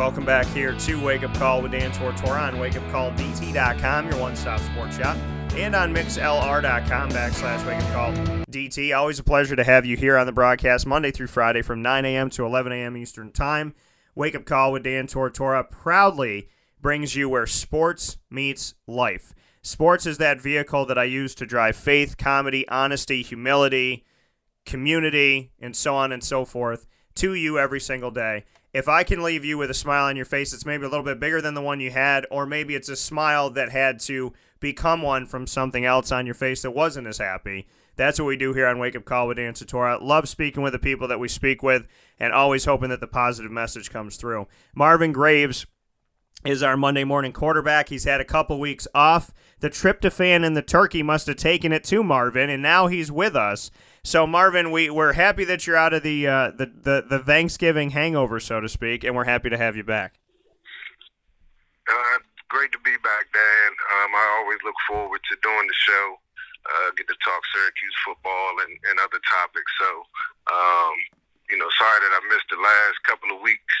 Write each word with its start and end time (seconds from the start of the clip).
Welcome 0.00 0.24
back 0.24 0.46
here 0.46 0.72
to 0.72 1.04
Wake 1.04 1.24
Up 1.24 1.34
Call 1.34 1.60
with 1.60 1.72
Dan 1.72 1.92
Tortora 1.92 2.50
on 2.50 2.54
wakeupcalldt.com, 2.54 4.08
your 4.08 4.18
one-stop 4.18 4.58
sports 4.60 4.96
shop, 4.96 5.14
and 5.54 5.76
on 5.76 5.94
mixlr.com 5.94 7.10
backslash 7.10 7.66
Wake 7.66 7.84
Up 7.84 7.92
Call 7.92 8.12
DT. 8.46 8.96
Always 8.96 9.18
a 9.18 9.22
pleasure 9.22 9.54
to 9.54 9.62
have 9.62 9.84
you 9.84 9.98
here 9.98 10.16
on 10.16 10.24
the 10.24 10.32
broadcast 10.32 10.86
Monday 10.86 11.10
through 11.10 11.26
Friday 11.26 11.60
from 11.60 11.82
9 11.82 12.06
a.m. 12.06 12.30
to 12.30 12.46
11 12.46 12.72
a.m. 12.72 12.96
Eastern 12.96 13.30
Time. 13.30 13.74
Wake 14.14 14.34
Up 14.34 14.46
Call 14.46 14.72
with 14.72 14.84
Dan 14.84 15.06
Tortora 15.06 15.70
proudly 15.70 16.48
brings 16.80 17.14
you 17.14 17.28
where 17.28 17.46
sports 17.46 18.16
meets 18.30 18.72
life. 18.86 19.34
Sports 19.60 20.06
is 20.06 20.16
that 20.16 20.40
vehicle 20.40 20.86
that 20.86 20.96
I 20.96 21.04
use 21.04 21.34
to 21.34 21.44
drive 21.44 21.76
faith, 21.76 22.16
comedy, 22.16 22.66
honesty, 22.68 23.20
humility, 23.20 24.06
community, 24.64 25.52
and 25.60 25.76
so 25.76 25.94
on 25.94 26.10
and 26.10 26.24
so 26.24 26.46
forth 26.46 26.86
to 27.16 27.34
you 27.34 27.58
every 27.58 27.80
single 27.80 28.10
day 28.10 28.46
if 28.72 28.88
I 28.88 29.02
can 29.02 29.22
leave 29.22 29.44
you 29.44 29.58
with 29.58 29.70
a 29.70 29.74
smile 29.74 30.04
on 30.04 30.16
your 30.16 30.24
face 30.24 30.52
it's 30.52 30.66
maybe 30.66 30.84
a 30.84 30.88
little 30.88 31.04
bit 31.04 31.20
bigger 31.20 31.40
than 31.40 31.54
the 31.54 31.62
one 31.62 31.80
you 31.80 31.90
had, 31.90 32.26
or 32.30 32.46
maybe 32.46 32.74
it's 32.74 32.88
a 32.88 32.96
smile 32.96 33.50
that 33.50 33.70
had 33.70 34.00
to 34.00 34.32
become 34.60 35.02
one 35.02 35.26
from 35.26 35.46
something 35.46 35.84
else 35.84 36.12
on 36.12 36.26
your 36.26 36.34
face 36.34 36.62
that 36.62 36.72
wasn't 36.72 37.06
as 37.06 37.18
happy. 37.18 37.66
That's 37.96 38.18
what 38.18 38.26
we 38.26 38.36
do 38.36 38.54
here 38.54 38.66
on 38.66 38.78
Wake 38.78 38.96
Up 38.96 39.04
Call 39.04 39.28
with 39.28 39.36
Dan 39.36 39.52
Tortora. 39.52 40.00
Love 40.00 40.28
speaking 40.28 40.62
with 40.62 40.72
the 40.72 40.78
people 40.78 41.08
that 41.08 41.20
we 41.20 41.28
speak 41.28 41.62
with 41.62 41.86
and 42.18 42.32
always 42.32 42.64
hoping 42.64 42.90
that 42.90 43.00
the 43.00 43.06
positive 43.06 43.50
message 43.50 43.90
comes 43.90 44.16
through. 44.16 44.46
Marvin 44.74 45.12
Graves 45.12 45.66
is 46.44 46.62
our 46.62 46.76
Monday 46.76 47.04
morning 47.04 47.32
quarterback. 47.32 47.88
He's 47.88 48.04
had 48.04 48.20
a 48.20 48.24
couple 48.24 48.58
weeks 48.58 48.88
off. 48.94 49.32
The 49.60 49.68
tryptophan 49.68 50.44
and 50.46 50.56
the 50.56 50.62
turkey 50.62 51.02
must 51.02 51.26
have 51.26 51.36
taken 51.36 51.72
it 51.72 51.84
to 51.84 52.02
Marvin, 52.02 52.48
and 52.48 52.62
now 52.62 52.86
he's 52.86 53.12
with 53.12 53.36
us. 53.36 53.70
So 54.02 54.26
Marvin, 54.26 54.70
we 54.70 54.88
we're 54.88 55.12
happy 55.12 55.44
that 55.44 55.66
you're 55.66 55.76
out 55.76 55.92
of 55.92 56.02
the 56.02 56.26
uh, 56.26 56.50
the, 56.52 56.66
the 56.66 57.04
the 57.08 57.18
Thanksgiving 57.18 57.90
hangover, 57.90 58.40
so 58.40 58.60
to 58.60 58.68
speak, 58.68 59.04
and 59.04 59.14
we're 59.14 59.28
happy 59.28 59.50
to 59.50 59.58
have 59.58 59.76
you 59.76 59.84
back. 59.84 60.14
Uh, 61.88 62.18
great 62.48 62.72
to 62.72 62.78
be 62.80 62.96
back, 63.04 63.28
Dan. 63.32 63.70
Um, 64.00 64.10
I 64.14 64.40
always 64.40 64.58
look 64.64 64.78
forward 64.88 65.20
to 65.28 65.36
doing 65.42 65.66
the 65.66 65.78
show. 65.84 66.16
Uh, 66.64 66.90
get 66.96 67.08
to 67.08 67.16
talk 67.24 67.40
Syracuse 67.52 67.96
football 68.04 68.60
and, 68.60 68.72
and 68.88 69.00
other 69.00 69.20
topics. 69.24 69.72
So, 69.80 69.90
um, 70.52 70.94
you 71.48 71.56
know, 71.56 71.68
sorry 71.76 72.04
that 72.04 72.12
I 72.12 72.20
missed 72.28 72.48
the 72.52 72.60
last 72.60 73.00
couple 73.08 73.32
of 73.32 73.40
weeks, 73.40 73.76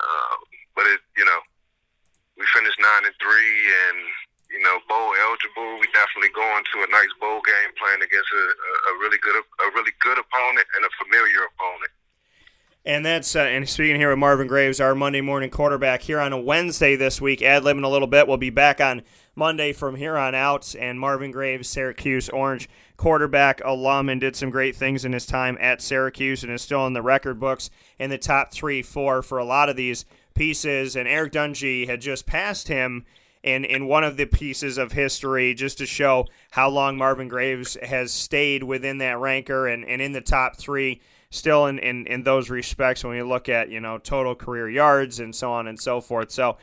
uh, 0.00 0.36
but 0.74 0.88
it, 0.88 1.00
you 1.16 1.24
know, 1.24 1.40
we 2.36 2.44
finished 2.56 2.80
nine 2.80 3.04
and 3.04 3.16
three, 3.20 3.56
and 3.68 4.00
you 4.50 4.60
know, 4.60 4.78
bowl 4.88 5.12
eligible. 5.26 5.78
We 5.80 5.86
definitely 5.92 6.30
going 6.34 6.64
to 6.72 6.86
a 6.86 6.88
nice 6.90 7.12
bowl 7.20 7.40
game 7.42 7.70
playing 7.78 8.02
against 8.02 8.30
a, 8.30 8.44
a, 8.90 8.92
really 8.98 9.18
good 9.18 9.36
a 9.36 9.66
really 9.74 9.92
good 10.00 10.18
opponent 10.18 10.66
and 10.76 10.84
a 10.84 10.90
familiar 11.02 11.42
opponent. 11.44 11.92
And 12.86 13.04
that's 13.04 13.34
uh, 13.34 13.40
and 13.40 13.68
speaking 13.68 13.96
here 13.96 14.10
with 14.10 14.18
Marvin 14.18 14.46
Graves, 14.46 14.80
our 14.80 14.94
Monday 14.94 15.20
morning 15.20 15.50
quarterback 15.50 16.02
here 16.02 16.20
on 16.20 16.32
a 16.32 16.38
Wednesday 16.38 16.94
this 16.94 17.20
week. 17.20 17.42
Ad 17.42 17.64
libbing 17.64 17.84
a 17.84 17.88
little 17.88 18.06
bit. 18.06 18.28
We'll 18.28 18.36
be 18.36 18.50
back 18.50 18.80
on 18.80 19.02
Monday 19.34 19.72
from 19.72 19.96
here 19.96 20.16
on 20.16 20.36
out. 20.36 20.72
And 20.78 21.00
Marvin 21.00 21.32
Graves, 21.32 21.68
Syracuse 21.68 22.28
Orange 22.28 22.68
quarterback 22.96 23.60
alum, 23.64 24.08
and 24.08 24.20
did 24.20 24.36
some 24.36 24.50
great 24.50 24.76
things 24.76 25.04
in 25.04 25.12
his 25.12 25.26
time 25.26 25.58
at 25.60 25.82
Syracuse, 25.82 26.44
and 26.44 26.52
is 26.52 26.62
still 26.62 26.86
in 26.86 26.92
the 26.92 27.02
record 27.02 27.40
books 27.40 27.70
in 27.98 28.10
the 28.10 28.18
top 28.18 28.52
three, 28.52 28.82
four 28.82 29.20
for 29.20 29.38
a 29.38 29.44
lot 29.44 29.68
of 29.68 29.74
these 29.74 30.04
pieces. 30.34 30.94
And 30.94 31.08
Eric 31.08 31.32
Dungey 31.32 31.88
had 31.88 32.00
just 32.00 32.24
passed 32.24 32.68
him 32.68 33.04
in 33.46 33.64
in 33.64 33.86
one 33.86 34.04
of 34.04 34.16
the 34.16 34.26
pieces 34.26 34.76
of 34.76 34.92
history 34.92 35.54
just 35.54 35.78
to 35.78 35.86
show 35.86 36.26
how 36.50 36.68
long 36.68 36.98
Marvin 36.98 37.28
Graves 37.28 37.78
has 37.80 38.12
stayed 38.12 38.64
within 38.64 38.98
that 38.98 39.18
ranker 39.18 39.68
and, 39.68 39.84
and 39.84 40.02
in 40.02 40.12
the 40.12 40.20
top 40.20 40.56
three 40.56 41.00
still 41.30 41.66
in, 41.66 41.78
in, 41.78 42.06
in 42.06 42.24
those 42.24 42.50
respects 42.50 43.04
when 43.04 43.16
you 43.16 43.26
look 43.26 43.48
at, 43.48 43.70
you 43.70 43.80
know, 43.80 43.98
total 43.98 44.34
career 44.34 44.68
yards 44.68 45.20
and 45.20 45.34
so 45.34 45.52
on 45.52 45.66
and 45.66 45.78
so 45.78 46.00
forth. 46.00 46.30
So 46.30 46.56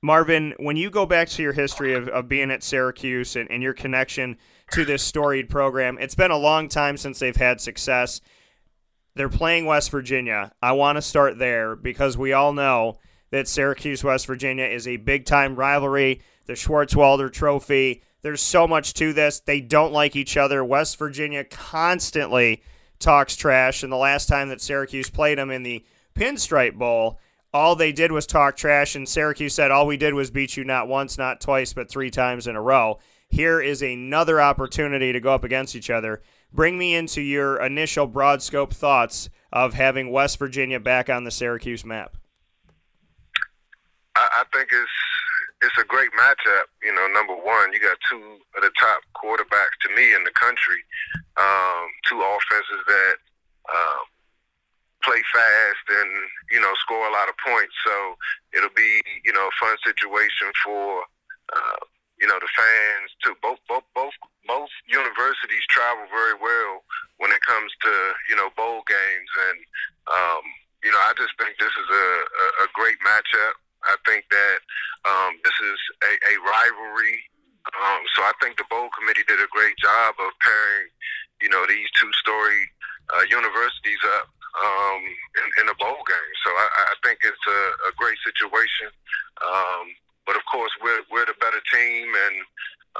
Marvin, 0.00 0.54
when 0.58 0.76
you 0.76 0.90
go 0.90 1.06
back 1.06 1.28
to 1.30 1.42
your 1.42 1.52
history 1.52 1.94
of, 1.94 2.08
of 2.08 2.28
being 2.28 2.50
at 2.50 2.62
Syracuse 2.62 3.36
and, 3.36 3.50
and 3.50 3.62
your 3.62 3.74
connection 3.74 4.38
to 4.72 4.84
this 4.84 5.02
storied 5.02 5.48
program, 5.48 5.98
it's 6.00 6.14
been 6.14 6.30
a 6.30 6.38
long 6.38 6.68
time 6.68 6.96
since 6.96 7.18
they've 7.18 7.36
had 7.36 7.60
success. 7.60 8.20
They're 9.16 9.28
playing 9.28 9.66
West 9.66 9.90
Virginia. 9.90 10.52
I 10.62 10.72
want 10.72 10.96
to 10.96 11.02
start 11.02 11.38
there 11.38 11.74
because 11.74 12.16
we 12.16 12.32
all 12.32 12.52
know– 12.52 12.98
that 13.30 13.48
Syracuse 13.48 14.04
West 14.04 14.26
Virginia 14.26 14.64
is 14.64 14.86
a 14.86 14.96
big 14.96 15.24
time 15.24 15.56
rivalry. 15.56 16.20
The 16.46 16.52
Schwartzwalder 16.54 17.32
Trophy. 17.32 18.02
There's 18.22 18.40
so 18.40 18.66
much 18.66 18.94
to 18.94 19.12
this. 19.12 19.40
They 19.40 19.60
don't 19.60 19.92
like 19.92 20.16
each 20.16 20.36
other. 20.36 20.64
West 20.64 20.98
Virginia 20.98 21.44
constantly 21.44 22.62
talks 22.98 23.36
trash. 23.36 23.82
And 23.82 23.92
the 23.92 23.96
last 23.96 24.26
time 24.26 24.48
that 24.48 24.60
Syracuse 24.60 25.10
played 25.10 25.38
them 25.38 25.50
in 25.50 25.62
the 25.62 25.84
Pinstripe 26.14 26.74
Bowl, 26.74 27.18
all 27.52 27.74
they 27.74 27.92
did 27.92 28.12
was 28.12 28.26
talk 28.26 28.56
trash. 28.56 28.94
And 28.94 29.08
Syracuse 29.08 29.54
said, 29.54 29.70
All 29.70 29.86
we 29.86 29.96
did 29.96 30.14
was 30.14 30.30
beat 30.30 30.56
you 30.56 30.64
not 30.64 30.88
once, 30.88 31.16
not 31.16 31.40
twice, 31.40 31.72
but 31.72 31.88
three 31.88 32.10
times 32.10 32.46
in 32.46 32.56
a 32.56 32.62
row. 32.62 32.98
Here 33.28 33.60
is 33.60 33.80
another 33.80 34.40
opportunity 34.40 35.12
to 35.12 35.20
go 35.20 35.32
up 35.32 35.44
against 35.44 35.76
each 35.76 35.88
other. 35.88 36.20
Bring 36.52 36.76
me 36.76 36.96
into 36.96 37.20
your 37.20 37.62
initial 37.62 38.08
broad 38.08 38.42
scope 38.42 38.74
thoughts 38.74 39.30
of 39.52 39.74
having 39.74 40.10
West 40.10 40.38
Virginia 40.38 40.80
back 40.80 41.08
on 41.08 41.22
the 41.22 41.30
Syracuse 41.30 41.84
map. 41.84 42.16
I, 44.20 44.44
I 44.44 44.44
think 44.52 44.68
it's 44.68 44.98
it's 45.62 45.78
a 45.80 45.84
great 45.88 46.12
matchup. 46.12 46.68
You 46.84 46.92
know, 46.92 47.08
number 47.08 47.36
one, 47.36 47.72
you 47.72 47.80
got 47.80 47.96
two 48.08 48.40
of 48.56 48.60
the 48.60 48.72
top 48.76 49.00
quarterbacks 49.16 49.76
to 49.84 49.88
me 49.96 50.12
in 50.12 50.24
the 50.24 50.32
country. 50.36 50.80
Um, 51.36 51.88
two 52.04 52.20
offenses 52.20 52.84
that 52.84 53.16
uh, 53.68 54.02
play 55.02 55.20
fast 55.32 55.84
and 55.88 56.10
you 56.52 56.60
know 56.60 56.72
score 56.80 57.08
a 57.08 57.12
lot 57.12 57.28
of 57.28 57.36
points. 57.40 57.72
So 57.84 57.96
it'll 58.56 58.76
be 58.76 59.00
you 59.24 59.32
know 59.32 59.48
a 59.48 59.56
fun 59.60 59.76
situation 59.84 60.52
for 60.64 61.04
uh, 61.52 61.80
you 62.20 62.28
know 62.28 62.36
the 62.40 62.48
fans 62.52 63.08
to 63.24 63.36
both 63.40 63.60
both 63.68 63.84
both 63.94 64.16
both 64.44 64.72
universities 64.88 65.64
travel 65.68 66.04
very 66.12 66.36
well 66.36 66.84
when 67.18 67.32
it 67.32 67.40
comes 67.44 67.72
to 67.84 67.92
you 68.28 68.36
know 68.36 68.48
bowl 68.56 68.84
games 68.88 69.32
and 69.48 69.58
um, 70.08 70.44
you 70.84 70.92
know 70.92 71.00
I 71.04 71.12
just 71.16 71.32
think 71.40 71.56
this 71.56 71.72
is 71.72 71.88
a, 71.88 72.06
a, 72.16 72.46
a 72.64 72.66
great 72.76 73.00
matchup. 73.04 73.59
I 73.84 73.96
think 74.06 74.24
that 74.30 74.58
um, 75.04 75.38
this 75.44 75.56
is 75.62 75.78
a, 76.04 76.12
a 76.30 76.34
rivalry. 76.44 77.18
Um, 77.70 78.02
so 78.16 78.24
I 78.24 78.32
think 78.40 78.56
the 78.56 78.68
bowl 78.68 78.88
committee 78.96 79.24
did 79.28 79.40
a 79.40 79.50
great 79.52 79.76
job 79.76 80.16
of 80.18 80.32
pairing, 80.40 80.88
you 81.40 81.48
know, 81.48 81.64
these 81.68 81.88
two 82.00 82.10
story 82.20 82.68
uh, 83.14 83.24
universities 83.28 84.00
up 84.20 84.28
um, 84.58 85.02
in, 85.38 85.46
in 85.62 85.66
a 85.68 85.76
bowl 85.76 86.00
game. 86.08 86.32
So 86.44 86.50
I, 86.50 86.66
I 86.92 86.96
think 87.04 87.20
it's 87.22 87.46
a, 87.46 87.60
a 87.88 87.92
great 87.96 88.18
situation. 88.24 88.90
Um, 89.44 89.94
but 90.26 90.36
of 90.36 90.44
course, 90.46 90.70
we're 90.82 91.02
we're 91.10 91.26
the 91.26 91.34
better 91.40 91.60
team, 91.72 92.06
and 92.06 92.36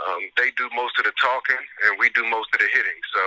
um, 0.06 0.22
they 0.36 0.50
do 0.56 0.66
most 0.74 0.98
of 0.98 1.04
the 1.04 1.14
talking, 1.20 1.62
and 1.86 1.98
we 1.98 2.10
do 2.10 2.24
most 2.26 2.48
of 2.52 2.58
the 2.58 2.68
hitting. 2.72 3.00
So 3.14 3.22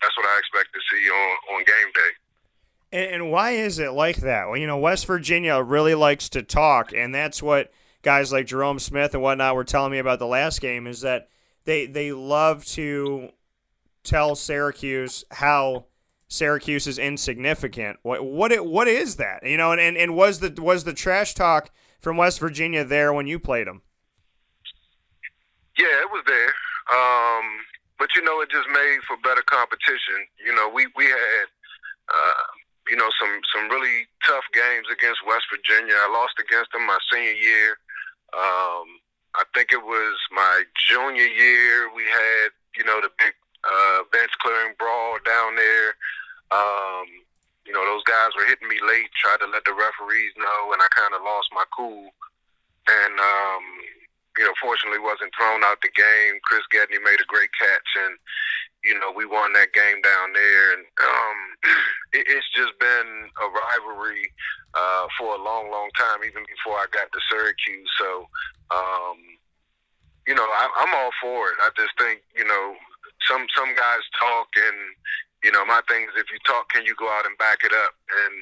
that's 0.00 0.16
what 0.16 0.26
I 0.26 0.38
expect 0.38 0.70
to 0.74 0.80
see 0.90 1.04
on 1.10 1.32
on 1.56 1.58
game 1.64 1.90
day. 1.94 2.12
And, 2.92 3.30
why 3.30 3.52
is 3.52 3.78
it 3.78 3.92
like 3.92 4.16
that? 4.16 4.48
Well, 4.48 4.58
you 4.58 4.66
know, 4.66 4.76
West 4.76 5.06
Virginia 5.06 5.62
really 5.62 5.94
likes 5.94 6.28
to 6.30 6.42
talk, 6.42 6.92
and 6.92 7.14
that's 7.14 7.42
what 7.42 7.72
guys 8.02 8.32
like 8.32 8.46
Jerome 8.46 8.78
Smith 8.78 9.14
and 9.14 9.22
whatnot 9.22 9.54
were 9.54 9.64
telling 9.64 9.92
me 9.92 9.98
about 9.98 10.18
the 10.18 10.26
last 10.26 10.60
game 10.60 10.86
is 10.86 11.00
that 11.00 11.28
they 11.64 11.86
they 11.86 12.12
love 12.12 12.66
to 12.66 13.30
tell 14.04 14.34
Syracuse 14.34 15.24
how 15.30 15.86
Syracuse 16.28 16.86
is 16.86 16.98
insignificant. 16.98 17.98
What 18.02 18.24
what 18.24 18.52
it, 18.52 18.66
what 18.66 18.88
is 18.88 19.16
that? 19.16 19.46
You 19.46 19.56
know, 19.56 19.72
and, 19.72 19.80
and, 19.80 19.96
and 19.96 20.14
was 20.14 20.40
the 20.40 20.54
was 20.60 20.84
the 20.84 20.92
trash 20.92 21.34
talk 21.34 21.70
from 21.98 22.16
West 22.16 22.40
Virginia 22.40 22.84
there 22.84 23.12
when 23.12 23.26
you 23.26 23.38
played 23.38 23.66
them? 23.68 23.82
Yeah, 25.78 26.02
it 26.02 26.10
was 26.10 26.24
there. 26.26 26.52
Um, 26.92 27.44
but 27.98 28.08
you 28.14 28.22
know, 28.22 28.40
it 28.42 28.50
just 28.50 28.68
made 28.68 28.98
for 29.06 29.16
better 29.22 29.42
competition. 29.46 30.26
You 30.44 30.54
know, 30.54 30.70
we 30.74 30.88
we 30.96 31.06
had 31.06 31.46
uh, 32.08 32.52
you 32.92 33.00
know, 33.00 33.08
some 33.16 33.40
some 33.48 33.72
really 33.72 34.04
tough 34.20 34.44
games 34.52 34.84
against 34.92 35.24
West 35.24 35.48
Virginia. 35.48 35.96
I 35.96 36.12
lost 36.12 36.36
against 36.36 36.76
them 36.76 36.84
my 36.84 37.00
senior 37.08 37.32
year. 37.32 37.80
Um, 38.36 39.00
I 39.32 39.48
think 39.56 39.72
it 39.72 39.80
was 39.80 40.12
my 40.28 40.68
junior 40.76 41.24
year. 41.24 41.88
We 41.96 42.04
had, 42.04 42.52
you 42.76 42.84
know, 42.84 43.00
the 43.00 43.08
big 43.16 43.32
uh, 43.64 44.04
bench 44.12 44.28
clearing 44.44 44.76
brawl 44.76 45.16
down 45.24 45.56
there. 45.56 45.96
Um, 46.52 47.08
you 47.64 47.72
know, 47.72 47.80
those 47.80 48.04
guys 48.04 48.36
were 48.36 48.44
hitting 48.44 48.68
me 48.68 48.76
late, 48.84 49.08
tried 49.16 49.40
to 49.40 49.48
let 49.48 49.64
the 49.64 49.72
referees 49.72 50.36
know, 50.36 50.76
and 50.76 50.84
I 50.84 50.88
kind 50.92 51.16
of 51.16 51.24
lost 51.24 51.48
my 51.56 51.64
cool. 51.72 52.12
And 52.92 53.16
um, 53.16 53.64
you 54.36 54.44
know, 54.44 54.52
fortunately 54.60 55.00
wasn't 55.00 55.32
thrown 55.32 55.64
out 55.64 55.80
the 55.80 55.96
game. 55.96 56.44
Chris 56.44 56.68
Gedney 56.68 57.00
made 57.00 57.24
a 57.24 57.32
great 57.32 57.56
catch, 57.56 57.88
and 58.04 58.20
you 58.84 58.98
know, 58.98 59.12
we 59.14 59.26
won 59.26 59.52
that 59.54 59.72
game 59.72 60.00
down 60.02 60.32
there. 60.34 60.72
And 60.74 60.84
um, 61.00 61.38
it, 62.12 62.26
it's 62.26 62.50
just 62.54 62.78
been 62.78 63.08
a 63.40 63.46
rivalry 63.46 64.26
uh, 64.74 65.06
for 65.18 65.34
a 65.34 65.42
long, 65.42 65.70
long 65.70 65.90
time, 65.98 66.24
even 66.26 66.42
before 66.46 66.78
I 66.78 66.86
got 66.90 67.10
to 67.12 67.20
Syracuse. 67.30 67.90
So, 67.98 68.28
um, 68.70 69.18
you 70.26 70.34
know, 70.34 70.44
I, 70.44 70.68
I'm 70.78 70.94
all 70.94 71.10
for 71.20 71.50
it. 71.50 71.56
I 71.60 71.70
just 71.76 71.94
think, 71.98 72.22
you 72.36 72.44
know, 72.44 72.74
some 73.28 73.46
some 73.54 73.70
guys 73.76 74.02
talk, 74.18 74.48
and 74.56 74.78
you 75.44 75.52
know, 75.52 75.64
my 75.64 75.80
thing 75.88 76.02
is, 76.02 76.14
if 76.16 76.26
you 76.32 76.38
talk, 76.46 76.70
can 76.70 76.84
you 76.84 76.94
go 76.98 77.08
out 77.10 77.26
and 77.26 77.38
back 77.38 77.58
it 77.62 77.72
up? 77.72 77.94
And 78.10 78.34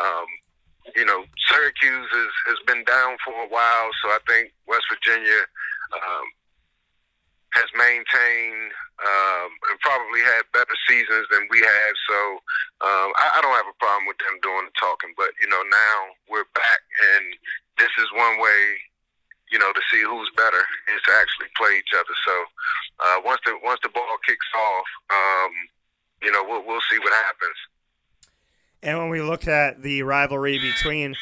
um, 0.00 0.28
you 0.96 1.04
know, 1.04 1.24
Syracuse 1.48 2.08
has, 2.12 2.32
has 2.48 2.60
been 2.66 2.84
down 2.84 3.16
for 3.24 3.32
a 3.32 3.48
while, 3.48 3.90
so 4.02 4.08
I 4.10 4.18
think 4.28 4.52
West 4.66 4.84
Virginia 4.88 5.44
um, 5.92 6.26
has 7.54 7.70
maintained 7.78 8.70
um, 8.98 9.50
and 9.70 9.78
probably 9.78 10.20
had 10.26 10.42
better 10.50 10.74
seasons 10.90 11.26
than 11.30 11.46
we 11.50 11.62
have. 11.62 11.94
So 12.10 12.18
um, 12.82 13.08
I, 13.14 13.38
I 13.38 13.42
don't 13.42 13.54
have 13.54 13.70
a 13.70 13.78
problem 13.78 14.10
with 14.10 14.18
them 14.18 14.42
doing 14.42 14.66
the 14.66 14.74
talking. 14.74 15.14
But 15.16 15.30
you 15.38 15.46
know, 15.46 15.62
now 15.70 15.96
we're 16.26 16.50
back, 16.54 16.82
and 17.14 17.24
this 17.78 17.94
is 17.98 18.10
one 18.14 18.42
way, 18.42 18.62
you 19.54 19.58
know, 19.58 19.70
to 19.70 19.82
see 19.90 20.02
who's 20.02 20.30
better 20.34 20.62
is 20.90 21.02
to 21.06 21.12
actually 21.14 21.50
play 21.54 21.78
each 21.78 21.94
other. 21.94 22.14
So 22.26 22.34
uh, 23.06 23.18
once 23.22 23.40
the 23.46 23.54
once 23.62 23.80
the 23.82 23.94
ball 23.94 24.18
kicks 24.26 24.50
off, 24.54 24.88
um, 25.14 25.52
you 26.22 26.30
know, 26.34 26.42
we'll 26.42 26.66
we'll 26.66 26.84
see 26.90 26.98
what 26.98 27.14
happens. 27.14 27.58
And 28.82 28.98
when 28.98 29.08
we 29.08 29.22
look 29.22 29.48
at 29.48 29.82
the 29.82 30.02
rivalry 30.02 30.58
between 30.58 31.14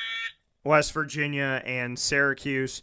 West 0.65 0.93
Virginia 0.93 1.63
and 1.65 1.99
Syracuse, 1.99 2.83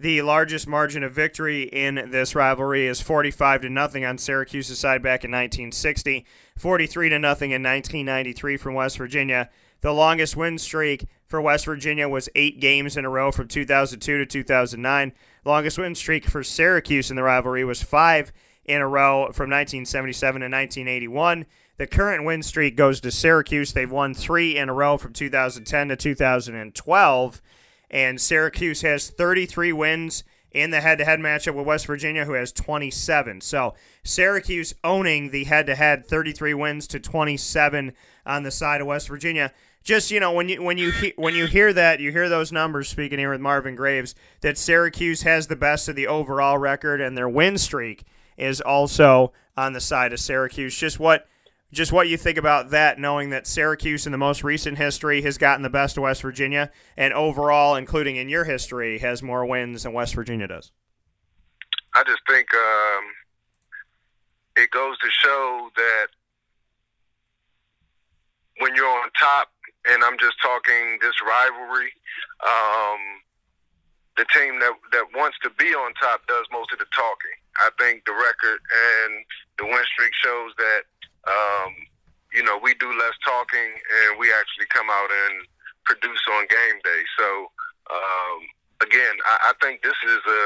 the 0.00 0.22
largest 0.22 0.68
margin 0.68 1.02
of 1.02 1.12
victory 1.12 1.62
in 1.62 2.10
this 2.10 2.34
rivalry 2.34 2.86
is 2.86 3.00
45 3.00 3.62
to 3.62 3.68
nothing 3.68 4.04
on 4.04 4.16
Syracuse's 4.16 4.78
side 4.78 5.02
back 5.02 5.24
in 5.24 5.30
1960, 5.30 6.24
43 6.56 7.08
to 7.08 7.18
nothing 7.18 7.50
in 7.50 7.62
1993 7.62 8.56
from 8.56 8.74
West 8.74 8.96
Virginia. 8.96 9.50
The 9.80 9.92
longest 9.92 10.36
win 10.36 10.58
streak 10.58 11.06
for 11.26 11.40
West 11.40 11.64
Virginia 11.64 12.08
was 12.08 12.28
8 12.36 12.60
games 12.60 12.96
in 12.96 13.04
a 13.04 13.10
row 13.10 13.32
from 13.32 13.48
2002 13.48 14.18
to 14.18 14.26
2009. 14.26 15.12
Longest 15.44 15.78
win 15.78 15.94
streak 15.94 16.26
for 16.26 16.44
Syracuse 16.44 17.10
in 17.10 17.16
the 17.16 17.22
rivalry 17.24 17.64
was 17.64 17.82
5 17.82 18.32
in 18.66 18.80
a 18.80 18.86
row 18.86 19.24
from 19.32 19.50
1977 19.50 20.40
to 20.40 20.44
1981. 20.44 21.44
The 21.76 21.86
current 21.86 22.24
win 22.24 22.42
streak 22.42 22.76
goes 22.76 23.00
to 23.00 23.10
Syracuse. 23.10 23.72
They've 23.72 23.90
won 23.90 24.14
three 24.14 24.56
in 24.56 24.68
a 24.68 24.74
row 24.74 24.96
from 24.96 25.12
2010 25.12 25.88
to 25.88 25.96
2012. 25.96 27.42
And 27.90 28.20
Syracuse 28.20 28.82
has 28.82 29.10
33 29.10 29.72
wins 29.72 30.24
in 30.50 30.70
the 30.70 30.80
head 30.80 30.98
to 30.98 31.04
head 31.04 31.20
matchup 31.20 31.54
with 31.54 31.66
West 31.66 31.86
Virginia, 31.86 32.24
who 32.24 32.32
has 32.32 32.52
27. 32.52 33.40
So 33.40 33.74
Syracuse 34.02 34.74
owning 34.82 35.30
the 35.30 35.44
head 35.44 35.66
to 35.66 35.74
head 35.74 36.06
33 36.06 36.54
wins 36.54 36.86
to 36.88 37.00
27 37.00 37.92
on 38.26 38.42
the 38.42 38.50
side 38.50 38.80
of 38.80 38.86
West 38.86 39.08
Virginia. 39.08 39.52
Just 39.82 40.10
you 40.10 40.20
know, 40.20 40.32
when 40.32 40.48
you 40.48 40.62
when 40.62 40.76
you 40.76 40.90
he, 40.90 41.12
when 41.16 41.34
you 41.34 41.46
hear 41.46 41.72
that, 41.72 42.00
you 42.00 42.12
hear 42.12 42.28
those 42.28 42.52
numbers. 42.52 42.88
Speaking 42.88 43.18
here 43.18 43.30
with 43.30 43.40
Marvin 43.40 43.74
Graves, 43.74 44.14
that 44.40 44.58
Syracuse 44.58 45.22
has 45.22 45.46
the 45.46 45.56
best 45.56 45.88
of 45.88 45.96
the 45.96 46.06
overall 46.06 46.58
record, 46.58 47.00
and 47.00 47.16
their 47.16 47.28
win 47.28 47.56
streak 47.56 48.04
is 48.36 48.60
also 48.60 49.32
on 49.56 49.72
the 49.72 49.80
side 49.80 50.12
of 50.12 50.20
Syracuse. 50.20 50.76
Just 50.76 50.98
what 50.98 51.26
just 51.72 51.92
what 51.92 52.08
you 52.08 52.16
think 52.16 52.38
about 52.38 52.70
that, 52.70 52.98
knowing 52.98 53.30
that 53.30 53.46
Syracuse 53.46 54.06
in 54.06 54.12
the 54.12 54.18
most 54.18 54.42
recent 54.42 54.78
history 54.78 55.20
has 55.22 55.36
gotten 55.36 55.62
the 55.62 55.70
best 55.70 55.96
of 55.96 56.02
West 56.02 56.22
Virginia, 56.22 56.70
and 56.96 57.12
overall, 57.12 57.74
including 57.74 58.16
in 58.16 58.28
your 58.28 58.44
history, 58.44 58.98
has 58.98 59.22
more 59.22 59.44
wins 59.44 59.82
than 59.82 59.92
West 59.92 60.14
Virginia 60.14 60.48
does. 60.48 60.72
I 61.94 62.04
just 62.04 62.20
think 62.28 62.48
um, 62.54 63.04
it 64.56 64.70
goes 64.70 64.98
to 64.98 65.08
show 65.10 65.68
that 65.76 66.06
when 68.60 68.74
you're 68.74 68.88
on 68.88 69.10
top, 69.18 69.48
and 69.88 70.02
I'm 70.02 70.18
just 70.18 70.40
talking 70.40 70.98
this 71.00 71.14
rivalry, 71.26 71.92
um, 72.44 73.00
the 74.16 74.24
team 74.34 74.58
that 74.60 74.72
that 74.92 75.06
wants 75.14 75.38
to 75.42 75.50
be 75.50 75.66
on 75.74 75.92
top 75.94 76.26
does 76.26 76.46
most 76.50 76.72
of 76.72 76.78
the 76.78 76.86
talking. 76.94 77.36
I 77.60 77.70
think 77.78 78.04
the 78.04 78.12
record 78.12 78.58
and 78.58 79.24
the 79.58 79.64
win 79.66 79.84
streak 79.94 80.12
shows 80.22 80.52
that 80.58 80.82
um, 81.28 81.70
you 82.32 82.42
know, 82.42 82.58
we 82.62 82.74
do 82.74 82.88
less 82.98 83.16
talking 83.24 83.72
and 83.72 84.18
we 84.18 84.32
actually 84.32 84.66
come 84.72 84.88
out 84.90 85.10
and 85.10 85.46
produce 85.84 86.20
on 86.32 86.46
game 86.48 86.78
day. 86.84 87.02
So, 87.18 87.28
um, 87.88 88.38
again, 88.80 89.16
I, 89.24 89.52
I 89.52 89.64
think 89.64 89.82
this 89.82 89.96
is 90.04 90.20
a 90.28 90.44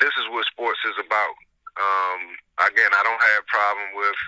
this 0.00 0.14
is 0.14 0.26
what 0.30 0.46
sports 0.46 0.78
is 0.86 0.98
about. 1.00 1.34
Um, 1.78 2.20
again, 2.70 2.90
I 2.90 3.02
don't 3.02 3.22
have 3.22 3.42
a 3.42 3.50
problem 3.50 3.88
with 3.96 4.20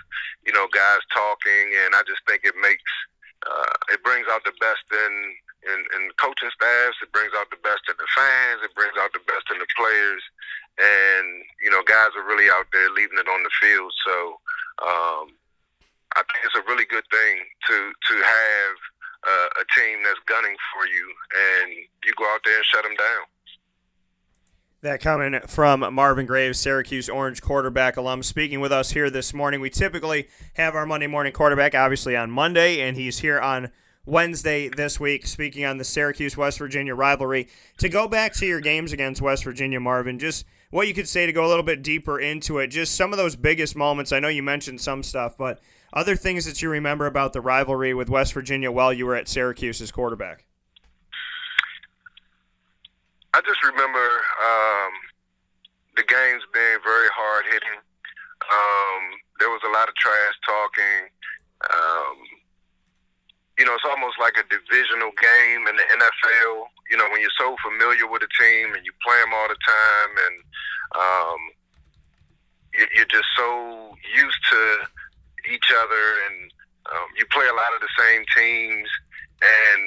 you 0.47 0.53
know 0.53 0.67
guys 0.73 1.03
talking, 1.12 1.75
and 1.85 1.95
I 1.95 2.03
just 2.07 2.23
think 2.27 2.43
it 2.45 2.57
makes 2.61 2.91
uh, 3.47 3.75
it 3.93 4.03
brings 4.03 4.27
out 4.31 4.45
the 4.45 4.57
best 4.61 4.85
in, 4.91 5.12
in 5.69 5.79
in 5.99 6.03
coaching 6.17 6.53
staffs. 6.55 6.99
It 7.03 7.12
brings 7.12 7.33
out 7.37 7.51
the 7.51 7.62
best 7.62 7.85
in 7.89 7.97
the 7.99 8.09
fans. 8.17 8.65
It 8.65 8.75
brings 8.75 8.97
out 8.99 9.12
the 9.12 9.25
best 9.29 9.47
in 9.53 9.59
the 9.59 9.71
players, 9.77 10.23
and 10.79 11.27
you 11.63 11.71
know 11.71 11.83
guys 11.87 12.11
are 12.17 12.27
really 12.27 12.51
out 12.51 12.67
there 12.73 12.91
leaving 12.91 13.19
it 13.19 13.29
on 13.29 13.43
the 13.43 13.51
field. 13.61 13.93
So 14.07 14.15
um, 14.83 15.27
I 16.17 16.23
think 16.27 16.45
it's 16.45 16.57
a 16.57 16.69
really 16.69 16.87
good 16.87 17.05
thing 17.11 17.37
to 17.69 17.93
to 17.93 18.15
have 18.15 18.75
uh, 19.27 19.49
a 19.61 19.65
team 19.79 19.99
that's 20.05 20.21
gunning 20.27 20.57
for 20.73 20.87
you, 20.87 21.07
and 21.37 21.73
you 22.05 22.13
go 22.17 22.25
out 22.25 22.41
there 22.45 22.57
and 22.57 22.65
shut 22.65 22.83
them 22.83 22.95
down. 22.97 23.27
That 24.83 25.01
coming 25.03 25.39
from 25.47 25.93
Marvin 25.93 26.25
Graves, 26.25 26.59
Syracuse 26.59 27.11
Orange 27.11 27.43
quarterback 27.43 27.99
alum, 27.99 28.23
speaking 28.23 28.61
with 28.61 28.73
us 28.73 28.93
here 28.93 29.11
this 29.11 29.35
morning. 29.35 29.61
We 29.61 29.69
typically 29.69 30.29
have 30.55 30.75
our 30.75 30.87
Monday 30.87 31.07
morning 31.07 31.35
quarterback, 31.35 31.75
obviously 31.75 32.17
on 32.17 32.31
Monday, 32.31 32.81
and 32.81 32.97
he's 32.97 33.19
here 33.19 33.39
on 33.39 33.73
Wednesday 34.07 34.69
this 34.69 34.99
week, 34.99 35.27
speaking 35.27 35.67
on 35.67 35.77
the 35.77 35.85
Syracuse 35.85 36.35
West 36.35 36.59
Virginia 36.59 36.95
rivalry. 36.95 37.47
To 37.77 37.91
go 37.91 38.09
back 38.09 38.33
to 38.35 38.47
your 38.47 38.61
games 38.61 38.95
against 38.95 39.21
West 39.21 39.45
Virginia, 39.45 39.81
Marvin, 39.81 40.19
just 40.19 40.47
what 40.71 40.87
you 40.89 40.95
could 40.95 41.09
say 41.09 41.27
to 41.27 41.33
go 41.33 41.45
a 41.45 41.49
little 41.49 41.65
bit 41.65 41.83
deeper 41.83 42.19
into 42.19 42.59
it. 42.59 42.69
Just 42.69 42.95
some 42.95 43.13
of 43.13 43.17
those 43.17 43.37
biggest 43.37 43.77
moments. 43.77 44.13
I 44.13 44.21
know 44.21 44.29
you 44.29 44.43
mentioned 44.43 44.81
some 44.81 45.03
stuff, 45.03 45.37
but 45.37 45.61
other 45.93 46.15
things 46.17 46.45
that 46.47 46.63
you 46.63 46.71
remember 46.71 47.07
about 47.07 47.33
the 47.33 47.41
rivalry 47.41 47.93
with 47.93 48.09
West 48.09 48.33
Virginia 48.33 48.71
while 48.71 48.93
you 48.93 49.07
were 49.07 49.17
at 49.17 49.29
Syracuse 49.29 49.81
as 49.81 49.91
quarterback. 49.91 50.45
I 53.35 53.41
just 53.43 53.63
remember 53.63 53.99
um, 53.99 54.93
the 55.97 56.03
games 56.03 56.43
being 56.53 56.79
very 56.85 57.09
hard 57.15 57.45
hitting. 57.47 57.79
Um, 58.50 59.03
there 59.39 59.50
was 59.50 59.61
a 59.67 59.71
lot 59.71 59.89
of 59.89 59.95
trash 59.95 60.35
talking. 60.47 61.11
Um, 61.71 62.17
you 63.59 63.67
know, 63.67 63.75
it's 63.75 63.85
almost 63.85 64.19
like 64.19 64.35
a 64.39 64.47
divisional 64.49 65.11
game 65.21 65.67
in 65.69 65.77
the 65.77 65.83
NFL. 65.83 66.67
You 66.90 66.97
know, 66.97 67.09
when 67.11 67.20
you're 67.20 67.38
so 67.38 67.54
familiar 67.62 68.06
with 68.06 68.23
a 68.23 68.30
team 68.35 68.75
and 68.75 68.85
you 68.85 68.92
play 69.02 69.18
them 69.23 69.32
all 69.32 69.49
the 69.49 69.59
time, 69.62 70.12
and 70.26 70.37
um, 70.99 71.40
you're 72.94 73.06
just 73.06 73.30
so 73.37 73.94
used 74.14 74.42
to 74.50 74.62
each 75.50 75.70
other, 75.70 76.04
and 76.26 76.50
um, 76.90 77.09
you 77.16 77.25
play 77.26 77.47
a 77.47 77.54
lot 77.54 77.75
of 77.75 77.80
the 77.80 77.94
same 77.97 78.25
teams, 78.35 78.88
and 79.40 79.82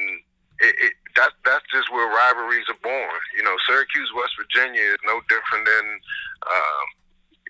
it, 0.60 0.76
it 0.80 0.94
that 1.16 1.32
that's 1.46 1.66
just 1.72 1.92
where 1.92 2.08
rivalries 2.08 2.66
are 2.70 2.82
born. 2.82 3.20
You 3.36 3.44
know, 3.44 3.56
Syracuse, 3.68 4.10
West 4.16 4.34
Virginia 4.40 4.82
is 4.82 5.02
no 5.06 5.20
different 5.28 5.66
than 5.68 5.86
um, 6.48 6.86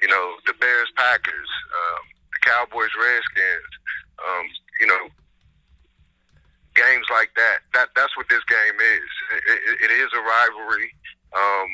you 0.02 0.08
know 0.10 0.36
the 0.46 0.54
Bears, 0.60 0.92
Packers, 0.98 1.50
um, 1.70 2.04
the 2.34 2.40
Cowboys, 2.42 2.92
Redskins. 2.98 3.74
Um, 4.18 4.46
you 4.80 4.88
know, 4.88 5.10
games 6.76 7.06
like 7.12 7.32
that. 7.36 7.66
That 7.74 7.90
that's 7.96 8.16
what 8.18 8.30
this 8.30 8.44
game 8.46 8.78
is. 8.78 9.10
It, 9.34 9.60
it, 9.70 9.76
it 9.90 9.92
is 9.94 10.10
a 10.14 10.22
rivalry. 10.22 10.94
Um, 11.34 11.70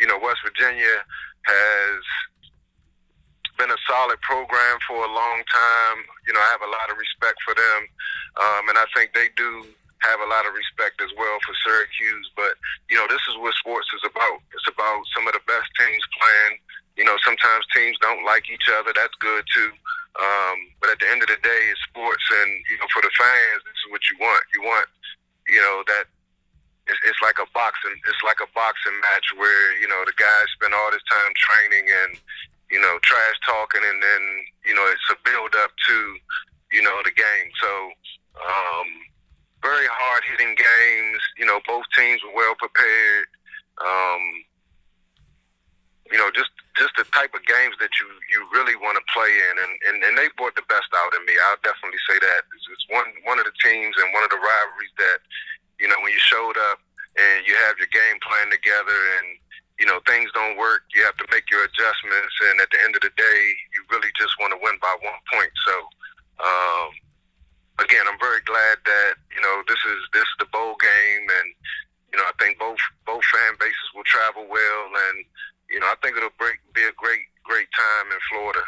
you 0.00 0.06
know, 0.06 0.18
West 0.18 0.40
Virginia 0.44 1.02
has 1.46 2.02
been 3.56 3.70
a 3.70 3.80
solid 3.88 4.20
program 4.20 4.76
for 4.84 5.00
a 5.00 5.10
long 5.10 5.38
time. 5.48 5.98
You 6.28 6.34
know, 6.34 6.40
I 6.40 6.50
have 6.52 6.64
a 6.64 6.70
lot 6.70 6.92
of 6.92 6.96
respect 7.00 7.40
for 7.42 7.54
them, 7.56 7.80
um, 8.36 8.62
and 8.68 8.76
I 8.76 8.84
think 8.92 9.14
they 9.14 9.32
do 9.36 9.64
have 10.04 10.20
a 10.20 10.28
lot 10.28 10.44
of 10.44 10.52
respect 10.52 11.00
as 11.00 11.08
well 11.16 11.38
for 11.42 11.54
Syracuse. 11.64 12.28
But 12.36 12.60
you 12.90 12.96
know, 12.96 13.08
this 13.08 13.22
is 13.32 13.40
what 13.40 13.56
sports 13.56 13.88
is 13.96 14.04
about. 14.04 14.38
It's 14.52 14.68
about 14.68 15.00
some 15.16 15.26
of 15.26 15.32
the 15.32 15.44
best 15.48 15.68
teams 15.80 16.04
playing. 16.20 16.60
You 17.00 17.04
know, 17.04 17.16
sometimes 17.24 17.64
teams 17.74 17.96
don't 18.00 18.24
like 18.24 18.48
each 18.48 18.68
other. 18.72 18.92
That's 18.94 19.14
good 19.20 19.44
too. 19.52 19.72
Um, 20.16 20.56
but 20.80 20.88
at 20.88 20.98
the 20.98 21.08
end 21.12 21.20
of 21.20 21.28
the 21.28 21.40
day, 21.44 21.62
it's 21.68 21.82
sports, 21.84 22.24
and 22.42 22.50
you 22.72 22.76
know, 22.80 22.88
for 22.88 23.04
the 23.04 23.12
fans, 23.12 23.60
this 23.68 23.76
is 23.84 23.88
what 23.92 24.00
you 24.08 24.16
want. 24.16 24.44
You 24.56 24.64
want, 24.64 24.88
you 25.48 25.60
know, 25.60 25.84
that 25.92 26.08
it's, 26.88 27.00
it's 27.04 27.20
like 27.20 27.36
a 27.36 27.48
boxing. 27.52 27.96
It's 28.08 28.24
like 28.24 28.40
a 28.40 28.48
boxing 28.56 28.96
match 29.04 29.28
where 29.36 29.76
you 29.76 29.88
know 29.88 30.02
the 30.08 30.16
guys 30.16 30.48
spend 30.56 30.72
all 30.72 30.88
this 30.88 31.04
time 31.04 31.32
training 31.36 31.84
and 31.84 32.12
you 32.72 32.80
know 32.80 32.96
trash 33.02 33.36
talking, 33.44 33.84
and 33.84 33.98
then 34.00 34.22
you 34.64 34.74
know 34.74 34.86
it's 34.88 35.08
a 35.12 35.18
build 35.26 35.52
up 35.60 35.72
to 35.88 35.96
you 36.72 36.82
know 36.82 36.96
the 37.04 37.12
game. 37.12 37.48
So 37.60 37.70
um, 38.40 38.88
very 39.60 39.86
hard 39.90 40.22
hitting 40.30 40.54
games. 40.56 41.20
You 41.38 41.46
know, 41.46 41.60
both 41.66 41.84
teams 41.92 42.22
were 42.24 42.34
well 42.34 42.54
prepared. 42.56 43.28
Um, 43.84 44.22
you 46.10 46.18
know, 46.18 46.30
just 46.32 46.50
just 46.76 46.94
the 46.96 47.04
type 47.12 47.32
of 47.32 47.42
games 47.48 47.74
that 47.80 47.90
you 48.00 48.06
you 48.28 48.44
really 48.52 48.76
want 48.76 49.00
to 49.00 49.04
play 49.12 49.28
in, 49.28 49.54
and, 49.56 49.72
and 49.88 49.96
and 50.04 50.12
they 50.16 50.28
brought 50.36 50.54
the 50.54 50.66
best 50.68 50.88
out 50.92 51.12
in 51.16 51.24
me. 51.24 51.34
I'll 51.48 51.60
definitely 51.64 52.00
say 52.04 52.20
that 52.20 52.44
it's, 52.52 52.66
it's 52.68 52.86
one 52.92 53.08
one 53.24 53.40
of 53.40 53.48
the 53.48 53.56
teams 53.64 53.96
and 53.96 54.12
one 54.12 54.22
of 54.22 54.30
the 54.30 54.40
rivalries 54.40 54.94
that 55.00 55.18
you 55.80 55.88
know 55.88 55.96
when 56.04 56.12
you 56.12 56.20
showed 56.20 56.56
up 56.70 56.78
and 57.16 57.48
you 57.48 57.56
have 57.66 57.80
your 57.80 57.88
game 57.90 58.20
plan 58.20 58.52
together 58.52 59.00
and 59.20 59.40
you 59.80 59.88
know 59.88 60.00
things 60.04 60.28
don't 60.36 60.60
work, 60.60 60.84
you 60.92 61.04
have 61.04 61.16
to 61.16 61.26
make 61.32 61.48
your 61.48 61.64
adjustments, 61.64 62.36
and 62.52 62.60
at 62.60 62.68
the 62.70 62.80
end 62.84 62.94
of 62.94 63.02
the 63.02 63.12
day, 63.16 63.40
you 63.72 63.80
really 63.88 64.12
just 64.16 64.36
want 64.38 64.52
to 64.52 64.60
win 64.60 64.76
by 64.80 64.94
one 65.02 65.20
point. 65.32 65.52
So. 65.66 65.74
Um, 66.36 66.92
again, 67.80 68.04
I'm 68.08 68.18
very 68.20 68.40
glad 68.44 68.76
that 68.84 69.14
you 69.34 69.40
know 69.40 69.62
this 69.68 69.80
is 69.88 70.00
this 70.12 70.24
is 70.24 70.36
the 70.38 70.52
bowl 70.52 70.76
game, 70.80 71.24
and 71.28 71.48
you 72.12 72.16
know 72.18 72.24
I 72.24 72.34
think 72.40 72.58
both 72.58 72.80
both 73.04 73.24
fan 73.24 73.56
bases 73.60 73.88
will 73.94 74.04
travel 74.04 74.46
well, 74.48 74.84
and 74.92 75.24
you 75.70 75.80
know, 75.80 75.86
I 75.86 75.94
think 76.02 76.16
it'll 76.16 76.30
break, 76.38 76.56
be 76.74 76.82
a 76.82 76.92
great, 76.96 77.20
great 77.44 77.68
time 77.76 78.12
in 78.12 78.18
Florida. 78.30 78.60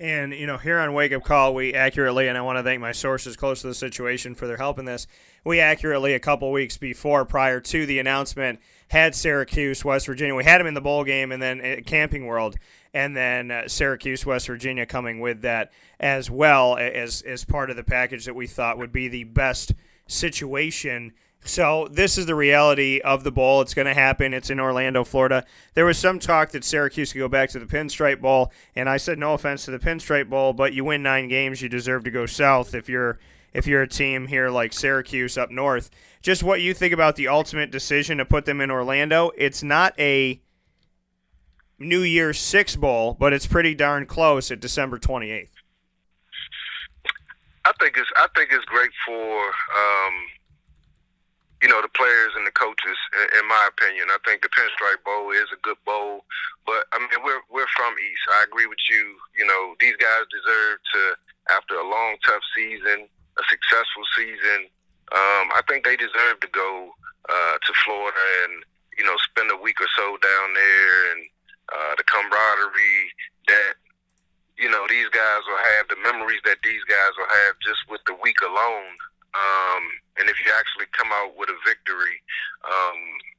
And, 0.00 0.32
you 0.32 0.48
know, 0.48 0.58
here 0.58 0.80
on 0.80 0.94
Wake 0.94 1.12
Up 1.12 1.22
Call, 1.22 1.54
we 1.54 1.74
accurately, 1.74 2.26
and 2.26 2.36
I 2.36 2.40
want 2.40 2.58
to 2.58 2.64
thank 2.64 2.80
my 2.80 2.90
sources 2.90 3.36
close 3.36 3.60
to 3.60 3.68
the 3.68 3.74
situation 3.74 4.34
for 4.34 4.48
their 4.48 4.56
help 4.56 4.80
in 4.80 4.84
this, 4.84 5.06
we 5.44 5.60
accurately, 5.60 6.14
a 6.14 6.18
couple 6.18 6.50
weeks 6.50 6.76
before, 6.76 7.24
prior 7.24 7.60
to 7.60 7.86
the 7.86 8.00
announcement, 8.00 8.58
had 8.88 9.14
Syracuse, 9.14 9.84
West 9.84 10.06
Virginia. 10.06 10.34
We 10.34 10.42
had 10.44 10.58
them 10.58 10.66
in 10.66 10.74
the 10.74 10.80
bowl 10.80 11.04
game 11.04 11.30
and 11.30 11.40
then 11.40 11.60
at 11.60 11.86
Camping 11.86 12.26
World, 12.26 12.56
and 12.92 13.16
then 13.16 13.50
uh, 13.50 13.68
Syracuse, 13.68 14.26
West 14.26 14.48
Virginia 14.48 14.86
coming 14.86 15.20
with 15.20 15.42
that 15.42 15.70
as 16.00 16.28
well 16.28 16.76
as, 16.76 17.22
as 17.22 17.44
part 17.44 17.70
of 17.70 17.76
the 17.76 17.84
package 17.84 18.24
that 18.24 18.34
we 18.34 18.48
thought 18.48 18.78
would 18.78 18.92
be 18.92 19.06
the 19.06 19.24
best 19.24 19.72
situation 20.08 21.12
so 21.44 21.88
this 21.90 22.18
is 22.18 22.26
the 22.26 22.34
reality 22.34 23.00
of 23.00 23.24
the 23.24 23.32
bowl. 23.32 23.60
It's 23.62 23.74
going 23.74 23.86
to 23.86 23.94
happen. 23.94 24.32
It's 24.32 24.50
in 24.50 24.60
Orlando, 24.60 25.02
Florida. 25.02 25.44
There 25.74 25.84
was 25.84 25.98
some 25.98 26.18
talk 26.18 26.50
that 26.50 26.64
Syracuse 26.64 27.12
could 27.12 27.18
go 27.18 27.28
back 27.28 27.50
to 27.50 27.58
the 27.58 27.66
Pinstripe 27.66 28.20
Bowl, 28.20 28.52
and 28.76 28.88
I 28.88 28.96
said 28.96 29.18
no 29.18 29.34
offense 29.34 29.64
to 29.64 29.72
the 29.72 29.78
Pinstripe 29.78 30.30
Bowl, 30.30 30.52
but 30.52 30.72
you 30.72 30.84
win 30.84 31.02
nine 31.02 31.28
games, 31.28 31.60
you 31.60 31.68
deserve 31.68 32.04
to 32.04 32.10
go 32.10 32.26
south 32.26 32.74
if 32.74 32.88
you're 32.88 33.18
if 33.52 33.66
you're 33.66 33.82
a 33.82 33.88
team 33.88 34.28
here 34.28 34.48
like 34.48 34.72
Syracuse 34.72 35.36
up 35.36 35.50
north. 35.50 35.90
Just 36.22 36.42
what 36.42 36.62
you 36.62 36.72
think 36.72 36.94
about 36.94 37.16
the 37.16 37.28
ultimate 37.28 37.70
decision 37.70 38.18
to 38.18 38.24
put 38.24 38.46
them 38.46 38.60
in 38.60 38.70
Orlando. 38.70 39.30
It's 39.36 39.62
not 39.62 39.98
a 39.98 40.40
New 41.78 42.02
Year's 42.02 42.38
Six 42.38 42.76
Bowl, 42.76 43.14
but 43.18 43.32
it's 43.32 43.46
pretty 43.46 43.74
darn 43.74 44.06
close 44.06 44.50
at 44.50 44.60
December 44.60 44.98
twenty 44.98 45.30
eighth. 45.30 45.52
I 47.64 47.72
think 47.80 47.96
it's 47.96 48.10
I 48.16 48.28
think 48.36 48.50
it's 48.52 48.64
great 48.64 48.90
for. 49.04 49.46
Um 49.46 50.14
you 51.62 51.70
know, 51.70 51.80
the 51.80 51.94
players 51.94 52.34
and 52.34 52.42
the 52.44 52.50
coaches, 52.50 52.98
in, 53.38 53.46
my 53.46 53.70
opinion. 53.70 54.10
I 54.10 54.18
think 54.26 54.42
the 54.42 54.50
Pinstripe 54.50 55.06
Bowl 55.06 55.30
is 55.30 55.46
a 55.54 55.62
good 55.62 55.78
bowl, 55.86 56.26
but 56.66 56.90
I 56.90 56.98
mean, 56.98 57.22
we're 57.22 57.38
we're 57.46 57.70
from 57.70 57.94
East. 57.94 58.26
I 58.34 58.42
agree 58.42 58.66
with 58.66 58.82
you. 58.90 59.14
You 59.38 59.46
know, 59.46 59.78
these 59.78 59.94
guys 59.94 60.26
deserve 60.26 60.82
to, 60.82 61.00
after 61.54 61.78
a 61.78 61.86
long, 61.86 62.18
tough 62.26 62.42
season, 62.50 63.06
a 63.38 63.44
successful 63.46 64.02
season. 64.18 64.66
Um, 65.14 65.54
I 65.54 65.62
think 65.68 65.86
they 65.86 65.94
deserve 65.94 66.42
to 66.42 66.50
go 66.50 66.90
uh, 67.30 67.56
to 67.62 67.72
Florida 67.86 68.26
and 68.42 68.66
you 68.98 69.06
know 69.06 69.14
spend 69.30 69.54
a 69.54 69.62
week 69.62 69.78
or 69.78 69.90
so 69.94 70.18
down 70.18 70.48
there, 70.58 71.14
and 71.14 71.20
uh, 71.70 71.94
the 71.94 72.04
camaraderie 72.10 73.06
that 73.46 73.78
you 74.58 74.66
know 74.66 74.82
these 74.90 75.08
guys 75.14 75.46
will 75.46 75.62
have, 75.78 75.86
the 75.86 76.00
memories 76.02 76.42
that 76.42 76.58
these 76.66 76.82
guys 76.90 77.14
will 77.14 77.30
have 77.46 77.54
just 77.62 77.86
with 77.86 78.02
the 78.10 78.18
week 78.18 78.42
alone. 78.42 78.98
Um, 79.32 79.82
and 80.20 80.28
if 80.28 80.36
you 80.44 80.52
actually 80.52 80.86
come 80.92 81.08
out 81.12 81.36
with 81.36 81.48
a 81.48 81.58
victory, 81.64 82.20
um, 82.68 82.98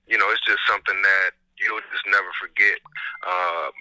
you 0.10 0.18
know, 0.18 0.30
it's 0.34 0.44
just 0.46 0.62
something 0.66 0.98
that 1.02 1.38
you'll 1.62 1.84
just 1.94 2.06
never 2.10 2.30
forget. 2.42 2.82
Um, 3.24 3.74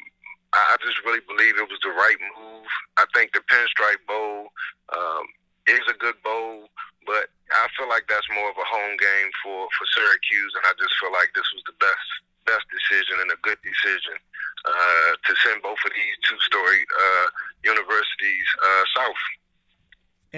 I 0.52 0.76
just 0.84 1.00
really 1.08 1.24
believe 1.24 1.56
it 1.56 1.72
was 1.72 1.80
the 1.80 1.96
right 1.96 2.20
move. 2.36 2.68
I 3.00 3.08
think 3.16 3.32
the 3.32 3.40
Pinstripe 3.48 4.04
Bowl 4.04 4.52
um, 4.92 5.24
is 5.64 5.80
a 5.88 5.96
good 5.96 6.20
bowl, 6.20 6.68
but 7.08 7.32
I 7.48 7.66
feel 7.72 7.88
like 7.88 8.04
that's 8.04 8.28
more 8.28 8.52
of 8.52 8.60
a 8.60 8.68
home 8.68 9.00
game 9.00 9.32
for, 9.40 9.64
for 9.72 9.84
Syracuse, 9.96 10.52
and 10.60 10.68
I 10.68 10.76
just 10.76 10.92
feel 11.00 11.12
like 11.12 11.32
this 11.32 11.48
was 11.56 11.64
the 11.64 11.76
best 11.80 12.08
best 12.42 12.66
decision 12.74 13.22
and 13.22 13.30
a 13.30 13.38
good 13.46 13.58
decision 13.62 14.18
uh, 14.66 15.10
to 15.14 15.32
send 15.46 15.62
both 15.62 15.78
of 15.86 15.92
these 15.94 16.16
two 16.26 16.34
story 16.42 16.82
uh, 16.90 17.26
universities 17.62 18.48
uh, 18.66 18.82
south 18.98 19.22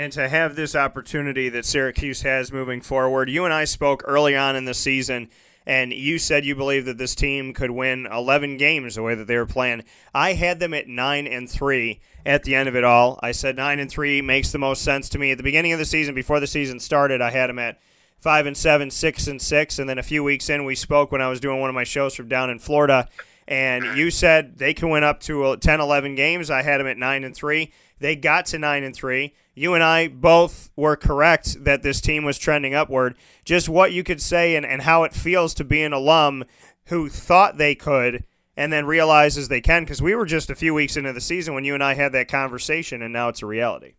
and 0.05 0.13
to 0.13 0.29
have 0.29 0.55
this 0.55 0.77
opportunity 0.77 1.49
that 1.49 1.65
Syracuse 1.65 2.21
has 2.21 2.53
moving 2.53 2.83
forward. 2.83 3.31
You 3.31 3.47
and 3.47 3.55
I 3.55 3.65
spoke 3.65 4.03
early 4.07 4.37
on 4.37 4.55
in 4.55 4.67
the 4.67 4.75
season, 4.75 5.31
and 5.67 5.95
you 5.95 6.19
said 6.19 6.45
you 6.45 6.55
believe 6.55 6.85
that 6.85 6.99
this 6.99 7.15
team 7.15 7.55
could 7.55 7.71
win 7.71 8.07
11 8.13 8.59
games 8.59 8.97
the 8.97 9.03
way 9.03 9.15
that 9.15 9.27
they 9.27 9.39
were 9.39 9.47
playing. 9.47 9.83
I 10.15 10.35
had 10.35 10.61
them 10.61 10.75
at 10.75 10.89
9 10.89 11.27
and 11.27 11.49
3 11.49 12.01
at 12.27 12.43
the 12.43 12.55
end 12.55 12.69
of 12.69 12.77
it 12.77 12.85
all. 12.85 13.19
I 13.23 13.33
said 13.33 13.57
9 13.57 13.79
and 13.79 13.91
3 13.91 14.21
makes 14.21 14.53
the 14.53 14.59
most 14.59 14.83
sense 14.83 15.09
to 15.09 15.19
me. 15.19 15.31
At 15.31 15.39
the 15.39 15.43
beginning 15.43 15.73
of 15.73 15.79
the 15.79 15.87
season, 15.87 16.15
before 16.15 16.39
the 16.39 16.47
season 16.47 16.81
started, 16.81 17.23
I 17.23 17.31
had 17.31 17.49
them 17.49 17.59
at 17.59 17.81
5 18.19 18.45
and 18.45 18.57
7, 18.57 18.91
6 18.91 19.27
and 19.27 19.41
6, 19.41 19.79
and 19.79 19.89
then 19.89 19.99
a 19.99 20.03
few 20.03 20.23
weeks 20.23 20.51
in, 20.51 20.67
we 20.67 20.75
spoke 20.75 21.13
when 21.13 21.23
I 21.23 21.31
was 21.31 21.41
doing 21.41 21.61
one 21.61 21.71
of 21.71 21.75
my 21.75 21.85
shows 21.85 22.15
from 22.15 22.29
down 22.29 22.51
in 22.51 22.59
Florida. 22.59 23.09
And 23.49 23.97
you 23.97 24.11
said 24.11 24.59
they 24.59 24.75
can 24.75 24.91
win 24.91 25.03
up 25.03 25.21
to 25.21 25.45
uh, 25.45 25.57
10, 25.57 25.81
11 25.81 26.15
games. 26.15 26.51
I 26.51 26.61
had 26.61 26.79
them 26.79 26.87
at 26.87 26.99
9 26.99 27.25
and 27.25 27.35
3. 27.35 27.73
They 28.01 28.17
got 28.17 28.45
to 28.47 28.59
9 28.59 28.85
and 28.85 28.95
3 28.95 29.33
you 29.55 29.75
and 29.75 29.83
I 29.83 30.09
both 30.09 30.71
were 30.77 30.97
correct 30.97 31.65
that 31.65 31.83
this 31.83 32.01
team 32.01 32.25
was 32.25 32.39
trending 32.39 32.75
upward. 32.75 33.17
Just 33.45 33.69
what 33.69 33.93
you 33.93 34.03
could 34.03 34.21
say 34.21 34.57
and, 34.57 34.67
and 34.67 34.83
how 34.83 35.05
it 35.05 35.13
feels 35.13 35.55
to 35.55 35.65
be 35.65 35.83
an 35.83 35.93
alum 35.93 36.45
who 36.87 37.09
thought 37.09 37.57
they 37.57 37.75
could 37.75 38.25
and 38.57 38.73
then 38.73 38.87
realizes 38.87 39.49
they 39.49 39.61
can 39.61 39.85
because 39.85 40.03
we 40.03 40.15
were 40.15 40.27
just 40.27 40.51
a 40.51 40.55
few 40.55 40.75
weeks 40.75 40.97
into 40.97 41.13
the 41.13 41.21
season 41.21 41.55
when 41.55 41.65
you 41.65 41.75
and 41.75 41.83
I 41.83 41.95
had 41.95 42.13
that 42.13 42.29
conversation 42.29 43.03
and 43.03 43.13
now 43.13 43.29
it's 43.29 43.43
a 43.43 43.47
reality. 43.47 43.95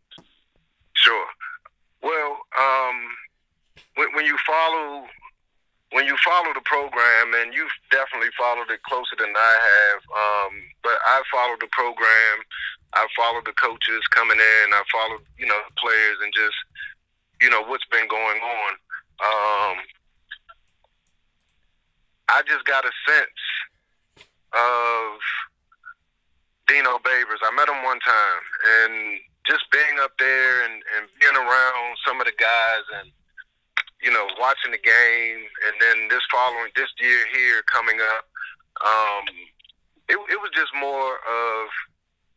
Sure. 0.94 1.28
Well, 2.02 2.38
um, 2.58 2.96
when, 3.96 4.14
when 4.14 4.26
you 4.26 4.38
follow 4.46 5.08
when 5.92 6.06
you 6.06 6.18
follow 6.26 6.52
the 6.54 6.66
program, 6.66 7.34
and 7.40 7.54
you've 7.54 7.72
definitely 7.90 8.28
followed 8.38 8.70
it 8.70 8.84
closer 8.84 9.16
than 9.18 9.32
I 9.32 9.56
have, 9.64 10.02
um, 10.12 10.54
but 10.84 11.00
I 11.06 11.22
followed 11.32 11.62
the 11.62 11.72
program 11.72 12.36
I 12.96 13.08
followed 13.16 13.46
the 13.46 13.54
coaches 13.54 14.02
coming 14.12 14.40
in. 14.40 14.74
I 14.74 14.84
followed, 14.92 15.22
you 15.38 15.46
know, 15.46 15.60
players 15.78 16.18
and 16.24 16.34
just, 16.34 16.56
you 17.42 17.50
know, 17.50 17.62
what's 17.64 17.86
been 17.92 18.08
going 18.08 18.40
on. 18.40 18.72
Um, 19.20 19.78
I 22.30 22.42
just 22.48 22.66
got 22.66 22.86
a 22.86 22.92
sense 23.08 23.42
of 24.54 25.20
Dino 26.68 26.98
Babers. 27.00 27.44
I 27.44 27.52
met 27.56 27.70
him 27.70 27.84
one 27.84 28.00
time, 28.00 28.42
and 28.80 29.20
just 29.46 29.70
being 29.72 30.00
up 30.02 30.12
there 30.18 30.66
and, 30.66 30.82
and 30.98 31.08
being 31.20 31.36
around 31.36 31.98
some 32.08 32.20
of 32.20 32.26
the 32.26 32.34
guys 32.40 32.86
and 33.00 33.12
you 34.02 34.12
know 34.12 34.26
watching 34.40 34.72
the 34.72 34.82
game, 34.82 35.42
and 35.68 35.76
then 35.80 36.08
this 36.10 36.24
following 36.32 36.72
this 36.76 36.90
year 37.00 37.26
here 37.34 37.62
coming 37.72 38.00
up, 38.02 38.26
um, 38.84 39.24
it, 40.10 40.18
it 40.32 40.40
was 40.42 40.52
just 40.56 40.74
more 40.80 41.16
of 41.22 41.70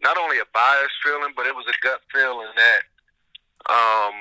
not 0.03 0.17
only 0.17 0.39
a 0.39 0.47
biased 0.53 0.99
feeling, 1.03 1.33
but 1.37 1.47
it 1.47 1.55
was 1.55 1.67
a 1.67 1.77
gut 1.83 2.01
feeling 2.13 2.49
that 2.57 2.83
um, 3.69 4.15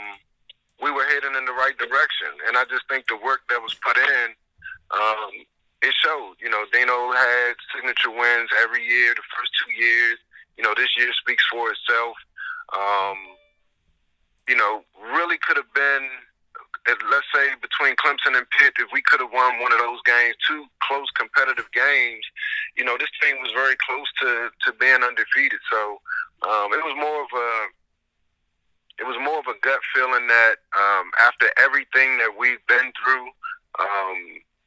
we 0.82 0.92
were 0.92 1.06
heading 1.06 1.36
in 1.38 1.46
the 1.46 1.54
right 1.54 1.78
direction. 1.78 2.34
And 2.48 2.58
I 2.58 2.66
just 2.66 2.88
think 2.90 3.08
the 3.08 3.18
work 3.18 3.42
that 3.50 3.62
was 3.62 3.76
put 3.76 3.98
in, 3.98 4.28
um, 4.92 5.32
it 5.82 5.94
showed. 6.04 6.36
You 6.42 6.50
know, 6.50 6.66
Dino 6.74 7.12
had 7.14 7.54
signature 7.74 8.12
wins 8.12 8.50
every 8.62 8.84
year, 8.84 9.14
the 9.14 9.26
first 9.38 9.52
two 9.62 9.72
years. 9.74 10.18
You 10.58 10.64
know, 10.64 10.74
this 10.76 10.90
year 10.98 11.12
speaks 11.22 11.44
for 11.52 11.70
itself. 11.72 12.18
Um, 12.74 13.18
you 14.50 14.56
know, 14.56 14.84
really 15.14 15.38
could 15.38 15.58
have 15.58 15.72
been 15.74 16.10
let's 16.88 17.28
say 17.36 17.52
between 17.62 17.96
Clemson 17.96 18.38
and 18.38 18.48
Pitt, 18.58 18.74
if 18.80 18.88
we 18.94 19.02
could 19.02 19.20
have 19.20 19.32
won 19.32 19.60
one 19.60 19.74
of 19.74 19.80
those 19.80 20.00
games, 20.06 20.36
two 20.48 20.66
close 20.84 21.10
competitive 21.16 21.68
games, 21.74 22.24
you 22.78 22.86
know, 22.86 22.96
this 22.98 23.12
team 23.22 23.36
was 23.44 23.52
very 23.52 23.76
close 23.76 24.08
to 24.22 24.50
to 24.66 24.78
being 24.80 25.04
undefeated. 25.04 25.60
So 25.72 26.00
um, 26.48 26.72
it 26.72 26.84
was 26.84 26.96
more 26.96 27.22
of 27.24 27.32
a 27.36 27.50
it 29.00 29.06
was 29.06 29.18
more 29.22 29.40
of 29.40 29.48
a 29.48 29.58
gut 29.62 29.80
feeling 29.94 30.28
that 30.28 30.56
um, 30.74 31.12
after 31.20 31.48
everything 31.58 32.18
that 32.18 32.34
we've 32.38 32.64
been 32.68 32.92
through, 32.98 33.28
um, 33.78 34.18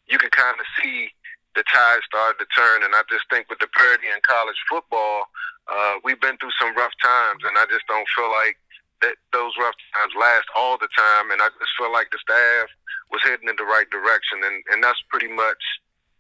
you 0.07 0.19
could 0.19 0.31
kind 0.31 0.55
of 0.55 0.67
see 0.79 1.11
the 1.57 1.65
tide 1.67 1.99
start 2.07 2.39
to 2.39 2.47
turn. 2.55 2.85
And 2.85 2.95
I 2.95 3.03
just 3.11 3.27
think 3.31 3.51
with 3.51 3.59
the 3.59 3.67
parity 3.75 4.07
in 4.07 4.21
college 4.23 4.59
football, 4.71 5.27
uh, 5.67 5.99
we've 6.05 6.21
been 6.21 6.37
through 6.39 6.55
some 6.61 6.77
rough 6.77 6.95
times, 7.03 7.43
and 7.43 7.59
I 7.59 7.67
just 7.67 7.87
don't 7.89 8.07
feel 8.15 8.31
like 8.31 8.55
that 9.03 9.17
those 9.33 9.53
rough 9.59 9.75
times 9.95 10.13
last 10.19 10.47
all 10.57 10.79
the 10.79 10.89
time, 10.97 11.31
and 11.31 11.41
I 11.41 11.49
just 11.59 11.73
feel 11.79 11.93
like 11.93 12.11
the 12.11 12.19
staff 12.19 12.69
was 13.11 13.21
heading 13.25 13.49
in 13.49 13.57
the 13.57 13.65
right 13.65 13.89
direction, 13.91 14.41
and 14.45 14.63
and 14.73 14.85
that's 14.85 15.01
pretty 15.09 15.29
much 15.29 15.63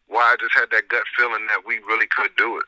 why 0.06 0.34
I 0.34 0.36
just 0.40 0.54
had 0.54 0.70
that 0.70 0.88
gut 0.88 1.04
feeling 1.16 1.46
that 1.48 1.62
we 1.66 1.78
really 1.86 2.06
could 2.06 2.30
do 2.36 2.58
it. 2.58 2.64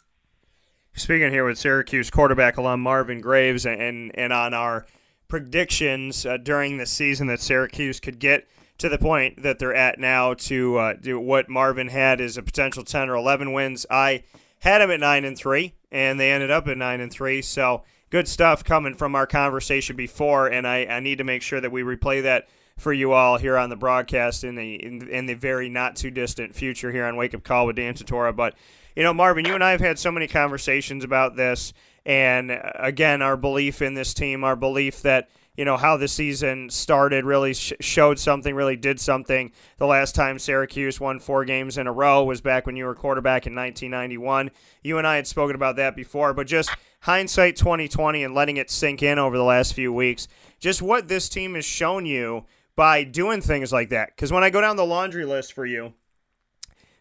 Speaking 0.94 1.30
here 1.30 1.44
with 1.44 1.58
Syracuse 1.58 2.10
quarterback 2.10 2.56
alum 2.56 2.80
Marvin 2.80 3.20
Graves, 3.20 3.66
and 3.66 4.12
and 4.14 4.32
on 4.32 4.54
our 4.54 4.86
predictions 5.28 6.26
uh, 6.26 6.36
during 6.36 6.76
the 6.76 6.84
season 6.84 7.26
that 7.26 7.40
Syracuse 7.40 7.98
could 8.00 8.18
get 8.18 8.46
to 8.76 8.90
the 8.90 8.98
point 8.98 9.42
that 9.42 9.58
they're 9.58 9.74
at 9.74 9.98
now 9.98 10.34
to 10.34 10.76
uh, 10.76 10.92
do 10.94 11.18
what 11.18 11.48
Marvin 11.48 11.88
had 11.88 12.20
is 12.20 12.36
a 12.36 12.42
potential 12.42 12.84
10 12.84 13.08
or 13.08 13.14
11 13.14 13.52
wins. 13.52 13.86
I 13.90 14.24
had 14.58 14.80
them 14.80 14.90
at 14.90 15.00
9 15.00 15.24
and 15.24 15.38
3 15.38 15.72
and 15.90 16.20
they 16.20 16.32
ended 16.32 16.50
up 16.50 16.68
at 16.68 16.76
9 16.76 17.00
and 17.00 17.10
3. 17.10 17.40
So 17.40 17.82
good 18.12 18.28
stuff 18.28 18.62
coming 18.62 18.92
from 18.94 19.14
our 19.14 19.26
conversation 19.26 19.96
before 19.96 20.46
and 20.46 20.66
I, 20.66 20.84
I 20.84 21.00
need 21.00 21.16
to 21.16 21.24
make 21.24 21.40
sure 21.40 21.62
that 21.62 21.72
we 21.72 21.80
replay 21.80 22.22
that 22.24 22.46
for 22.76 22.92
you 22.92 23.12
all 23.12 23.38
here 23.38 23.56
on 23.56 23.70
the 23.70 23.76
broadcast 23.76 24.44
in 24.44 24.54
the 24.54 24.74
in, 24.74 25.08
in 25.08 25.24
the 25.24 25.32
very 25.32 25.70
not 25.70 25.96
too 25.96 26.10
distant 26.10 26.54
future 26.54 26.92
here 26.92 27.06
on 27.06 27.16
Wake 27.16 27.32
Up 27.32 27.42
Call 27.42 27.66
with 27.66 27.76
Dan 27.76 27.94
Tortora. 27.94 28.36
But 28.36 28.54
you 28.94 29.02
know, 29.02 29.14
Marvin, 29.14 29.46
you 29.46 29.54
and 29.54 29.64
I 29.64 29.70
have 29.70 29.80
had 29.80 29.98
so 29.98 30.12
many 30.12 30.28
conversations 30.28 31.04
about 31.04 31.36
this, 31.36 31.72
and 32.04 32.50
uh, 32.50 32.72
again, 32.74 33.22
our 33.22 33.38
belief 33.38 33.80
in 33.80 33.94
this 33.94 34.12
team, 34.12 34.44
our 34.44 34.56
belief 34.56 35.00
that 35.02 35.30
you 35.56 35.64
know 35.64 35.76
how 35.76 35.96
the 35.96 36.08
season 36.08 36.70
started 36.70 37.24
really 37.24 37.54
sh- 37.54 37.74
showed 37.80 38.18
something, 38.18 38.54
really 38.54 38.76
did 38.76 38.98
something. 38.98 39.52
The 39.76 39.86
last 39.86 40.14
time 40.14 40.38
Syracuse 40.38 40.98
won 40.98 41.18
four 41.18 41.44
games 41.44 41.76
in 41.76 41.86
a 41.86 41.92
row 41.92 42.24
was 42.24 42.40
back 42.40 42.66
when 42.66 42.76
you 42.76 42.86
were 42.86 42.94
quarterback 42.94 43.46
in 43.46 43.54
1991. 43.54 44.50
You 44.82 44.98
and 44.98 45.06
I 45.06 45.16
had 45.16 45.26
spoken 45.26 45.54
about 45.54 45.76
that 45.76 45.94
before, 45.94 46.32
but 46.32 46.46
just 46.46 46.70
hindsight 47.00 47.56
2020 47.56 48.24
and 48.24 48.34
letting 48.34 48.56
it 48.56 48.70
sink 48.70 49.02
in 49.02 49.18
over 49.18 49.36
the 49.36 49.44
last 49.44 49.74
few 49.74 49.92
weeks, 49.92 50.26
just 50.58 50.80
what 50.80 51.08
this 51.08 51.28
team 51.28 51.54
has 51.54 51.64
shown 51.64 52.06
you 52.06 52.46
by 52.74 53.04
doing 53.04 53.42
things 53.42 53.72
like 53.72 53.90
that. 53.90 54.16
Because 54.16 54.32
when 54.32 54.44
I 54.44 54.50
go 54.50 54.60
down 54.60 54.76
the 54.76 54.86
laundry 54.86 55.26
list 55.26 55.52
for 55.52 55.66
you, 55.66 55.92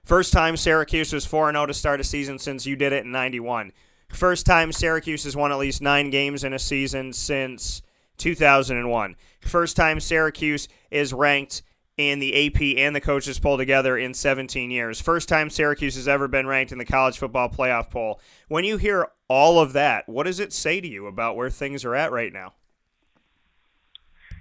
first 0.03 0.33
time 0.33 0.57
Syracuse 0.57 1.13
was 1.13 1.25
4 1.25 1.53
0 1.53 1.65
to 1.67 1.73
start 1.73 2.01
a 2.01 2.03
season 2.03 2.37
since 2.37 2.65
you 2.65 2.75
did 2.75 2.91
it 2.91 3.05
in 3.05 3.11
91. 3.11 3.71
First 4.09 4.45
time 4.45 4.73
Syracuse 4.73 5.23
has 5.23 5.37
won 5.37 5.53
at 5.53 5.57
least 5.57 5.81
nine 5.81 6.09
games 6.09 6.43
in 6.43 6.51
a 6.51 6.59
season 6.59 7.13
since 7.13 7.81
2001. 8.17 9.15
First 9.41 9.75
time 9.75 9.99
Syracuse 9.99 10.67
is 10.89 11.13
ranked 11.13 11.63
in 11.97 12.19
the 12.19 12.47
AP 12.47 12.77
and 12.77 12.95
the 12.95 13.01
coaches 13.01 13.37
poll 13.39 13.57
together 13.57 13.97
in 13.97 14.13
17 14.13 14.71
years. 14.71 15.01
First 15.01 15.29
time 15.29 15.49
Syracuse 15.49 15.95
has 15.95 16.07
ever 16.07 16.27
been 16.27 16.47
ranked 16.47 16.71
in 16.71 16.77
the 16.77 16.85
college 16.85 17.17
football 17.17 17.49
playoff 17.49 17.89
poll. 17.89 18.19
When 18.47 18.63
you 18.63 18.77
hear 18.77 19.07
all 19.27 19.59
of 19.59 19.73
that, 19.73 20.07
what 20.07 20.23
does 20.23 20.39
it 20.39 20.53
say 20.53 20.81
to 20.81 20.87
you 20.87 21.07
about 21.07 21.35
where 21.35 21.49
things 21.49 21.85
are 21.85 21.95
at 21.95 22.11
right 22.11 22.33
now? 22.33 22.53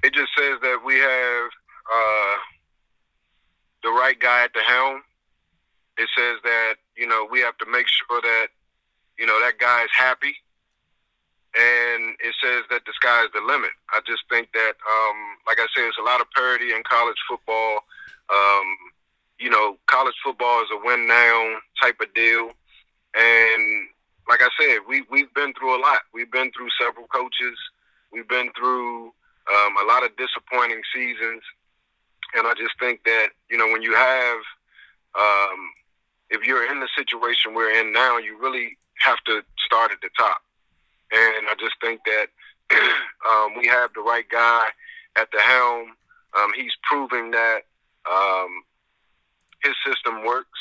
it 0.03 0.15
just 0.15 0.31
says 0.37 0.59
that 0.63 0.79
we 0.85 0.95
have 0.95 1.51
uh, 1.93 2.37
the 3.83 3.91
right 3.91 4.19
guy 4.19 4.45
at 4.45 4.53
the 4.55 4.61
helm. 4.61 5.03
It 5.99 6.09
says 6.17 6.39
that 6.45 6.75
you 6.97 7.07
know 7.07 7.29
we 7.31 7.41
have 7.41 7.57
to 7.59 7.67
make 7.71 7.87
sure 7.89 8.21
that 8.21 8.49
you 9.19 9.27
know 9.27 9.39
that 9.41 9.59
guy 9.59 9.85
is 9.85 9.91
happy, 9.93 10.35
and 11.55 12.15
it 12.21 12.35
says 12.43 12.63
that 12.71 12.83
the 12.87 12.93
sky 12.95 13.25
is 13.25 13.31
the 13.35 13.41
limit. 13.41 13.71
I 13.91 14.01
just 14.07 14.23
think 14.31 14.53
that, 14.53 14.75
um, 14.87 15.19
like 15.47 15.59
I 15.59 15.67
said, 15.75 15.83
there's 15.83 16.01
a 16.01 16.05
lot 16.05 16.21
of 16.21 16.31
parity 16.31 16.73
in 16.73 16.83
college 16.89 17.19
football. 17.29 17.81
Um, 18.31 18.67
you 19.39 19.51
know, 19.51 19.77
college 19.87 20.15
football 20.23 20.63
is 20.63 20.69
a 20.73 20.79
win 20.85 21.09
now 21.09 21.59
type 21.83 21.97
of 22.01 22.13
deal, 22.15 22.53
and 23.15 23.89
like 24.29 24.43
I 24.43 24.49
said, 24.61 24.79
we 24.87 25.03
we've 25.11 25.33
been 25.35 25.53
through 25.55 25.77
a 25.77 25.81
lot. 25.81 26.03
We've 26.15 26.31
been 26.31 26.53
through 26.53 26.69
several 26.81 27.07
coaches. 27.09 27.59
We've 28.13 28.29
been 28.29 28.51
through 28.57 29.07
um, 29.53 29.75
a 29.83 29.87
lot 29.87 30.05
of 30.05 30.17
disappointing 30.17 30.83
seasons, 30.95 31.43
and 32.37 32.47
I 32.47 32.55
just 32.55 32.79
think 32.79 33.03
that 33.05 33.31
you 33.51 33.59
know 33.59 33.67
when 33.69 33.83
you 33.83 33.95
have, 33.95 34.39
um, 35.19 35.59
if 36.31 36.47
you're 36.47 36.71
in 36.71 36.79
the 36.79 36.89
situation 36.97 37.55
we're 37.55 37.73
in 37.73 37.93
now, 37.93 38.19
you 38.19 38.39
really 38.39 38.77
have 38.99 39.19
to 39.27 39.43
start 39.65 39.91
at 39.91 40.01
the 40.01 40.11
top, 40.17 40.43
and 41.13 41.47
I 41.49 41.55
just 41.59 41.75
think 41.81 42.01
that 42.07 42.27
um, 43.29 43.59
we 43.59 43.67
have 43.67 43.91
the 43.95 44.01
right 44.01 44.29
guy 44.29 44.67
at 45.17 45.29
the 45.33 45.41
helm. 45.41 45.93
Um, 46.39 46.51
he's 46.57 46.73
proving 46.83 47.33
that 47.33 47.63
um, 48.11 48.63
his 49.63 49.75
system 49.87 50.25
works. 50.25 50.59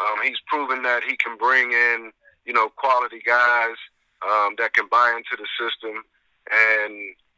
Um, 0.00 0.24
he's 0.24 0.40
proven 0.46 0.82
that 0.82 1.04
he 1.04 1.16
can 1.16 1.36
bring 1.36 1.72
in, 1.72 2.10
you 2.44 2.52
know, 2.52 2.68
quality 2.68 3.20
guys 3.24 3.76
um, 4.28 4.54
that 4.58 4.72
can 4.74 4.88
buy 4.90 5.14
into 5.16 5.36
the 5.36 5.46
system, 5.58 6.02
and 6.50 6.92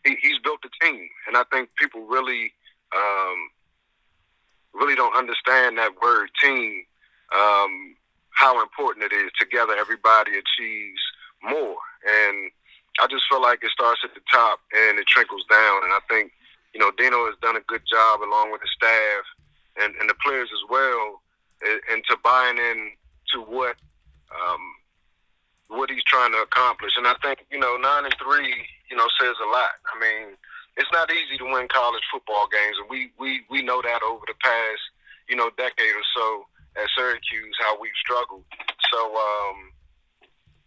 he, 0.04 0.16
he's 0.22 0.38
built 0.42 0.60
a 0.64 0.84
team, 0.84 1.08
and 1.26 1.36
I 1.36 1.44
think 1.52 1.68
people 1.76 2.06
really, 2.06 2.52
um, 2.94 3.50
really 4.72 4.94
don't 4.94 5.14
understand 5.14 5.76
that 5.78 6.00
word 6.00 6.30
team. 6.42 6.84
How 8.36 8.60
important 8.60 9.10
it 9.10 9.16
is 9.16 9.32
together. 9.40 9.72
Everybody 9.74 10.32
achieves 10.32 11.00
more, 11.42 11.78
and 12.06 12.50
I 13.00 13.06
just 13.10 13.24
feel 13.28 13.42
like 13.42 13.62
it 13.62 13.70
starts 13.70 14.00
at 14.04 14.14
the 14.14 14.24
top 14.32 14.60
and 14.72 14.98
it 14.98 15.06
trickles 15.06 15.44
down. 15.50 15.84
And 15.84 15.92
I 15.92 16.00
think 16.08 16.32
you 16.72 16.80
know 16.80 16.90
Dino 16.96 17.26
has 17.26 17.36
done 17.42 17.56
a 17.56 17.64
good 17.66 17.82
job 17.90 18.22
along 18.22 18.52
with 18.52 18.62
the 18.62 18.70
staff 18.72 19.24
and, 19.82 19.94
and 20.00 20.08
the 20.08 20.14
players 20.24 20.48
as 20.52 20.64
well, 20.70 21.20
and, 21.90 22.02
to 22.08 22.16
buying 22.22 22.58
in 22.58 22.92
to 23.34 23.40
what 23.40 23.76
um, 24.32 24.62
what 25.68 25.90
he's 25.90 26.04
trying 26.04 26.32
to 26.32 26.38
accomplish. 26.38 26.92
And 26.96 27.06
I 27.06 27.14
think 27.22 27.44
you 27.50 27.58
know 27.58 27.76
nine 27.76 28.04
and 28.04 28.14
three 28.22 28.66
you 28.90 28.96
know, 28.96 29.06
says 29.20 29.34
a 29.42 29.48
lot. 29.50 29.82
I 29.90 29.98
mean, 29.98 30.36
it's 30.76 30.90
not 30.92 31.10
easy 31.10 31.38
to 31.38 31.44
win 31.44 31.66
college 31.68 32.02
football 32.12 32.48
games, 32.50 32.76
and 32.80 32.88
we 32.88 33.10
we 33.18 33.42
we 33.50 33.62
know 33.62 33.82
that 33.82 34.02
over 34.02 34.24
the 34.26 34.38
past 34.40 34.82
you 35.28 35.36
know 35.36 35.50
decade 35.58 35.94
or 35.94 36.06
so 36.14 36.46
at 36.76 36.88
Syracuse 36.96 37.56
how 37.60 37.78
we've 37.80 37.96
struggled. 38.00 38.44
So. 38.92 39.14
um 39.14 39.75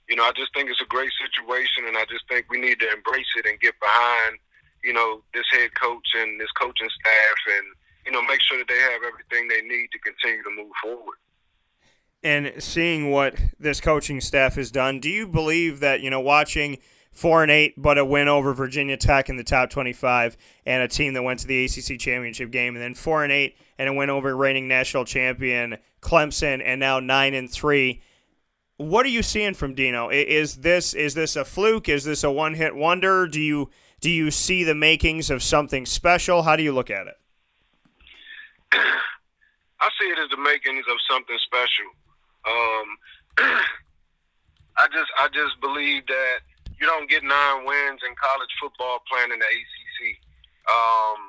you 0.10 0.16
know, 0.16 0.24
I 0.24 0.32
just 0.36 0.54
think 0.54 0.70
it's 0.70 0.82
a 0.82 0.90
great 0.90 1.12
situation, 1.22 1.86
and 1.88 1.96
I 1.96 2.04
just 2.10 2.28
think 2.28 2.48
we 2.50 2.60
need 2.60 2.80
to 2.80 2.92
embrace 2.92 3.30
it 3.38 3.46
and 3.46 3.60
get 3.60 3.80
behind, 3.80 4.38
you 4.84 4.92
know, 4.92 5.22
this 5.34 5.46
head 5.52 5.70
coach 5.80 6.08
and 6.16 6.42
this 6.42 6.52
coaching 6.60 6.90
staff, 7.00 7.38
and 7.58 7.68
you 8.06 8.12
know, 8.12 8.22
make 8.24 8.42
sure 8.42 8.58
that 8.58 8.68
they 8.68 8.80
have 8.80 9.02
everything 9.06 9.48
they 9.48 9.62
need 9.62 9.90
to 9.92 10.00
continue 10.00 10.42
to 10.44 10.50
move 10.50 10.72
forward. 10.82 11.18
And 12.24 12.52
seeing 12.62 13.12
what 13.12 13.36
this 13.60 13.80
coaching 13.80 14.20
staff 14.20 14.56
has 14.56 14.72
done, 14.72 15.00
do 15.00 15.10
you 15.10 15.28
believe 15.28 15.80
that 15.80 16.02
you 16.02 16.10
know, 16.10 16.20
watching 16.20 16.80
four 17.12 17.44
and 17.44 17.52
eight, 17.52 17.76
but 17.78 17.98
a 17.98 18.06
win 18.06 18.28
over 18.28 18.54
Virginia 18.54 18.98
Tech 18.98 19.30
in 19.30 19.38
the 19.38 19.44
top 19.44 19.70
twenty-five, 19.70 20.36
and 20.66 20.82
a 20.82 20.88
team 20.88 21.14
that 21.14 21.22
went 21.22 21.40
to 21.42 21.48
the 21.48 21.66
ACC 21.66 22.00
championship 22.00 22.50
game, 22.50 22.76
and 22.76 22.82
then 22.84 22.96
four 22.96 23.24
and 23.24 23.32
eight, 23.32 23.58
and 23.78 23.88
a 23.88 23.94
win 23.94 24.10
over 24.10 24.36
reigning 24.36 24.68
national 24.68 25.06
champion 25.06 25.78
Clemson, 26.02 26.62
and 26.66 26.80
now 26.80 27.00
nine 27.00 27.36
and 27.36 27.52
three. 27.52 28.02
What 28.80 29.06
are 29.06 29.10
you 29.10 29.24
seeing 29.24 29.56
from 29.56 29.76
Dino? 29.76 30.08
Is 30.08 30.56
this 30.56 30.94
is 30.94 31.14
this 31.14 31.36
a 31.36 31.44
fluke? 31.44 31.90
Is 31.90 32.06
this 32.06 32.24
a 32.24 32.32
one-hit 32.32 32.74
wonder? 32.74 33.28
Do 33.28 33.42
you 33.42 33.70
do 34.00 34.10
you 34.10 34.32
see 34.32 34.64
the 34.64 34.74
makings 34.74 35.30
of 35.30 35.44
something 35.44 35.86
special? 35.86 36.44
How 36.44 36.56
do 36.56 36.64
you 36.64 36.72
look 36.72 36.90
at 36.90 37.08
it? 37.08 37.16
I 38.72 39.90
see 40.00 40.08
it 40.08 40.18
as 40.18 40.30
the 40.30 40.38
makings 40.38 40.86
of 40.90 40.96
something 41.12 41.38
special. 41.44 41.92
Um, 42.48 42.88
I 44.78 44.88
just 44.94 45.12
I 45.20 45.28
just 45.28 45.60
believe 45.60 46.08
that 46.08 46.40
you 46.80 46.88
don't 46.88 47.10
get 47.10 47.22
nine 47.22 47.66
wins 47.66 48.00
in 48.08 48.16
college 48.16 48.50
football 48.62 49.04
playing 49.12 49.34
in 49.34 49.40
the 49.40 49.46
ACC. 49.46 50.24
Um, 50.72 51.20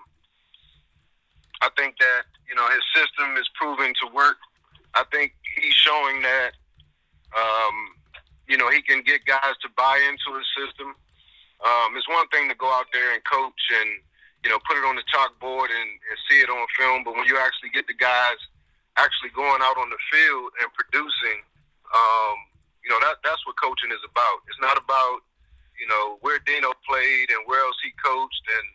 I 1.62 1.68
think 1.76 1.96
that 1.98 2.30
you 2.48 2.54
know 2.54 2.68
his 2.68 2.84
system 2.94 3.36
is 3.36 3.50
proving 3.60 3.92
to 4.06 4.14
work. 4.14 4.36
I 4.94 5.02
think 5.10 5.34
he's 5.60 5.74
showing 5.74 6.22
that 6.22 6.52
um, 7.36 7.76
you 8.48 8.56
know 8.56 8.70
he 8.70 8.82
can 8.82 9.02
get 9.02 9.24
guys 9.24 9.54
to 9.62 9.68
buy 9.76 9.98
into 10.08 10.36
his 10.38 10.48
system. 10.56 10.94
Um, 11.60 11.92
it's 11.96 12.08
one 12.08 12.26
thing 12.32 12.48
to 12.48 12.56
go 12.56 12.72
out 12.72 12.88
there 12.92 13.12
and 13.12 13.20
coach 13.24 13.62
and 13.80 13.90
you 14.44 14.50
know 14.50 14.58
put 14.66 14.78
it 14.78 14.84
on 14.84 14.96
the 14.96 15.06
chalkboard 15.10 15.68
and, 15.68 15.90
and 15.90 16.16
see 16.28 16.40
it 16.40 16.48
on 16.48 16.66
film, 16.78 17.04
but 17.04 17.14
when 17.14 17.26
you 17.26 17.38
actually 17.38 17.70
get 17.70 17.86
the 17.86 17.96
guys 17.96 18.40
actually 18.96 19.30
going 19.32 19.62
out 19.62 19.78
on 19.78 19.88
the 19.88 20.00
field 20.10 20.50
and 20.60 20.68
producing, 20.74 21.38
um, 21.94 22.36
you 22.82 22.90
know 22.90 22.98
that 23.04 23.20
that's 23.22 23.44
what 23.46 23.54
coaching 23.60 23.92
is 23.92 24.02
about. 24.04 24.42
It's 24.48 24.60
not 24.60 24.76
about 24.76 25.24
you 25.80 25.88
know, 25.88 26.20
where 26.20 26.38
Dino 26.44 26.76
played 26.84 27.32
and 27.32 27.40
where 27.48 27.64
else 27.64 27.80
he 27.80 27.90
coached 27.96 28.44
and, 28.60 28.66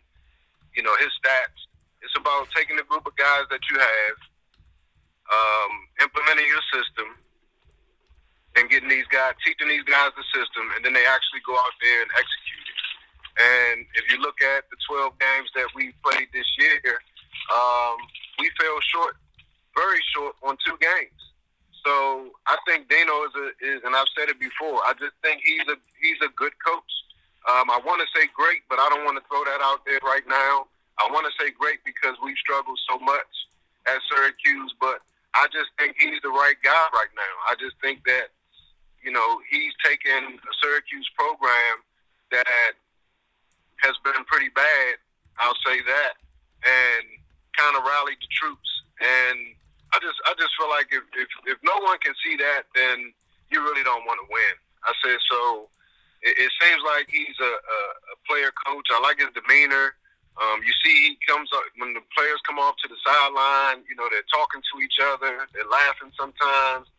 you 0.74 0.82
know, 0.82 0.92
his 0.98 1.14
stats. 1.22 1.54
It's 2.02 2.18
about 2.18 2.50
taking 2.50 2.74
the 2.74 2.82
group 2.82 3.06
of 3.06 3.14
guys 3.14 3.46
that 3.48 3.62
you 3.70 3.78
have, 3.78 4.16
um, 5.30 5.72
implementing 6.02 6.50
your 6.50 6.60
system, 6.74 7.14
and 8.56 8.68
getting 8.68 8.88
these 8.88 9.06
guys, 9.12 9.36
teaching 9.44 9.68
these 9.68 9.84
guys 9.84 10.10
the 10.16 10.24
system, 10.32 10.72
and 10.74 10.84
then 10.84 10.92
they 10.92 11.04
actually 11.04 11.44
go 11.44 11.54
out 11.54 11.76
there 11.80 12.02
and 12.02 12.10
execute 12.16 12.66
it. 12.66 12.80
And 13.36 13.76
if 14.00 14.08
you 14.10 14.16
look 14.20 14.40
at 14.40 14.64
the 14.72 14.76
12 14.88 15.12
games 15.20 15.48
that 15.54 15.68
we 15.76 15.92
played 16.00 16.28
this 16.32 16.48
year, 16.56 16.96
um, 17.52 18.00
we 18.40 18.48
fell 18.56 18.80
short, 18.80 19.16
very 19.76 20.00
short 20.16 20.34
on 20.42 20.56
two 20.64 20.76
games. 20.80 21.20
So 21.84 22.32
I 22.48 22.56
think 22.66 22.88
Dino 22.88 23.14
is 23.28 23.34
a 23.38 23.46
is, 23.62 23.80
and 23.84 23.94
I've 23.94 24.10
said 24.18 24.26
it 24.28 24.40
before. 24.40 24.82
I 24.82 24.92
just 24.98 25.14
think 25.22 25.38
he's 25.44 25.62
a 25.70 25.78
he's 26.02 26.18
a 26.18 26.32
good 26.34 26.50
coach. 26.64 26.92
Um, 27.46 27.70
I 27.70 27.78
want 27.86 28.02
to 28.02 28.08
say 28.10 28.26
great, 28.34 28.66
but 28.66 28.80
I 28.82 28.88
don't 28.90 29.04
want 29.06 29.22
to 29.22 29.24
throw 29.30 29.44
that 29.46 29.62
out 29.62 29.86
there 29.86 30.02
right 30.02 30.26
now. 30.26 30.66
I 30.98 31.06
want 31.14 31.30
to 31.30 31.34
say 31.38 31.54
great 31.54 31.78
because 31.86 32.18
we've 32.24 32.40
struggled 32.42 32.80
so 32.90 32.98
much 32.98 33.30
at 33.86 34.02
Syracuse, 34.10 34.74
but 34.80 34.98
I 35.34 35.46
just 35.54 35.70
think 35.78 35.94
he's 35.94 36.18
the 36.26 36.34
right 36.34 36.58
guy 36.64 36.84
right 36.90 37.12
now. 37.14 37.34
I 37.46 37.54
just 37.54 37.78
think 37.78 38.02
that 38.10 38.34
you 39.06 39.14
know 39.14 39.38
he's 39.48 39.72
taken 39.86 40.34
a 40.34 40.52
Syracuse 40.58 41.08
program 41.14 41.86
that 42.34 42.74
has 43.78 43.94
been 44.02 44.26
pretty 44.26 44.50
bad. 44.50 44.98
I'll 45.38 45.56
say 45.62 45.78
that, 45.86 46.18
and 46.66 47.06
kind 47.54 47.78
of 47.78 47.86
rallied 47.86 48.18
the 48.18 48.30
troops. 48.34 48.66
And 48.98 49.54
I 49.94 50.02
just 50.02 50.18
I 50.26 50.34
just 50.34 50.50
feel 50.58 50.68
like 50.68 50.90
if 50.90 51.06
if, 51.14 51.30
if 51.46 51.58
no 51.62 51.78
one 51.86 52.02
can 52.02 52.18
see 52.18 52.34
that, 52.42 52.66
then 52.74 53.14
you 53.54 53.62
really 53.62 53.86
don't 53.86 54.02
want 54.04 54.18
to 54.18 54.26
win. 54.26 54.54
I 54.82 54.92
said 54.98 55.22
so. 55.30 55.70
It, 56.26 56.34
it 56.34 56.50
seems 56.58 56.82
like 56.82 57.06
he's 57.06 57.38
a, 57.38 57.52
a, 57.54 57.80
a 58.10 58.16
player 58.26 58.50
coach. 58.66 58.90
I 58.90 58.98
like 58.98 59.22
his 59.22 59.30
demeanor. 59.38 59.94
Um, 60.36 60.60
you 60.66 60.72
see, 60.84 60.92
he 60.92 61.18
comes 61.24 61.48
up 61.54 61.62
when 61.78 61.94
the 61.94 62.04
players 62.12 62.42
come 62.44 62.58
off 62.58 62.76
to 62.82 62.88
the 62.88 62.98
sideline. 63.06 63.86
You 63.88 63.94
know, 63.96 64.04
they're 64.10 64.26
talking 64.28 64.60
to 64.60 64.74
each 64.82 64.98
other. 65.00 65.46
They're 65.54 65.70
laughing 65.70 66.12
sometimes. 66.18 66.90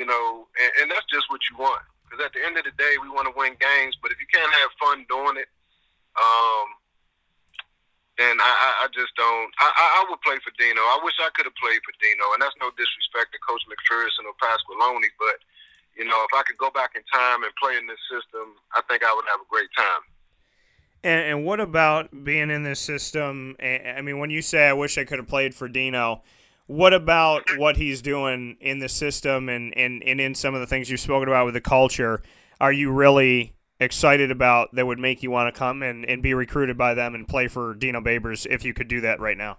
You 0.00 0.08
know, 0.08 0.48
and, 0.56 0.70
and 0.80 0.86
that's 0.88 1.04
just 1.12 1.28
what 1.28 1.44
you 1.52 1.60
want. 1.60 1.84
Because 2.08 2.24
at 2.24 2.32
the 2.32 2.40
end 2.40 2.56
of 2.56 2.64
the 2.64 2.72
day, 2.80 2.96
we 3.04 3.12
want 3.12 3.28
to 3.28 3.34
win 3.36 3.52
games. 3.60 4.00
But 4.00 4.10
if 4.10 4.18
you 4.18 4.26
can't 4.32 4.48
have 4.48 4.72
fun 4.80 5.04
doing 5.12 5.36
it, 5.36 5.52
um, 6.16 6.66
then 8.16 8.40
I, 8.40 8.84
I, 8.84 8.86
just 8.96 9.12
don't. 9.14 9.52
I, 9.60 10.00
I 10.00 10.08
would 10.08 10.20
play 10.24 10.40
for 10.40 10.56
Dino. 10.56 10.80
I 10.80 10.98
wish 11.04 11.14
I 11.20 11.28
could 11.36 11.44
have 11.44 11.56
played 11.60 11.84
for 11.84 11.92
Dino, 12.00 12.32
and 12.32 12.40
that's 12.40 12.56
no 12.58 12.72
disrespect 12.80 13.36
to 13.36 13.38
Coach 13.44 13.60
MacPherson 13.68 14.24
or 14.24 14.34
Pasqualoni, 14.40 15.12
but 15.20 15.40
you 15.96 16.04
know, 16.04 16.16
if 16.24 16.32
I 16.34 16.42
could 16.42 16.58
go 16.58 16.70
back 16.70 16.92
in 16.96 17.02
time 17.12 17.42
and 17.42 17.52
play 17.56 17.76
in 17.76 17.86
this 17.86 17.98
system, 18.10 18.56
I 18.74 18.80
think 18.88 19.04
I 19.04 19.12
would 19.14 19.24
have 19.30 19.40
a 19.40 19.48
great 19.48 19.68
time. 19.76 20.02
And, 21.02 21.20
and 21.28 21.44
what 21.44 21.60
about 21.60 22.24
being 22.24 22.50
in 22.50 22.62
this 22.62 22.80
system? 22.80 23.56
I 23.60 24.00
mean, 24.02 24.18
when 24.18 24.30
you 24.30 24.42
say 24.42 24.68
I 24.68 24.72
wish 24.72 24.98
I 24.98 25.04
could 25.04 25.18
have 25.18 25.28
played 25.28 25.54
for 25.54 25.68
Dino, 25.68 26.22
what 26.70 26.94
about 26.94 27.42
what 27.56 27.76
he's 27.76 28.00
doing 28.00 28.56
in 28.60 28.78
the 28.78 28.88
system 28.88 29.48
and, 29.48 29.76
and, 29.76 30.04
and 30.04 30.20
in 30.20 30.36
some 30.36 30.54
of 30.54 30.60
the 30.60 30.68
things 30.68 30.88
you've 30.88 31.00
spoken 31.00 31.26
about 31.26 31.44
with 31.44 31.54
the 31.54 31.60
culture? 31.60 32.22
Are 32.60 32.72
you 32.72 32.92
really 32.92 33.56
excited 33.80 34.30
about 34.30 34.72
that 34.76 34.86
would 34.86 35.00
make 35.00 35.20
you 35.20 35.32
want 35.32 35.52
to 35.52 35.58
come 35.58 35.82
and, 35.82 36.04
and 36.04 36.22
be 36.22 36.32
recruited 36.32 36.78
by 36.78 36.94
them 36.94 37.16
and 37.16 37.26
play 37.26 37.48
for 37.48 37.74
Dino 37.74 38.00
Babers 38.00 38.46
if 38.46 38.64
you 38.64 38.72
could 38.72 38.86
do 38.86 39.00
that 39.00 39.18
right 39.18 39.36
now? 39.36 39.58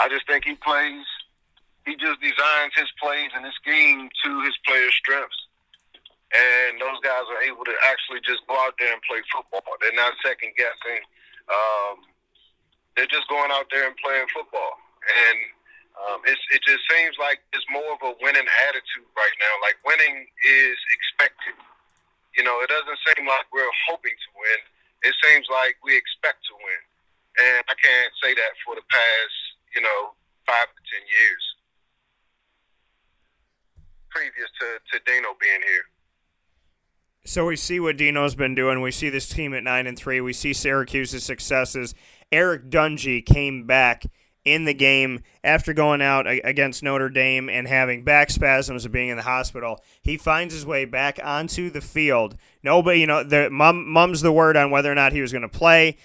I 0.00 0.08
just 0.08 0.26
think 0.26 0.46
he 0.46 0.54
plays, 0.54 1.04
he 1.84 1.92
just 1.96 2.22
designs 2.22 2.72
his 2.74 2.88
plays 2.98 3.28
and 3.36 3.44
his 3.44 3.54
scheme 3.60 4.08
to 4.24 4.40
his 4.40 4.54
players' 4.66 4.94
strengths 4.94 5.36
and 6.32 6.80
those 6.80 7.00
guys 7.04 7.24
are 7.28 7.42
able 7.42 7.64
to 7.64 7.72
actually 7.84 8.20
just 8.24 8.40
go 8.48 8.56
out 8.56 8.72
there 8.78 8.92
and 8.92 9.02
play 9.02 9.20
football. 9.28 9.60
They're 9.80 9.92
not 9.92 10.12
second 10.24 10.52
guessing. 10.56 11.00
Um, 11.48 12.04
they're 12.96 13.08
just 13.08 13.28
going 13.28 13.50
out 13.52 13.64
there 13.72 13.86
and 13.88 13.96
playing 13.96 14.26
football, 14.32 14.76
and 15.04 15.36
um, 15.98 16.22
it 16.26 16.62
just 16.62 16.84
seems 16.86 17.18
like 17.18 17.42
it's 17.50 17.66
more 17.70 17.90
of 17.94 18.02
a 18.06 18.14
winning 18.22 18.46
attitude 18.68 19.08
right 19.18 19.36
now. 19.42 19.54
Like 19.62 19.76
winning 19.82 20.26
is 20.46 20.78
expected. 20.94 21.58
You 22.38 22.46
know, 22.46 22.62
it 22.62 22.70
doesn't 22.70 23.00
seem 23.02 23.26
like 23.26 23.50
we're 23.50 23.74
hoping 23.90 24.14
to 24.14 24.30
win. 24.38 24.60
It 25.02 25.14
seems 25.22 25.46
like 25.50 25.74
we 25.82 25.94
expect 25.94 26.42
to 26.50 26.54
win, 26.54 26.82
and 27.42 27.62
I 27.66 27.74
can't 27.78 28.12
say 28.22 28.34
that 28.34 28.52
for 28.66 28.74
the 28.74 28.86
past, 28.90 29.38
you 29.74 29.82
know, 29.82 30.14
five 30.46 30.66
to 30.70 30.80
ten 30.86 31.02
years 31.06 31.44
previous 34.10 34.48
to, 34.60 34.98
to 34.98 35.04
Dino 35.04 35.28
being 35.40 35.60
here. 35.66 35.84
So 37.24 37.46
we 37.46 37.56
see 37.56 37.78
what 37.78 37.96
Dino's 37.96 38.34
been 38.34 38.54
doing. 38.54 38.80
We 38.80 38.90
see 38.90 39.10
this 39.10 39.28
team 39.28 39.54
at 39.54 39.62
nine 39.62 39.86
and 39.86 39.98
three. 39.98 40.20
We 40.20 40.32
see 40.32 40.52
Syracuse's 40.52 41.24
successes. 41.24 41.94
Eric 42.32 42.70
Dungey 42.70 43.24
came 43.24 43.66
back 43.66 44.04
in 44.52 44.64
the 44.64 44.74
game 44.74 45.20
after 45.44 45.72
going 45.72 46.02
out 46.02 46.26
against 46.26 46.82
Notre 46.82 47.08
Dame 47.08 47.48
and 47.48 47.66
having 47.66 48.04
back 48.04 48.30
spasms 48.30 48.84
and 48.84 48.92
being 48.92 49.08
in 49.08 49.16
the 49.16 49.22
hospital. 49.22 49.80
He 50.02 50.16
finds 50.16 50.54
his 50.54 50.66
way 50.66 50.84
back 50.84 51.18
onto 51.22 51.70
the 51.70 51.80
field. 51.80 52.36
Nobody, 52.62 53.00
you 53.00 53.06
know, 53.06 53.22
the 53.22 53.50
mum, 53.50 53.88
mum's 53.88 54.20
the 54.20 54.32
word 54.32 54.56
on 54.56 54.70
whether 54.70 54.90
or 54.90 54.94
not 54.94 55.12
he 55.12 55.20
was 55.20 55.32
going 55.32 55.42
to 55.42 55.48
play. 55.48 55.96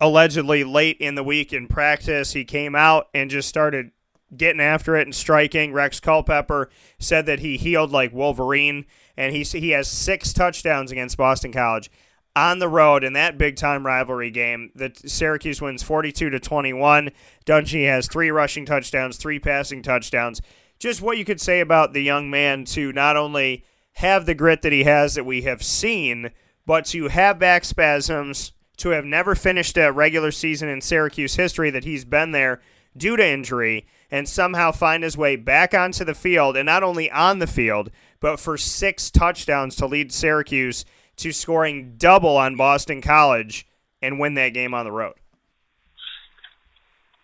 Allegedly, 0.00 0.64
late 0.64 0.96
in 0.98 1.14
the 1.14 1.22
week 1.22 1.52
in 1.52 1.68
practice, 1.68 2.32
he 2.32 2.44
came 2.44 2.74
out 2.74 3.08
and 3.14 3.30
just 3.30 3.48
started 3.48 3.92
getting 4.36 4.60
after 4.60 4.96
it 4.96 5.06
and 5.06 5.14
striking. 5.14 5.72
Rex 5.72 6.00
Culpepper 6.00 6.70
said 6.98 7.26
that 7.26 7.40
he 7.40 7.56
healed 7.56 7.92
like 7.92 8.12
Wolverine 8.12 8.86
and 9.16 9.34
he 9.34 9.42
he 9.42 9.70
has 9.70 9.88
six 9.88 10.32
touchdowns 10.32 10.90
against 10.90 11.16
Boston 11.16 11.52
College 11.52 11.90
on 12.34 12.58
the 12.58 12.68
road 12.68 13.04
in 13.04 13.12
that 13.12 13.38
big 13.38 13.56
time 13.56 13.86
rivalry 13.86 14.30
game. 14.30 14.70
The 14.74 14.92
Syracuse 14.94 15.60
wins 15.60 15.82
42 15.82 16.30
to 16.30 16.40
21. 16.40 17.10
Dungey 17.44 17.86
has 17.86 18.06
three 18.06 18.30
rushing 18.30 18.64
touchdowns, 18.64 19.16
three 19.16 19.38
passing 19.38 19.82
touchdowns. 19.82 20.40
Just 20.78 21.02
what 21.02 21.18
you 21.18 21.24
could 21.24 21.40
say 21.40 21.60
about 21.60 21.92
the 21.92 22.02
young 22.02 22.30
man 22.30 22.64
to 22.66 22.92
not 22.92 23.16
only 23.16 23.64
have 23.94 24.26
the 24.26 24.34
grit 24.34 24.62
that 24.62 24.72
he 24.72 24.84
has 24.84 25.14
that 25.14 25.26
we 25.26 25.42
have 25.42 25.62
seen, 25.62 26.30
but 26.66 26.86
to 26.86 27.08
have 27.08 27.38
back 27.38 27.64
spasms, 27.64 28.52
to 28.78 28.90
have 28.90 29.04
never 29.04 29.34
finished 29.34 29.76
a 29.76 29.92
regular 29.92 30.30
season 30.30 30.68
in 30.68 30.80
Syracuse 30.80 31.36
history 31.36 31.70
that 31.70 31.84
he's 31.84 32.04
been 32.04 32.32
there 32.32 32.60
due 32.96 33.16
to 33.16 33.26
injury 33.26 33.86
and 34.10 34.28
somehow 34.28 34.72
find 34.72 35.02
his 35.02 35.16
way 35.16 35.36
back 35.36 35.72
onto 35.74 36.04
the 36.04 36.14
field 36.14 36.56
and 36.56 36.66
not 36.66 36.82
only 36.82 37.10
on 37.10 37.38
the 37.38 37.46
field, 37.46 37.90
but 38.20 38.40
for 38.40 38.56
six 38.58 39.10
touchdowns 39.10 39.76
to 39.76 39.86
lead 39.86 40.12
Syracuse 40.12 40.84
to 41.22 41.32
scoring 41.32 41.94
double 41.98 42.36
on 42.36 42.56
Boston 42.56 43.00
College 43.00 43.66
and 44.00 44.18
win 44.18 44.34
that 44.34 44.50
game 44.50 44.74
on 44.74 44.84
the 44.84 44.92
road. 44.92 45.14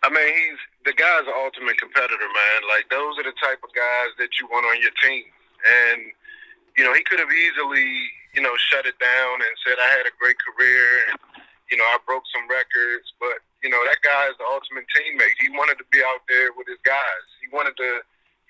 I 0.02 0.10
mean, 0.10 0.26
he's 0.26 0.60
the 0.86 0.94
guy's 0.94 1.26
an 1.26 1.34
ultimate 1.36 1.76
competitor, 1.76 2.30
man. 2.30 2.60
Like 2.70 2.88
those 2.88 3.18
are 3.18 3.26
the 3.26 3.34
type 3.42 3.60
of 3.62 3.70
guys 3.74 4.14
that 4.18 4.38
you 4.38 4.46
want 4.48 4.64
on 4.66 4.80
your 4.80 4.94
team. 5.02 5.26
And 5.66 6.14
you 6.78 6.84
know, 6.86 6.94
he 6.94 7.02
could 7.02 7.18
have 7.18 7.30
easily, 7.30 7.86
you 8.34 8.40
know, 8.40 8.54
shut 8.70 8.86
it 8.86 8.94
down 9.02 9.34
and 9.42 9.52
said 9.66 9.76
I 9.82 9.90
had 9.90 10.06
a 10.06 10.14
great 10.18 10.38
career 10.38 11.02
and 11.10 11.18
you 11.70 11.76
know, 11.76 11.84
I 11.84 11.98
broke 12.06 12.24
some 12.32 12.48
records, 12.48 13.12
but 13.20 13.44
you 13.62 13.68
know, 13.68 13.82
that 13.84 14.00
guy 14.00 14.30
is 14.30 14.38
the 14.38 14.46
ultimate 14.48 14.86
teammate. 14.94 15.36
He 15.42 15.50
wanted 15.50 15.76
to 15.82 15.86
be 15.90 16.00
out 16.00 16.22
there 16.30 16.54
with 16.56 16.70
his 16.70 16.80
guys. 16.86 17.24
He 17.42 17.50
wanted 17.50 17.76
to 17.76 18.00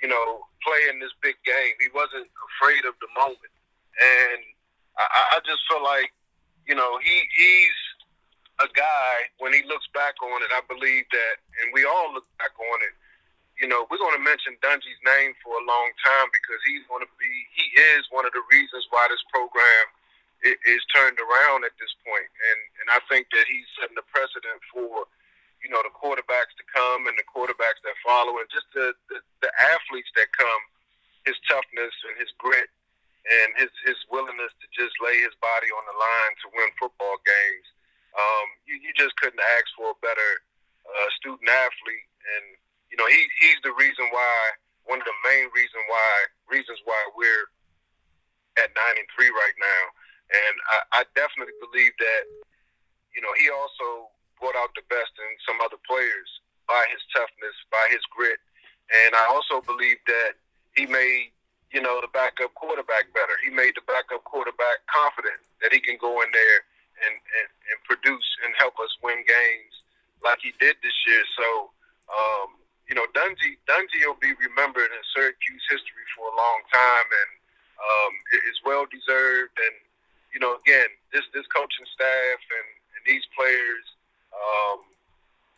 you 0.03 0.09
know, 0.09 0.47
play 0.63 0.87
in 0.91 1.01
this 1.01 1.13
big 1.23 1.35
game. 1.43 1.75
He 1.83 1.91
wasn't 1.95 2.31
afraid 2.31 2.87
of 2.87 2.95
the 3.03 3.11
moment, 3.19 3.53
and 3.99 4.41
I, 4.99 5.37
I 5.37 5.39
just 5.47 5.63
feel 5.71 5.83
like, 5.83 6.11
you 6.67 6.75
know, 6.75 6.99
he 6.99 7.23
he's 7.35 7.79
a 8.61 8.69
guy. 8.75 9.31
When 9.39 9.55
he 9.55 9.63
looks 9.71 9.87
back 9.95 10.19
on 10.21 10.43
it, 10.43 10.51
I 10.51 10.61
believe 10.67 11.07
that, 11.15 11.35
and 11.63 11.71
we 11.73 11.87
all 11.87 12.13
look 12.13 12.27
back 12.39 12.55
on 12.59 12.79
it. 12.83 12.95
You 13.59 13.67
know, 13.67 13.87
we're 13.91 13.99
going 13.99 14.15
to 14.15 14.23
mention 14.23 14.55
Dungey's 14.63 15.03
name 15.03 15.35
for 15.43 15.59
a 15.59 15.65
long 15.67 15.91
time 16.03 16.31
because 16.31 16.63
he's 16.63 16.87
going 16.87 17.03
to 17.03 17.11
be, 17.19 17.31
he 17.59 17.67
is 17.99 18.07
one 18.15 18.23
of 18.23 18.31
the 18.31 18.43
reasons 18.55 18.87
why 18.95 19.11
this 19.11 19.23
program 19.35 19.87
is 20.47 20.79
turned 20.95 21.19
around 21.19 21.67
at 21.67 21.75
this 21.83 21.91
point, 22.07 22.31
and 22.31 22.61
and 22.83 22.87
I 22.95 23.03
think 23.11 23.27
that 23.35 23.51
he's 23.51 23.67
setting 23.79 23.99
the 23.99 24.07
precedent 24.07 24.63
for 24.71 25.11
you 25.63 25.71
know, 25.71 25.83
the 25.83 25.91
quarterbacks 25.91 26.55
to 26.55 26.65
come 26.71 27.11
and 27.11 27.19
the 27.19 27.27
quarterbacks 27.27 27.83
that 27.83 27.99
follow, 28.07 28.39
and 28.39 28.47
just 28.47 28.71
the, 28.75 28.95
the, 29.11 29.19
the 29.43 29.51
athletes 29.59 30.11
that 30.15 30.31
come, 30.31 30.63
his 31.27 31.35
toughness 31.51 31.95
and 32.07 32.15
his 32.19 32.31
grit 32.39 32.71
and 33.29 33.49
his, 33.61 33.73
his 33.85 33.99
willingness 34.09 34.53
to 34.61 34.67
just 34.73 34.97
lay 35.05 35.21
his 35.21 35.37
body 35.45 35.69
on 35.69 35.85
the 35.85 35.97
line 35.97 36.33
to 36.45 36.47
win 36.57 36.71
football 36.81 37.21
games. 37.25 37.67
Um, 38.17 38.47
you, 38.65 38.81
you 38.81 38.93
just 38.97 39.15
couldn't 39.21 39.43
ask 39.61 39.69
for 39.77 39.93
a 39.93 39.99
better 40.01 40.31
uh, 40.89 41.09
student 41.21 41.49
athlete. 41.49 42.09
And, 42.25 42.57
you 42.89 42.97
know, 42.97 43.07
he, 43.07 43.29
he's 43.41 43.61
the 43.61 43.77
reason 43.77 44.09
why, 44.11 44.37
one 44.89 44.99
of 44.99 45.09
the 45.09 45.19
main 45.29 45.53
reason 45.53 45.81
why, 45.93 46.13
reasons 46.49 46.81
why 46.89 46.99
we're 47.13 47.47
at 48.57 48.73
9 48.73 48.97
and 48.97 49.09
3 49.13 49.29
right 49.29 49.57
now. 49.61 49.83
And 50.29 50.55
I, 50.73 50.77
I 50.93 51.09
definitely 51.13 51.57
believe 51.61 51.93
that, 52.01 52.25
you 53.13 53.21
know, 53.21 53.33
he 53.37 53.49
also 53.53 54.13
brought 54.41 54.57
out 54.57 54.73
the 54.73 54.85
best 54.89 55.13
in 55.21 55.31
some 55.45 55.61
other 55.61 55.81
players 55.85 56.29
by 56.69 56.85
his 56.93 57.01
toughness, 57.13 57.57
by 57.73 57.89
his 57.91 58.03
grit. 58.13 58.41
And 58.93 59.15
I 59.15 59.25
also 59.29 59.61
believe 59.61 59.99
that 60.07 60.41
he 60.77 60.87
made, 60.87 61.33
you 61.73 61.81
know, 61.83 62.01
the 62.01 62.09
backup 62.11 62.55
quarterback 62.55 63.13
better. 63.13 63.37
He 63.45 63.51
made 63.51 63.77
the 63.77 63.85
backup 63.85 64.25
quarterback 64.25 64.85
confident 64.89 65.41
that 65.61 65.73
he 65.73 65.81
can 65.81 66.01
go 66.01 66.23
in 66.23 66.31
there 66.33 66.61
and, 67.05 67.15
and, 67.15 67.49
and 67.71 67.77
produce 67.85 68.29
and 68.45 68.57
help 68.57 68.81
us 68.81 68.91
win 69.05 69.21
games 69.29 69.75
like 70.25 70.41
he 70.41 70.57
did 70.59 70.81
this 70.81 70.97
year. 71.07 71.23
So, 71.37 71.71
um, 72.09 72.57
you 72.89 72.97
know, 72.97 73.05
Dungey, 73.13 73.61
Dungey 73.69 74.01
will 74.09 74.19
be 74.19 74.33
remembered 74.41 74.89
in 74.89 75.03
Syracuse 75.13 75.65
history 75.69 76.07
for 76.17 76.33
a 76.33 76.37
long 76.37 76.65
time, 76.73 77.09
and 77.09 77.31
um, 77.79 78.13
well 78.65 78.89
deserved. 78.89 79.55
And 79.61 79.77
you 80.33 80.41
know, 80.41 80.57
again, 80.57 80.89
this 81.13 81.25
this 81.37 81.45
coaching 81.53 81.85
staff 81.93 82.41
and, 82.41 82.69
and 82.97 83.03
these 83.05 83.23
players 83.37 83.85
um, 84.33 84.85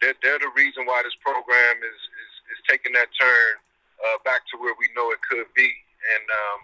they're, 0.00 0.16
they're 0.22 0.40
the 0.40 0.52
reason 0.56 0.86
why 0.86 1.02
this 1.04 1.16
program 1.20 1.76
is, 1.84 2.00
is, 2.00 2.32
is 2.56 2.58
taking 2.68 2.92
that 2.96 3.12
turn 3.18 3.52
uh, 4.00 4.18
back 4.24 4.48
to 4.52 4.54
where 4.56 4.74
we 4.80 4.88
know 4.96 5.12
it 5.12 5.20
could 5.22 5.46
be. 5.54 5.70
And, 6.14 6.24
um, 6.30 6.60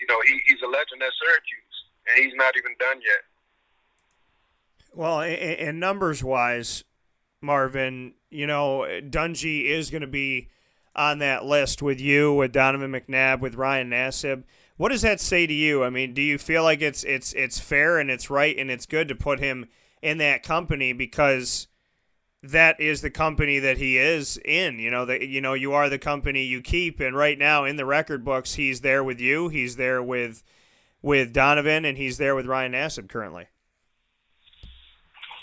you 0.00 0.06
know, 0.08 0.20
he, 0.26 0.40
he's 0.46 0.62
a 0.62 0.66
legend 0.66 1.02
at 1.02 1.12
Syracuse, 1.22 1.76
and 2.08 2.24
he's 2.24 2.34
not 2.34 2.54
even 2.56 2.72
done 2.78 3.00
yet. 3.00 3.22
Well, 4.94 5.20
and 5.22 5.80
numbers 5.80 6.22
wise, 6.22 6.84
Marvin, 7.40 8.14
you 8.30 8.46
know, 8.46 8.86
Dungey 9.02 9.66
is 9.66 9.90
going 9.90 10.02
to 10.02 10.06
be 10.06 10.48
on 10.94 11.18
that 11.18 11.44
list 11.44 11.82
with 11.82 12.00
you, 12.00 12.32
with 12.32 12.52
Donovan 12.52 12.92
McNabb, 12.92 13.40
with 13.40 13.56
Ryan 13.56 13.90
Nassib. 13.90 14.44
What 14.76 14.90
does 14.90 15.02
that 15.02 15.20
say 15.20 15.46
to 15.46 15.52
you? 15.52 15.84
I 15.84 15.90
mean, 15.90 16.14
do 16.14 16.22
you 16.22 16.38
feel 16.38 16.62
like 16.62 16.80
it's 16.82 17.04
it's 17.04 17.32
it's 17.34 17.60
fair 17.60 17.98
and 17.98 18.10
it's 18.10 18.30
right 18.30 18.56
and 18.56 18.70
it's 18.70 18.86
good 18.86 19.08
to 19.08 19.14
put 19.14 19.38
him 19.38 19.66
in 20.02 20.18
that 20.18 20.42
company 20.42 20.92
because 20.92 21.68
that 22.44 22.78
is 22.78 23.00
the 23.00 23.10
company 23.10 23.58
that 23.58 23.78
he 23.78 23.96
is 23.96 24.38
in. 24.44 24.78
You 24.78 24.90
know 24.90 25.04
that 25.06 25.26
you 25.28 25.40
know 25.40 25.54
you 25.54 25.72
are 25.72 25.88
the 25.88 25.98
company 25.98 26.42
you 26.42 26.60
keep, 26.60 27.00
and 27.00 27.16
right 27.16 27.38
now 27.38 27.64
in 27.64 27.76
the 27.76 27.86
record 27.86 28.24
books, 28.24 28.54
he's 28.54 28.82
there 28.82 29.02
with 29.02 29.20
you. 29.20 29.48
He's 29.48 29.76
there 29.76 30.02
with 30.02 30.42
with 31.02 31.32
Donovan, 31.32 31.84
and 31.84 31.96
he's 31.98 32.18
there 32.18 32.34
with 32.34 32.46
Ryan 32.46 32.72
Nassib 32.72 33.08
currently. 33.08 33.46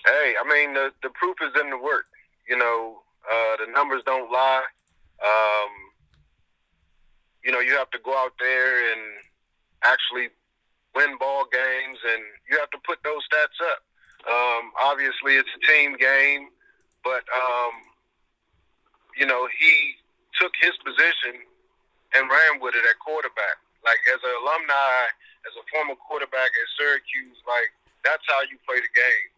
Hey, 0.06 0.34
I 0.40 0.48
mean 0.48 0.74
the 0.74 0.92
the 1.04 1.10
proof 1.10 1.38
is 1.42 1.60
in 1.60 1.70
the 1.70 1.78
work. 1.78 2.06
You 2.48 2.58
know, 2.58 3.02
uh, 3.32 3.66
the 3.66 3.72
numbers 3.72 4.04
don't 4.06 4.32
lie. 4.32 4.64
Um, 5.24 5.70
you 7.44 7.52
know, 7.52 7.60
you 7.60 7.76
have 7.78 7.90
to 7.92 8.00
go 8.04 8.16
out 8.18 8.34
there 8.40 8.92
and 8.92 9.02
actually 9.84 10.30
win 10.96 11.18
ball 11.18 11.46
games, 11.52 11.98
and 12.14 12.24
you 12.50 12.60
have 12.60 12.70
to 12.72 12.78
put 12.86 13.00
those 13.04 13.22
stats 13.32 13.58
up. 13.72 13.80
Um, 14.30 14.72
obviously, 14.80 15.36
it's 15.36 15.50
a 15.56 15.72
team 15.72 15.96
game, 15.98 16.50
but 17.04 17.24
um, 17.32 17.74
you 19.18 19.26
know 19.26 19.48
he 19.58 19.96
took 20.40 20.54
his 20.62 20.74
position 20.82 21.44
and 22.14 22.28
ran 22.30 22.60
with 22.60 22.76
it 22.76 22.84
at 22.88 22.98
quarterback. 23.00 23.60
Like 23.82 24.00
as 24.14 24.22
an 24.22 24.34
alumni, 24.46 25.10
as 25.48 25.54
a 25.58 25.64
former 25.74 25.98
quarterback 25.98 26.54
at 26.54 26.68
Syracuse, 26.78 27.40
like 27.50 27.74
that's 28.06 28.24
how 28.30 28.42
you 28.46 28.58
play 28.66 28.78
the 28.78 28.94
game. 28.94 29.30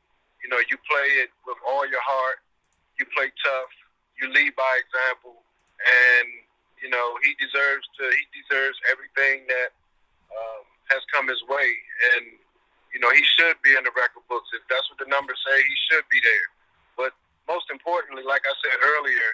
You 0.44 0.52
know, 0.52 0.60
you 0.68 0.76
play 0.84 1.24
it 1.24 1.32
with 1.48 1.56
all 1.64 1.88
your 1.88 2.04
heart. 2.04 2.44
You 3.00 3.08
play 3.16 3.32
tough. 3.40 3.72
You 4.20 4.30
lead 4.30 4.54
by 4.60 4.74
example, 4.84 5.42
and 5.82 6.28
you 6.84 6.92
know 6.92 7.18
he 7.24 7.34
deserves 7.40 7.88
to. 8.00 8.04
He 8.12 8.24
deserves 8.44 8.78
everything 8.92 9.48
that 9.48 9.72
um, 10.30 10.64
has 10.92 11.02
come 11.10 11.28
his 11.28 11.42
way, 11.50 11.72
and 12.14 12.30
you 12.94 13.00
know 13.00 13.10
he 13.10 13.24
should 13.24 13.58
be 13.64 13.74
in 13.74 13.84
the 13.88 13.96
record 13.96 14.22
books. 14.30 14.52
If 14.54 14.62
that's 14.70 14.86
what 14.92 15.00
the 15.02 15.10
numbers 15.10 15.40
say, 15.48 15.58
he 15.58 15.76
should 15.90 16.06
be 16.12 16.22
there. 16.22 16.48
Most 17.48 17.68
importantly, 17.72 18.24
like 18.24 18.44
I 18.48 18.54
said 18.64 18.78
earlier, 18.82 19.30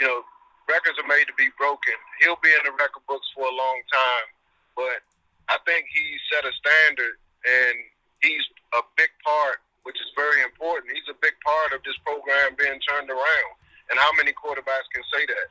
you 0.00 0.06
know 0.06 0.22
records 0.68 0.98
are 0.98 1.08
made 1.08 1.28
to 1.28 1.36
be 1.36 1.48
broken. 1.58 1.94
He'll 2.20 2.40
be 2.42 2.50
in 2.50 2.62
the 2.64 2.72
record 2.72 3.04
books 3.06 3.26
for 3.34 3.44
a 3.46 3.54
long 3.54 3.78
time, 3.92 4.28
but 4.76 5.04
I 5.48 5.60
think 5.68 5.86
he 5.92 6.04
set 6.32 6.44
a 6.44 6.52
standard, 6.56 7.20
and 7.44 7.76
he's 8.22 8.44
a 8.72 8.82
big 8.96 9.12
part, 9.24 9.60
which 9.84 9.96
is 9.96 10.08
very 10.16 10.42
important. 10.42 10.92
He's 10.92 11.08
a 11.10 11.18
big 11.20 11.36
part 11.44 11.72
of 11.76 11.84
this 11.84 11.96
program 12.04 12.56
being 12.56 12.80
turned 12.88 13.10
around. 13.10 13.52
And 13.90 14.00
how 14.00 14.10
many 14.16 14.32
quarterbacks 14.32 14.88
can 14.92 15.04
say 15.12 15.26
that? 15.28 15.48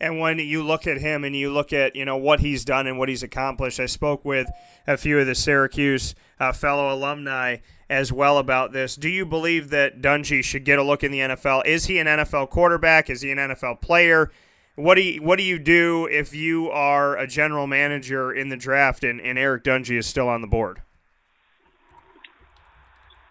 And 0.00 0.20
when 0.20 0.38
you 0.38 0.62
look 0.62 0.86
at 0.86 0.98
him 1.00 1.24
and 1.24 1.34
you 1.34 1.50
look 1.50 1.72
at 1.72 1.96
you 1.96 2.04
know 2.04 2.16
what 2.16 2.40
he's 2.40 2.64
done 2.64 2.86
and 2.86 2.98
what 2.98 3.08
he's 3.08 3.22
accomplished, 3.22 3.80
I 3.80 3.86
spoke 3.86 4.24
with 4.24 4.48
a 4.86 4.96
few 4.96 5.18
of 5.18 5.26
the 5.26 5.34
Syracuse 5.34 6.14
uh, 6.38 6.52
fellow 6.52 6.94
alumni 6.94 7.56
as 7.90 8.12
well 8.12 8.38
about 8.38 8.72
this. 8.72 8.96
Do 8.96 9.08
you 9.08 9.24
believe 9.24 9.70
that 9.70 10.00
Dungey 10.00 10.44
should 10.44 10.64
get 10.64 10.78
a 10.78 10.82
look 10.82 11.02
in 11.02 11.10
the 11.10 11.20
NFL? 11.20 11.66
Is 11.66 11.86
he 11.86 11.98
an 11.98 12.06
NFL 12.06 12.50
quarterback? 12.50 13.08
Is 13.08 13.22
he 13.22 13.30
an 13.30 13.38
NFL 13.38 13.80
player? 13.80 14.30
What 14.76 14.94
do 14.94 15.02
you 15.02 15.22
what 15.22 15.38
do 15.38 15.42
you 15.42 15.58
do 15.58 16.06
if 16.06 16.34
you 16.34 16.70
are 16.70 17.16
a 17.16 17.26
general 17.26 17.66
manager 17.66 18.32
in 18.32 18.48
the 18.48 18.56
draft 18.56 19.02
and, 19.02 19.20
and 19.20 19.36
Eric 19.36 19.64
Dungey 19.64 19.98
is 19.98 20.06
still 20.06 20.28
on 20.28 20.40
the 20.40 20.46
board? 20.46 20.82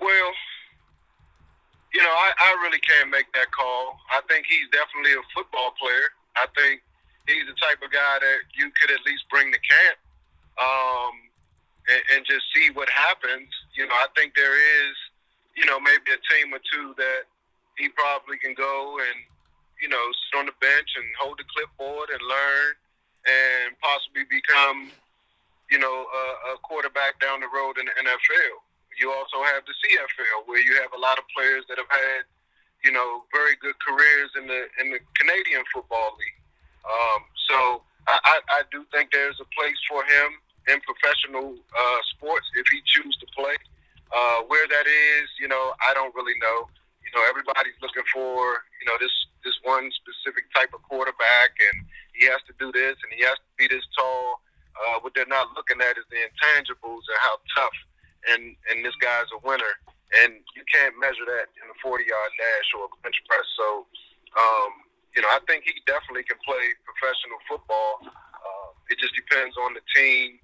Well, 0.01 0.31
you 1.93 2.01
know, 2.03 2.09
I, 2.09 2.31
I 2.37 2.51
really 2.63 2.79
can't 2.79 3.09
make 3.09 3.31
that 3.33 3.49
call. 3.51 3.97
I 4.11 4.21
think 4.27 4.45
he's 4.47 4.67
definitely 4.71 5.13
a 5.13 5.23
football 5.33 5.73
player. 5.79 6.09
I 6.35 6.47
think 6.55 6.81
he's 7.27 7.47
the 7.47 7.55
type 7.61 7.81
of 7.81 7.91
guy 7.91 8.17
that 8.19 8.39
you 8.53 8.69
could 8.79 8.91
at 8.91 8.99
least 9.05 9.23
bring 9.31 9.51
to 9.51 9.59
camp 9.59 9.97
um, 10.61 11.26
and, 11.87 12.01
and 12.15 12.25
just 12.25 12.45
see 12.53 12.69
what 12.71 12.89
happens. 12.89 13.49
You 13.75 13.87
know, 13.87 13.95
I 13.95 14.07
think 14.15 14.35
there 14.35 14.55
is, 14.55 14.95
you 15.55 15.65
know, 15.65 15.79
maybe 15.79 16.11
a 16.13 16.21
team 16.31 16.53
or 16.53 16.61
two 16.71 16.93
that 16.97 17.27
he 17.77 17.89
probably 17.89 18.37
can 18.37 18.53
go 18.53 18.97
and, 18.99 19.17
you 19.81 19.89
know, 19.89 20.01
sit 20.29 20.39
on 20.39 20.45
the 20.47 20.57
bench 20.59 20.89
and 20.97 21.05
hold 21.19 21.37
the 21.39 21.47
clipboard 21.49 22.09
and 22.09 22.21
learn 22.21 22.69
and 23.27 23.75
possibly 23.79 24.25
become, 24.29 24.91
you 25.69 25.77
know, 25.77 26.07
a, 26.07 26.23
a 26.53 26.57
quarterback 26.63 27.19
down 27.19 27.41
the 27.41 27.51
road 27.51 27.77
in 27.77 27.85
the 27.85 27.95
NFL. 28.01 28.55
You 28.97 29.13
also 29.13 29.45
have 29.45 29.61
the 29.69 29.77
CFL 29.77 30.49
where 30.49 30.57
you 30.57 30.73
have 30.81 30.89
a 30.97 30.99
lot 30.99 31.19
of 31.19 31.25
players 31.35 31.63
that 31.69 31.77
have 31.77 31.89
had– 31.89 32.25
you 32.83 32.91
know, 32.91 33.23
very 33.33 33.55
good 33.61 33.75
careers 33.79 34.31
in 34.37 34.47
the 34.47 34.67
in 34.79 34.91
the 34.91 34.99
Canadian 35.17 35.63
Football 35.73 36.15
League. 36.19 36.39
Um, 36.85 37.21
so 37.49 37.57
I, 38.07 38.19
I, 38.23 38.35
I 38.51 38.61
do 38.71 38.85
think 38.93 39.11
there's 39.11 39.39
a 39.41 39.49
place 39.51 39.79
for 39.89 40.03
him 40.03 40.39
in 40.67 40.79
professional 40.83 41.55
uh, 41.55 41.99
sports 42.15 42.47
if 42.55 42.67
he 42.67 42.81
chooses 42.85 43.17
to 43.19 43.27
play. 43.35 43.55
Uh, 44.07 44.39
where 44.47 44.67
that 44.67 44.87
is, 44.87 45.27
you 45.39 45.47
know, 45.47 45.75
I 45.83 45.93
don't 45.93 46.15
really 46.15 46.37
know. 46.39 46.71
You 47.03 47.11
know, 47.15 47.27
everybody's 47.27 47.75
looking 47.81 48.07
for 48.13 48.63
you 48.79 48.85
know 48.87 48.95
this 48.99 49.11
this 49.43 49.55
one 49.63 49.91
specific 49.91 50.47
type 50.55 50.71
of 50.73 50.83
quarterback, 50.83 51.51
and 51.59 51.83
he 52.15 52.25
has 52.27 52.39
to 52.47 52.53
do 52.59 52.71
this, 52.71 52.95
and 53.03 53.11
he 53.11 53.23
has 53.23 53.35
to 53.35 53.51
be 53.59 53.67
this 53.67 53.83
tall. 53.97 54.39
Uh, 54.77 54.99
what 55.01 55.11
they're 55.15 55.27
not 55.27 55.51
looking 55.55 55.81
at 55.81 55.97
is 55.97 56.05
the 56.11 56.19
intangibles 56.21 57.03
and 57.09 57.19
how 57.19 57.35
tough 57.55 57.77
and 58.31 58.55
and 58.71 58.85
this 58.85 58.95
guy's 59.01 59.27
a 59.35 59.39
winner 59.47 59.75
and 60.15 60.39
you 60.55 60.63
can't 60.71 60.95
measure 60.95 61.27
that 61.27 61.51
in 61.59 61.67
a 61.67 61.77
40 61.83 62.07
yard 62.07 62.31
dash 62.39 62.67
or 62.79 62.87
a 62.87 62.91
bench 63.03 63.19
press. 63.27 63.43
So, 63.59 63.83
um, 64.39 64.71
you 65.15 65.19
know, 65.19 65.27
I 65.27 65.43
think 65.49 65.67
he 65.67 65.75
definitely 65.83 66.23
can 66.23 66.39
play 66.47 66.63
professional 66.87 67.39
football. 67.49 68.07
Uh, 68.07 68.69
it 68.87 68.99
just 68.99 69.15
depends 69.19 69.59
on 69.59 69.75
the 69.75 69.83
team 69.91 70.39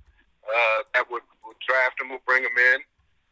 uh, 0.48 0.80
that 0.94 1.10
would, 1.10 1.24
would 1.46 1.60
draft 1.68 2.00
him, 2.00 2.10
would 2.12 2.26
bring 2.26 2.44
him 2.44 2.58
in, 2.58 2.80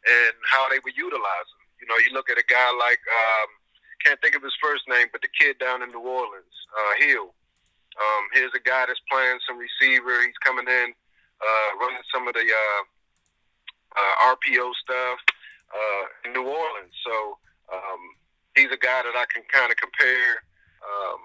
and 0.08 0.34
how 0.48 0.70
they 0.70 0.80
would 0.84 0.96
utilize 0.96 1.48
him. 1.52 1.64
You 1.82 1.88
know, 1.88 1.98
you 1.98 2.14
look 2.14 2.30
at 2.30 2.38
a 2.38 2.46
guy 2.48 2.70
like 2.78 3.02
um, 3.10 3.50
can't 4.04 4.20
think 4.22 4.36
of 4.36 4.44
his 4.44 4.56
first 4.62 4.84
name, 4.88 5.08
but 5.12 5.22
the 5.22 5.30
kid 5.30 5.60
down 5.60 5.82
in 5.82 5.90
New 5.92 6.02
Orleans, 6.02 6.56
uh, 6.74 6.94
Hill. 6.98 7.34
Um, 8.00 8.24
here's 8.34 8.54
a 8.56 8.64
guy 8.64 8.86
that's 8.88 9.02
playing 9.12 9.40
some 9.48 9.58
receiver. 9.58 10.22
He's 10.22 10.38
coming 10.44 10.68
in, 10.68 10.94
uh, 11.42 11.70
running 11.80 12.02
some 12.14 12.28
of 12.28 12.34
the 12.34 12.46
uh, 12.46 12.84
uh, 13.98 14.36
RPO 14.36 14.72
stuff 14.82 15.20
uh, 15.74 16.06
in 16.26 16.34
New 16.34 16.48
Orleans. 16.48 16.96
So 17.06 17.38
um, 17.74 18.02
he's 18.56 18.72
a 18.72 18.80
guy 18.80 19.04
that 19.04 19.16
I 19.16 19.26
can 19.34 19.44
kind 19.52 19.72
of 19.72 19.78
compare 19.78 20.44
um, 20.82 21.20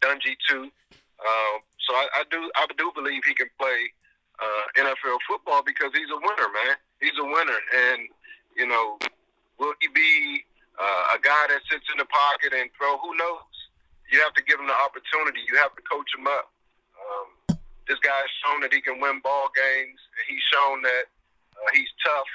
Dungey 0.00 0.36
to. 0.50 0.70
Uh, 1.18 1.56
so 1.86 1.94
I, 1.94 2.08
I 2.16 2.22
do 2.30 2.50
I 2.56 2.66
do 2.76 2.92
believe 2.94 3.22
he 3.24 3.34
can 3.34 3.48
play 3.58 3.92
uh, 4.40 4.64
NFL 4.78 5.18
football 5.28 5.62
because 5.62 5.90
he's 5.94 6.10
a 6.10 6.20
winner, 6.20 6.48
man. 6.52 6.76
He's 7.00 7.16
a 7.18 7.24
winner, 7.24 7.60
and 7.90 8.08
you 8.56 8.66
know, 8.66 8.98
will 9.58 9.74
he 9.80 9.88
be 9.88 10.44
uh, 10.78 11.16
a 11.16 11.18
guy 11.20 11.46
that 11.48 11.60
sits 11.70 11.86
in 11.92 11.98
the 11.98 12.06
pocket 12.06 12.52
and 12.54 12.70
throw? 12.76 12.98
Who 12.98 13.16
knows? 13.16 13.52
You 14.10 14.20
have 14.20 14.34
to 14.34 14.42
give 14.44 14.60
him 14.60 14.66
the 14.66 14.78
opportunity. 14.84 15.40
You 15.48 15.56
have 15.58 15.74
to 15.74 15.82
coach 15.82 16.08
him 16.16 16.26
up. 16.26 16.52
Um, 16.94 17.58
this 17.88 17.98
guy's 18.00 18.30
shown 18.44 18.60
that 18.62 18.72
he 18.72 18.80
can 18.80 19.00
win 19.00 19.20
ball 19.20 19.50
games. 19.54 19.98
He's 20.28 20.42
shown 20.52 20.82
that 20.82 21.04
uh, 21.56 21.70
he's 21.72 21.90
tough 22.04 22.30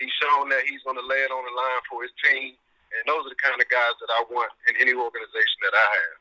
he's 0.00 0.10
shown 0.18 0.48
that 0.48 0.64
he's 0.66 0.82
going 0.82 0.96
to 0.96 1.06
lay 1.06 1.20
it 1.22 1.30
on 1.30 1.44
the 1.44 1.54
line 1.54 1.82
for 1.88 2.02
his 2.02 2.10
team, 2.24 2.56
and 2.96 3.02
those 3.06 3.28
are 3.28 3.28
the 3.28 3.38
kind 3.38 3.60
of 3.60 3.68
guys 3.68 3.94
that 4.00 4.10
I 4.10 4.24
want 4.32 4.50
in 4.66 4.74
any 4.80 4.96
organization 4.96 5.60
that 5.62 5.76
I 5.76 5.88
have. 6.00 6.16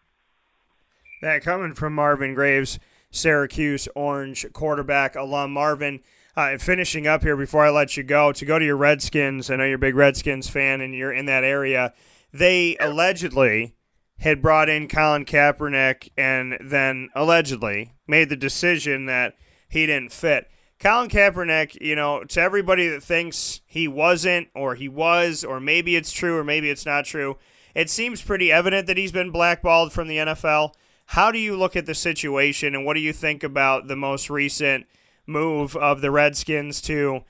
That 1.24 1.42
coming 1.42 1.74
from 1.74 1.96
Marvin 1.96 2.36
Graves, 2.36 2.78
Syracuse 3.12 3.88
Orange 3.96 4.46
quarterback 4.54 5.16
alum. 5.16 5.54
Marvin, 5.54 6.02
uh, 6.36 6.58
finishing 6.58 7.08
up 7.08 7.24
here 7.24 7.36
before 7.36 7.66
I 7.66 7.70
let 7.70 7.98
you 7.98 8.04
go, 8.04 8.32
to 8.32 8.46
go 8.46 8.60
to 8.60 8.66
your 8.66 8.78
Redskins, 8.78 9.50
I 9.50 9.56
know 9.56 9.66
you're 9.66 9.76
a 9.76 9.80
big 9.80 9.96
Redskins 9.96 10.50
fan 10.50 10.82
and 10.82 10.94
you're 10.94 11.12
in 11.12 11.26
that 11.26 11.44
area. 11.44 11.94
They 12.32 12.78
allegedly 12.80 13.76
had 14.20 14.42
brought 14.42 14.70
in 14.70 14.88
Colin 14.88 15.26
Kaepernick 15.26 16.10
and 16.18 16.58
then 16.62 17.10
allegedly 17.16 17.94
made 18.08 18.30
the 18.30 18.36
decision 18.36 19.06
that 19.06 19.36
he 19.70 19.86
didn't 19.86 20.12
fit. 20.12 20.50
Colin 20.80 21.10
Kaepernick, 21.10 21.80
you 21.82 21.96
know, 21.96 22.24
to 22.24 22.42
everybody 22.42 22.88
that 22.88 23.04
thinks 23.04 23.62
he 23.66 23.88
wasn't 23.88 24.48
or 24.56 24.76
he 24.76 24.88
was, 24.88 25.44
or 25.44 25.60
maybe 25.60 25.96
it's 25.96 26.12
true 26.12 26.38
or 26.38 26.44
maybe 26.44 26.70
it's 26.70 26.86
not 26.86 27.06
true, 27.06 27.38
it 27.76 27.90
seems 27.90 28.22
pretty 28.22 28.52
evident 28.52 28.88
that 28.88 28.98
he's 28.98 29.12
been 29.12 29.32
blackballed 29.32 29.92
from 29.92 30.08
the 30.08 30.18
NFL. 30.18 30.74
How 31.14 31.32
do 31.32 31.40
you 31.40 31.58
look 31.58 31.76
at 31.76 31.88
the 31.88 31.96
situation 31.96 32.76
and 32.76 32.86
what 32.86 32.94
do 32.94 33.00
you 33.00 33.14
think 33.14 33.44
about 33.44 33.88
the 33.88 33.96
most 33.96 34.30
recent 34.30 34.86
move 35.26 35.76
of 35.76 36.02
the 36.02 36.12
Redskins 36.12 36.82
to 36.82 37.22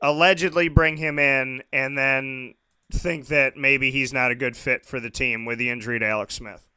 allegedly 0.00 0.68
bring 0.68 0.98
him 0.98 1.18
in 1.18 1.64
and 1.72 1.98
then 1.98 2.54
think 2.92 3.26
that 3.26 3.56
maybe 3.56 3.90
he's 3.90 4.12
not 4.12 4.30
a 4.30 4.36
good 4.36 4.56
fit 4.56 4.86
for 4.86 5.00
the 5.00 5.10
team 5.10 5.44
with 5.44 5.58
the 5.58 5.68
injury 5.68 5.98
to 5.98 6.06
Alex 6.06 6.36
Smith? 6.36 6.68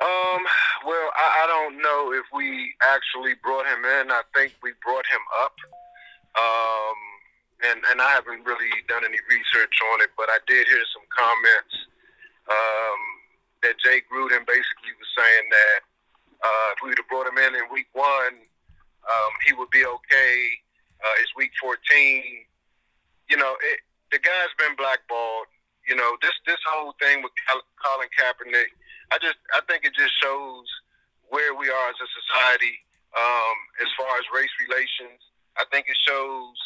Um, 0.00 0.42
well, 0.84 1.10
I, 1.14 1.44
I 1.44 1.46
don't 1.46 1.80
know 1.80 2.12
if 2.12 2.24
we 2.34 2.74
actually 2.82 3.34
brought 3.44 3.66
him 3.66 3.84
in. 3.84 4.10
I 4.10 4.22
think 4.34 4.54
we 4.60 4.72
brought 4.84 5.06
him 5.06 5.22
up. 5.40 5.54
Um, 6.34 7.70
and, 7.70 7.80
and 7.92 8.00
I 8.02 8.10
haven't 8.10 8.44
really 8.44 8.74
done 8.88 9.04
any 9.04 9.18
research 9.30 9.78
on 9.94 10.00
it, 10.00 10.10
but 10.16 10.28
I 10.30 10.38
did 10.48 10.66
hear 10.66 10.82
some 10.92 11.06
comments 11.14 11.74
um, 12.50 13.13
that 13.64 13.80
Jay 13.80 14.04
Gruden 14.12 14.44
basically 14.44 14.92
was 15.00 15.10
saying 15.16 15.48
that 15.50 15.80
uh, 16.44 16.68
if 16.76 16.78
we 16.84 16.92
would 16.92 17.00
have 17.00 17.08
brought 17.08 17.26
him 17.26 17.40
in 17.40 17.56
in 17.56 17.64
week 17.72 17.88
one, 17.96 18.36
um, 19.08 19.32
he 19.48 19.56
would 19.56 19.72
be 19.72 19.84
okay. 19.84 20.36
Uh, 21.00 21.20
it's 21.20 21.32
week 21.36 21.50
14. 21.60 21.80
You 23.32 23.36
know, 23.40 23.56
it, 23.64 23.80
the 24.12 24.20
guy's 24.20 24.52
been 24.60 24.76
blackballed. 24.76 25.48
you 25.88 25.96
know, 25.96 26.16
this 26.20 26.36
this 26.46 26.60
whole 26.68 26.92
thing 27.00 27.24
with 27.24 27.32
Colin 27.80 28.08
Kaepernick, 28.12 28.72
I 29.12 29.16
just 29.18 29.40
I 29.56 29.60
think 29.68 29.84
it 29.84 29.96
just 29.96 30.12
shows 30.20 30.68
where 31.28 31.56
we 31.56 31.68
are 31.72 31.88
as 31.88 31.96
a 31.96 32.08
society 32.20 32.76
um, 33.16 33.56
as 33.80 33.88
far 33.96 34.12
as 34.20 34.24
race 34.32 34.52
relations. 34.60 35.20
I 35.56 35.64
think 35.72 35.86
it 35.88 35.96
shows, 36.04 36.56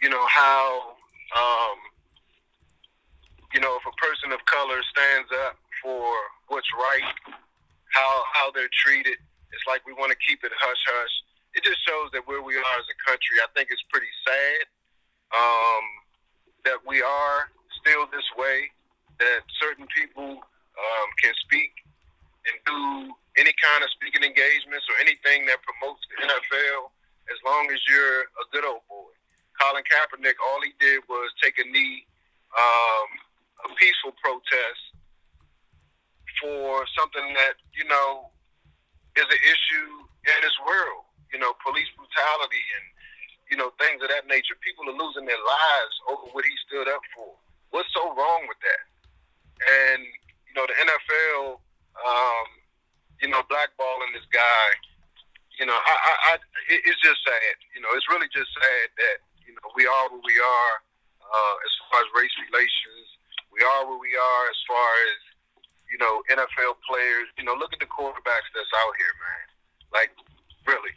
you 0.00 0.08
know, 0.08 0.24
how 0.26 0.96
um, 1.36 1.76
you 3.52 3.60
know 3.60 3.76
if 3.76 3.84
a 3.84 3.94
person 4.00 4.32
of 4.32 4.40
color 4.48 4.80
stands 4.88 5.28
up 5.44 5.56
for 5.84 6.08
what's 6.48 6.66
right, 6.72 7.04
how 7.92 8.10
how 8.32 8.50
they're 8.56 8.72
treated. 8.72 9.20
It's 9.52 9.66
like 9.68 9.84
we 9.84 9.92
want 9.92 10.10
to 10.10 10.18
keep 10.24 10.42
it 10.42 10.50
hush 10.56 10.82
hush. 10.88 11.14
It 11.54 11.62
just 11.62 11.78
shows 11.86 12.10
that 12.16 12.26
where 12.26 12.42
we 12.42 12.56
are 12.56 12.74
as 12.80 12.88
a 12.88 12.98
country. 13.04 13.38
I 13.38 13.46
think 13.54 13.68
it's 13.70 13.84
pretty 13.92 14.10
sad 14.26 14.66
um, 15.36 15.84
that 16.64 16.80
we 16.82 17.04
are 17.04 17.52
still 17.78 18.08
this 18.10 18.26
way, 18.34 18.72
that 19.20 19.46
certain 19.60 19.86
people 19.94 20.40
um, 20.40 21.08
can 21.22 21.30
speak 21.46 21.70
and 22.48 22.56
do 22.66 23.14
any 23.38 23.54
kind 23.60 23.84
of 23.84 23.92
speaking 23.94 24.24
engagements 24.26 24.88
or 24.90 24.96
anything 24.98 25.46
that 25.46 25.62
promotes 25.62 26.02
the 26.10 26.26
NFL 26.26 26.90
as 27.30 27.38
long 27.46 27.70
as 27.70 27.78
you're 27.86 28.26
a 28.42 28.44
good 28.50 28.64
old 28.66 28.82
boy. 28.90 29.12
Colin 29.60 29.86
Kaepernick, 29.86 30.34
all 30.42 30.58
he 30.66 30.74
did 30.82 31.06
was 31.06 31.30
take 31.38 31.54
a 31.62 31.66
knee, 31.70 32.02
um, 32.58 33.06
a 33.64 33.74
peaceful 33.78 34.10
protest 34.18 34.93
for 36.40 36.86
something 36.96 37.34
that, 37.38 37.58
you 37.74 37.84
know, 37.86 38.30
is 39.16 39.26
an 39.26 39.42
issue 39.44 39.90
in 40.26 40.38
this 40.42 40.56
world. 40.66 41.06
You 41.32 41.42
know, 41.42 41.54
police 41.66 41.90
brutality 41.98 42.62
and, 42.78 42.86
you 43.50 43.56
know, 43.58 43.74
things 43.82 43.98
of 44.02 44.08
that 44.08 44.26
nature. 44.30 44.54
People 44.62 44.86
are 44.86 44.98
losing 44.98 45.26
their 45.26 45.40
lives 45.40 45.96
over 46.10 46.30
what 46.30 46.46
he 46.46 46.54
stood 46.66 46.86
up 46.86 47.02
for. 47.14 47.34
What's 47.74 47.90
so 47.90 48.14
wrong 48.14 48.46
with 48.46 48.58
that? 48.62 48.82
And 49.66 50.06
you 50.54 50.62
know, 50.62 50.70
the 50.70 50.78
NFL, 50.78 51.58
um, 52.06 52.46
you 53.18 53.26
know, 53.26 53.42
blackballing 53.50 54.14
this 54.14 54.26
guy. 54.30 54.66
You 55.58 55.66
know, 55.66 55.74
I, 55.74 55.94
I, 55.94 56.14
I, 56.30 56.32
it's 56.70 57.02
just 57.02 57.18
sad. 57.26 57.56
You 57.74 57.82
know, 57.82 57.90
it's 57.98 58.06
really 58.06 58.30
just 58.30 58.50
sad 58.54 58.86
that 58.94 59.18
you 59.42 59.54
know 59.54 59.66
we 59.74 59.86
are 59.86 60.06
where 60.10 60.22
we 60.22 60.38
are 60.38 60.74
uh, 61.22 61.54
as 61.66 61.72
far 61.90 61.98
as 62.06 62.08
race 62.14 62.34
relations. 62.46 63.06
We 63.50 63.62
are 63.66 63.82
where 63.86 63.98
we 63.98 64.14
are 64.14 64.44
as 64.46 64.60
far 64.66 64.86
as 65.10 65.18
you 65.94 66.00
know 66.02 66.26
NFL 66.26 66.82
players. 66.82 67.30
You 67.38 67.46
know, 67.46 67.54
look 67.54 67.70
at 67.70 67.78
the 67.78 67.86
quarterbacks 67.86 68.50
that's 68.50 68.74
out 68.74 68.94
here, 68.98 69.14
man. 69.22 69.46
Like, 69.94 70.10
really, 70.66 70.90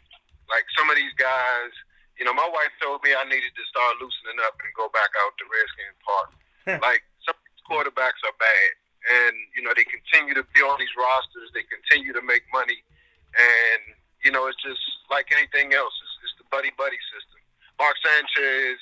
like 0.50 0.66
some 0.74 0.90
of 0.90 0.98
these 0.98 1.14
guys. 1.14 1.70
You 2.18 2.26
know, 2.26 2.34
my 2.34 2.50
wife 2.50 2.74
told 2.82 2.98
me 3.06 3.14
I 3.14 3.22
needed 3.30 3.54
to 3.54 3.64
start 3.70 3.94
loosening 4.02 4.42
up 4.42 4.58
and 4.58 4.66
go 4.74 4.90
back 4.90 5.14
out 5.22 5.38
to 5.38 5.46
Redskin 5.46 5.94
Park 6.02 6.34
like 6.76 7.00
some 7.24 7.36
quarterbacks 7.64 8.20
are 8.28 8.36
bad, 8.36 8.70
and 9.08 9.34
you 9.56 9.64
know 9.64 9.72
they 9.72 9.88
continue 9.88 10.36
to 10.36 10.44
be 10.52 10.60
on 10.60 10.76
these 10.76 10.92
rosters. 10.92 11.48
They 11.56 11.64
continue 11.64 12.12
to 12.12 12.20
make 12.20 12.44
money, 12.52 12.84
and 13.32 13.96
you 14.20 14.30
know 14.30 14.44
it's 14.52 14.60
just 14.60 14.84
like 15.08 15.32
anything 15.32 15.72
else. 15.72 15.94
It's, 15.96 16.14
it's 16.28 16.36
the 16.44 16.46
buddy 16.52 16.68
buddy 16.76 17.00
system. 17.08 17.40
Mark 17.80 17.96
Sanchez, 18.04 18.76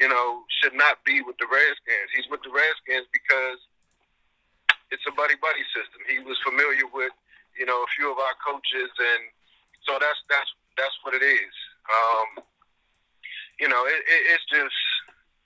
you 0.00 0.08
know, 0.08 0.48
should 0.62 0.72
not 0.72 1.04
be 1.04 1.20
with 1.20 1.36
the 1.36 1.50
Redskins. 1.50 2.08
He's 2.14 2.28
with 2.32 2.40
the 2.40 2.52
Redskins 2.54 3.04
because 3.12 3.60
it's 4.90 5.06
a 5.08 5.14
buddy 5.14 5.34
buddy 5.38 5.64
system. 5.74 6.00
He 6.06 6.20
was 6.22 6.38
familiar 6.44 6.86
with 6.92 7.12
you 7.58 7.66
know 7.66 7.82
a 7.82 7.90
few 7.96 8.10
of 8.10 8.18
our 8.18 8.36
coaches, 8.42 8.90
and 8.90 9.22
so 9.86 9.98
that's 9.98 10.20
that's 10.28 10.50
that's 10.76 10.96
what 11.02 11.14
it 11.14 11.24
is. 11.24 11.54
Um, 11.88 12.44
you 13.58 13.68
know, 13.68 13.86
it, 13.86 14.00
it, 14.04 14.22
it's 14.36 14.46
just 14.50 14.80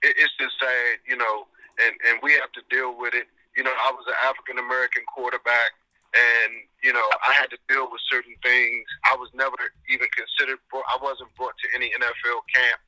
it, 0.02 0.14
it's 0.18 0.34
just 0.36 0.56
sad. 0.58 1.00
You 1.06 1.16
know, 1.16 1.46
and 1.80 1.94
and 2.08 2.18
we 2.22 2.34
have 2.36 2.52
to 2.58 2.62
deal 2.68 2.96
with 2.96 3.14
it. 3.14 3.28
You 3.56 3.64
know, 3.64 3.72
I 3.72 3.90
was 3.92 4.04
an 4.06 4.18
African 4.24 4.58
American 4.58 5.02
quarterback, 5.08 5.72
and 6.14 6.52
you 6.82 6.92
know, 6.92 7.06
I 7.26 7.32
had 7.32 7.50
to 7.50 7.58
deal 7.68 7.88
with 7.90 8.00
certain 8.10 8.36
things. 8.42 8.84
I 9.04 9.16
was 9.16 9.30
never 9.34 9.56
even 9.88 10.08
considered. 10.12 10.58
I 10.72 10.96
wasn't 11.00 11.32
brought 11.36 11.56
to 11.64 11.66
any 11.74 11.92
NFL 11.96 12.44
camp. 12.52 12.80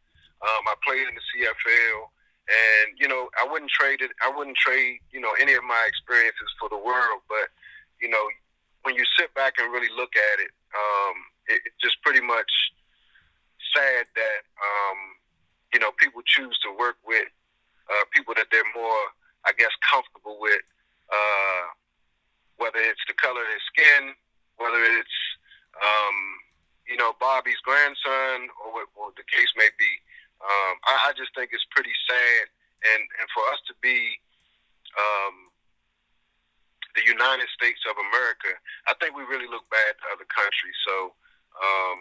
Um, 0.42 0.66
I 0.66 0.74
played 0.82 1.06
in 1.06 1.14
the 1.14 1.24
CFL, 1.30 2.10
and 2.48 2.98
you 2.98 3.08
know, 3.08 3.28
I 3.38 3.46
wouldn't 3.50 3.70
trade 3.70 4.00
it. 4.00 4.10
I 4.22 4.30
wouldn't 4.30 4.56
trade 4.56 5.00
you 5.10 5.20
know 5.20 5.32
any 5.40 5.54
of 5.54 5.64
my 5.64 5.84
experiences 5.86 6.50
for 6.58 6.68
the 6.68 6.78
world. 6.78 7.22
But 7.28 7.50
you 8.00 8.08
know, 8.08 8.24
when 8.82 8.94
you 8.94 9.04
sit 9.18 9.34
back 9.34 9.54
and 9.58 9.72
really 9.72 9.90
look 9.96 10.14
at 10.16 10.40
it, 10.40 10.50
um, 10.74 11.16
it, 11.48 11.62
it's 11.64 11.80
just 11.82 12.00
pretty 12.02 12.20
much 12.20 12.50
sad 13.74 14.06
that 14.14 14.40
um, 14.58 14.98
you 15.72 15.80
know 15.80 15.90
people 15.98 16.22
choose 16.26 16.58
to 16.64 16.74
work 16.76 16.96
with 17.06 17.28
uh, 17.90 18.04
people 18.12 18.34
that 18.36 18.46
they're 18.50 18.66
more, 18.74 19.02
I 19.44 19.52
guess, 19.56 19.72
comfortable 19.84 20.38
with, 20.40 20.62
uh, 21.10 21.64
whether 22.56 22.78
it's 22.78 23.02
the 23.08 23.14
color 23.14 23.42
of 23.42 23.48
their 23.48 23.66
skin, 23.68 24.02
whether 24.56 24.80
it's, 24.80 25.18
um, 25.76 26.16
you 26.86 26.96
know, 26.96 27.12
Bobby's 27.18 27.60
grandson, 27.64 28.48
or 28.62 28.72
what, 28.72 28.88
what 28.94 29.16
the 29.16 29.26
case 29.26 29.50
may 29.56 29.68
be. 29.78 29.92
Um, 30.42 30.74
I, 30.84 30.94
I 31.08 31.10
just 31.14 31.30
think 31.38 31.54
it's 31.54 31.66
pretty 31.70 31.94
sad, 32.10 32.44
and 32.82 33.02
and 33.02 33.26
for 33.30 33.46
us 33.54 33.62
to 33.70 33.74
be 33.78 34.18
um, 34.98 35.52
the 36.94 37.04
United 37.06 37.48
States 37.54 37.80
of 37.88 37.96
America, 38.10 38.52
I 38.86 38.94
think 39.00 39.16
we 39.16 39.22
really 39.24 39.48
look 39.48 39.64
bad 39.70 39.94
to 40.02 40.06
other 40.12 40.28
countries. 40.28 40.76
So, 40.84 41.14
um, 41.56 41.98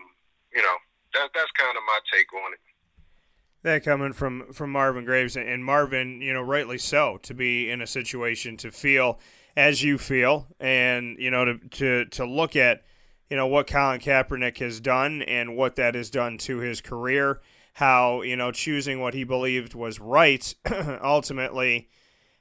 you 0.53 0.61
know, 0.61 0.77
that 1.13 1.29
that's 1.33 1.51
kind 1.53 1.75
of 1.77 1.83
my 1.85 1.99
take 2.11 2.33
on 2.33 2.53
it. 2.53 2.63
That 3.63 3.83
coming 3.83 4.13
from 4.13 4.51
from 4.53 4.71
Marvin 4.71 5.05
Graves. 5.05 5.37
And 5.37 5.63
Marvin, 5.63 6.21
you 6.21 6.33
know, 6.33 6.41
rightly 6.41 6.77
so, 6.77 7.19
to 7.23 7.33
be 7.33 7.69
in 7.69 7.81
a 7.81 7.87
situation 7.87 8.57
to 8.57 8.71
feel 8.71 9.19
as 9.55 9.83
you 9.83 9.97
feel, 9.97 10.47
and 10.59 11.17
you 11.19 11.29
know, 11.29 11.45
to 11.45 11.57
to 11.57 12.05
to 12.05 12.25
look 12.25 12.55
at 12.55 12.83
you 13.29 13.37
know 13.37 13.47
what 13.47 13.67
Colin 13.67 13.99
Kaepernick 13.99 14.57
has 14.57 14.79
done 14.79 15.21
and 15.21 15.55
what 15.55 15.75
that 15.75 15.95
has 15.95 16.09
done 16.09 16.37
to 16.39 16.57
his 16.57 16.81
career, 16.81 17.39
how 17.73 18.21
you 18.21 18.35
know 18.35 18.51
choosing 18.51 18.99
what 18.99 19.13
he 19.13 19.23
believed 19.23 19.73
was 19.73 19.99
right 19.99 20.53
ultimately 21.03 21.89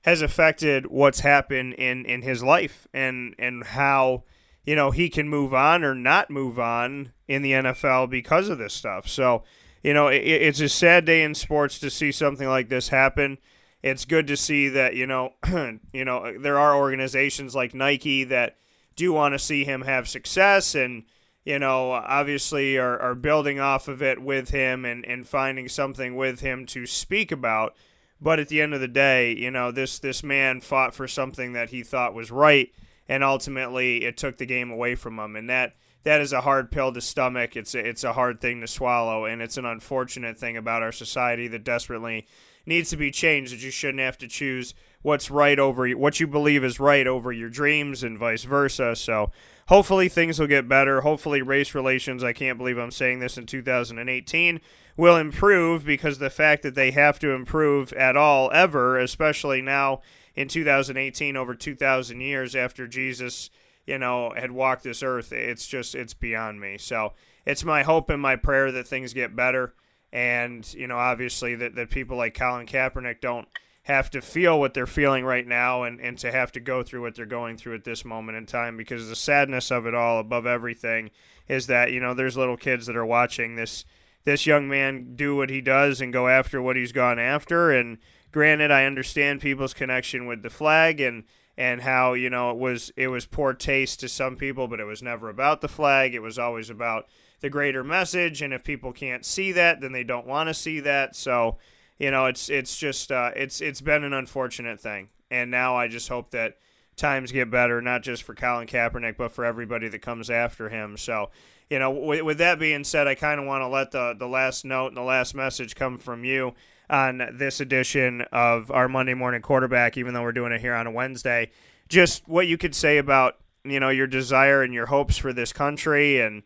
has 0.03 0.23
affected 0.23 0.87
what's 0.87 1.21
happened 1.21 1.75
in 1.75 2.05
in 2.05 2.23
his 2.23 2.43
life 2.43 2.87
and 2.93 3.35
and 3.39 3.65
how 3.65 4.25
you 4.65 4.75
know 4.75 4.91
he 4.91 5.09
can 5.09 5.29
move 5.29 5.55
on 5.55 5.85
or 5.85 5.95
not 5.95 6.31
move 6.31 6.59
on 6.59 7.13
in 7.29 7.43
the 7.43 7.53
NFL 7.53 8.11
because 8.11 8.49
of 8.49 8.59
this 8.59 8.75
stuff. 8.75 9.09
So 9.09 9.45
you 9.83 9.95
know, 9.95 10.09
it, 10.09 10.19
it's 10.19 10.61
a 10.61 10.69
sad 10.69 11.05
day 11.05 11.23
in 11.23 11.35
sports 11.35 11.79
to 11.79 11.91
see 11.91 12.13
something 12.13 12.49
like 12.49 12.69
this 12.69 12.89
happen. 12.89 13.39
It's 13.83 14.05
good 14.05 14.27
to 14.27 14.37
see 14.37 14.69
that 14.69 14.95
you 14.95 15.07
know, 15.07 15.35
you 15.93 16.05
know, 16.05 16.37
there 16.39 16.59
are 16.59 16.77
organizations 16.77 17.55
like 17.55 17.75
Nike 17.75 18.25
that 18.25 18.57
do 18.97 19.13
want 19.13 19.33
to 19.33 19.39
see 19.39 19.65
him 19.65 19.83
have 19.83 20.09
success 20.09 20.75
and 20.75 21.05
you 21.45 21.59
know, 21.59 21.93
obviously 21.93 22.77
are, 22.77 22.99
are 22.99 23.15
building 23.15 23.59
off 23.59 23.89
of 23.89 24.03
it 24.03 24.21
with 24.21 24.51
him 24.51 24.85
and, 24.85 25.05
and 25.07 25.27
finding 25.27 25.69
something 25.69 26.17
with 26.17 26.41
him 26.41 26.67
to 26.67 26.87
speak 26.87 27.33
about. 27.33 27.75
But 28.21 28.39
at 28.39 28.49
the 28.49 28.61
end 28.61 28.75
of 28.75 28.81
the 28.81 28.89
day, 28.89 29.35
you 29.35 29.51
know, 29.51 29.71
this 29.71 29.99
this 29.99 30.23
man 30.23 30.61
fought 30.61 30.95
for 30.95 31.09
something 31.09 31.55
that 31.55 31.71
he 31.71 31.83
thought 31.83 32.13
was 32.13 32.31
right, 32.31 32.71
and 33.09 33.25
ultimately 33.25 34.05
it 34.05 34.19
took 34.19 34.37
the 34.37 34.45
game 34.45 34.71
away 34.71 34.95
from 34.95 35.19
him. 35.19 35.37
And 35.37 35.49
that 35.49 35.75
that 36.03 36.21
is 36.21 36.33
a 36.33 36.43
hard 36.43 36.71
pill 36.71 36.93
to 36.93 37.01
stomach. 37.01 37.57
It's 37.57 37.75
a, 37.75 37.79
it's 37.79 38.05
a 38.05 38.13
hard 38.13 38.41
thing 38.41 38.61
to 38.61 38.67
swallow, 38.67 39.25
and 39.25 39.41
it's 39.41 39.57
an 39.57 39.65
unfortunate 39.65 40.39
thing 40.39 40.59
about 40.59 40.83
our 40.83 40.93
society 40.93 41.49
that 41.49 41.65
desperately 41.65 42.27
needs 42.67 42.91
to 42.91 42.99
be 42.99 43.11
changed. 43.11 43.55
That 43.55 43.63
you 43.63 43.71
shouldn't 43.71 44.01
have 44.01 44.19
to 44.19 44.29
choose 44.29 44.75
what's 45.01 45.31
right 45.31 45.59
over 45.59 45.89
what 45.93 46.21
you 46.21 46.27
believe 46.27 46.63
is 46.63 46.79
right 46.79 47.07
over 47.07 47.33
your 47.33 47.49
dreams, 47.49 48.03
and 48.03 48.19
vice 48.19 48.45
versa. 48.45 48.97
So 48.97 49.31
hopefully 49.71 50.11
things 50.11 50.39
will 50.39 50.47
get 50.47 50.69
better. 50.69 51.01
Hopefully 51.01 51.41
race 51.41 51.75
relations. 51.75 52.23
I 52.23 52.35
can't 52.35 52.59
believe 52.59 52.77
I'm 52.77 52.91
saying 52.91 53.21
this 53.21 53.39
in 53.39 53.47
2018 53.47 54.61
will 54.97 55.17
improve 55.17 55.87
because 55.87 56.19
the 56.19 56.29
fact 56.29 56.63
that 56.63 56.75
they 56.75 56.91
have 56.91 57.19
to 57.21 57.31
improve 57.31 57.93
at 57.95 58.17
all 58.17 58.51
ever, 58.53 58.99
especially 58.99 59.63
now 59.63 60.03
in 60.35 60.49
2018, 60.49 61.37
over 61.37 61.55
2,000 61.55 62.21
years 62.21 62.55
after 62.55 62.87
Jesus 62.87 63.49
you 63.91 63.99
know, 63.99 64.33
had 64.37 64.53
walked 64.53 64.85
this 64.85 65.03
earth. 65.03 65.33
It's 65.33 65.67
just, 65.67 65.97
it's 65.97 66.15
beyond 66.15 66.61
me. 66.61 66.79
So 66.79 67.15
it's 67.45 67.65
my 67.65 67.83
hope 67.83 68.09
and 68.09 68.23
my 68.23 68.37
prayer 68.37 68.71
that 68.71 68.87
things 68.87 69.13
get 69.13 69.35
better. 69.35 69.75
And, 70.13 70.73
you 70.75 70.87
know, 70.87 70.97
obviously 70.97 71.55
that, 71.57 71.75
that 71.75 71.91
people 71.91 72.17
like 72.17 72.35
Colin 72.35 72.67
Kaepernick 72.67 73.21
don't 73.21 73.49
have 73.91 74.11
to 74.11 74.21
feel 74.21 74.59
what 74.59 74.75
they're 74.75 74.87
feeling 74.87 75.25
right 75.25 75.47
now 75.47 75.83
and, 75.83 76.01
and 76.01 76.19
to 76.19 76.31
have 76.31 76.53
to 76.53 76.61
go 76.61 76.83
through 76.83 77.03
what 77.03 77.15
they're 77.15 77.27
going 77.27 77.57
through 77.57 77.75
at 77.75 77.85
this 77.85 78.05
moment 78.05 78.39
in 78.39 78.47
time 78.47 78.77
because 78.77 79.09
the 79.09 79.17
sadness 79.17 79.71
of 79.71 79.87
it 79.87 79.95
all 79.95 80.19
above 80.19 80.47
everything 80.47 81.11
is 81.49 81.67
that, 81.67 81.93
you 81.93 82.01
know, 82.01 82.15
there's 82.15 82.37
little 82.37 82.57
kids 82.57 82.87
that 82.87 82.97
are 82.97 83.07
watching 83.07 83.57
this 83.57 83.85
this 84.25 84.47
young 84.47 84.69
man 84.69 85.15
do 85.17 85.35
what 85.35 85.49
he 85.49 85.63
does 85.63 86.01
and 86.01 86.13
go 86.13 86.29
after 86.29 86.61
what 86.61 86.77
he's 86.77 86.93
gone 86.93 87.19
after 87.19 87.71
and 87.71 87.97
granted 88.33 88.71
I 88.71 88.85
understand 88.85 89.41
people's 89.41 89.73
connection 89.73 90.27
with 90.27 90.43
the 90.43 90.51
flag 90.51 91.01
and 91.01 91.25
and 91.57 91.83
how 91.83 92.15
you 92.15 92.31
know 92.31 92.51
it 92.51 92.57
was 92.57 92.91
it 92.97 93.09
was 93.09 93.27
poor 93.27 93.53
taste 93.53 94.01
to 94.01 94.09
some 94.09 94.37
people, 94.37 94.67
but 94.67 94.81
it 94.81 94.85
was 94.85 95.03
never 95.03 95.29
about 95.29 95.61
the 95.61 95.69
flag. 95.69 96.15
It 96.15 96.23
was 96.23 96.39
always 96.39 96.71
about 96.71 97.07
the 97.41 97.51
greater 97.51 97.85
message, 97.85 98.41
and 98.41 98.55
if 98.55 98.65
people 98.65 98.93
can't 98.93 99.27
see 99.27 99.53
that, 99.53 99.81
then 99.83 99.93
they 99.93 100.03
don't 100.03 100.27
want 100.27 100.49
to 100.49 100.55
see 100.55 100.81
that. 100.81 101.15
So, 101.15 101.59
you 102.01 102.11
know, 102.11 102.25
it's 102.27 102.49
it's 102.49 102.79
just 102.79 103.13
uh, 103.13 103.31
it's 103.37 103.61
it's 103.61 103.83
been 103.83 104.03
an 104.05 104.15
unfortunate 104.15 104.81
thing, 104.81 105.11
and 105.31 105.51
now 105.51 105.77
I 105.77 105.87
just 105.87 106.09
hope 106.09 106.31
that 106.31 106.57
times 106.97 107.31
get 107.31 107.51
better, 107.51 107.83
not 107.83 108.03
just 108.03 108.23
for 108.23 108.35
Colin 108.35 108.67
Kaepernick, 108.67 109.19
but 109.19 109.33
for 109.33 109.45
everybody 109.45 109.87
that 109.87 110.01
comes 110.01 110.31
after 110.31 110.71
him. 110.71 110.97
So, 110.97 111.31
you 111.69 111.79
know, 111.79 111.91
with, 111.91 112.23
with 112.23 112.39
that 112.39 112.59
being 112.59 112.85
said, 112.85 113.07
I 113.07 113.15
kind 113.15 113.39
of 113.39 113.47
want 113.47 113.61
to 113.61 113.69
let 113.69 113.91
the 113.91 114.15
the 114.19 114.27
last 114.27 114.65
note 114.65 114.89
and 114.89 114.97
the 114.97 115.03
last 115.03 115.35
message 115.35 115.75
come 115.75 115.99
from 115.99 116.25
you 116.25 116.55
on 116.89 117.23
this 117.35 117.61
edition 117.61 118.23
of 118.33 118.71
our 118.71 118.89
Monday 118.89 119.15
morning 119.15 119.43
quarterback, 119.43 119.99
even 119.99 120.15
though 120.15 120.23
we're 120.23 120.33
doing 120.33 120.53
it 120.53 120.63
here 120.63 120.75
on 120.75 120.87
a 120.87 120.91
Wednesday. 120.91 121.51
Just 121.91 122.27
what 122.27 122.47
you 122.47 122.57
could 122.57 122.75
say 122.75 122.97
about 122.97 123.37
you 123.63 123.79
know 123.79 123.91
your 123.91 124.07
desire 124.07 124.63
and 124.63 124.73
your 124.73 124.87
hopes 124.87 125.19
for 125.19 125.35
this 125.35 125.53
country 125.53 126.19
and 126.19 126.45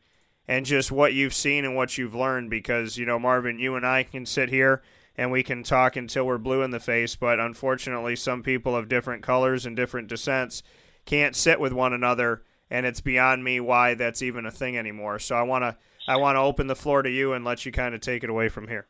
and 0.48 0.66
just 0.66 0.90
what 0.90 1.14
you've 1.14 1.32
seen 1.32 1.64
and 1.64 1.76
what 1.76 1.96
you've 1.96 2.14
learned 2.14 2.50
because 2.50 2.98
you 2.98 3.06
know 3.06 3.20
Marvin 3.20 3.60
you 3.60 3.76
and 3.76 3.86
I 3.86 4.02
can 4.02 4.26
sit 4.26 4.48
here 4.48 4.82
and 5.16 5.30
we 5.30 5.42
can 5.42 5.62
talk 5.62 5.96
until 5.96 6.26
we're 6.26 6.38
blue 6.38 6.62
in 6.62 6.70
the 6.70 6.80
face 6.80 7.16
but 7.16 7.40
unfortunately 7.40 8.16
some 8.16 8.42
people 8.42 8.76
of 8.76 8.88
different 8.88 9.22
colors 9.22 9.66
and 9.66 9.76
different 9.76 10.08
descents 10.08 10.62
can't 11.04 11.36
sit 11.36 11.60
with 11.60 11.72
one 11.72 11.92
another 11.92 12.42
and 12.70 12.86
it's 12.86 13.00
beyond 13.00 13.44
me 13.44 13.60
why 13.60 13.94
that's 13.94 14.22
even 14.22 14.46
a 14.46 14.50
thing 14.50 14.76
anymore 14.76 15.18
so 15.18 15.34
I 15.34 15.42
want 15.42 15.62
to 15.62 15.76
I 16.06 16.16
want 16.16 16.36
to 16.36 16.40
open 16.40 16.66
the 16.66 16.76
floor 16.76 17.02
to 17.02 17.10
you 17.10 17.32
and 17.32 17.44
let 17.44 17.64
you 17.64 17.72
kind 17.72 17.94
of 17.94 18.00
take 18.00 18.24
it 18.24 18.30
away 18.30 18.48
from 18.48 18.68
here 18.68 18.86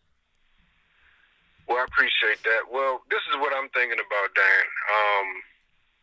well 1.69 1.79
I 1.79 1.85
appreciate 1.85 2.43
that 2.45 2.63
well 2.73 3.01
this 3.11 3.23
is 3.33 3.41
what 3.41 3.53
I'm 3.57 3.69
thinking 3.71 3.99
about 3.99 4.35
Dan 4.35 4.65
um, 4.91 5.27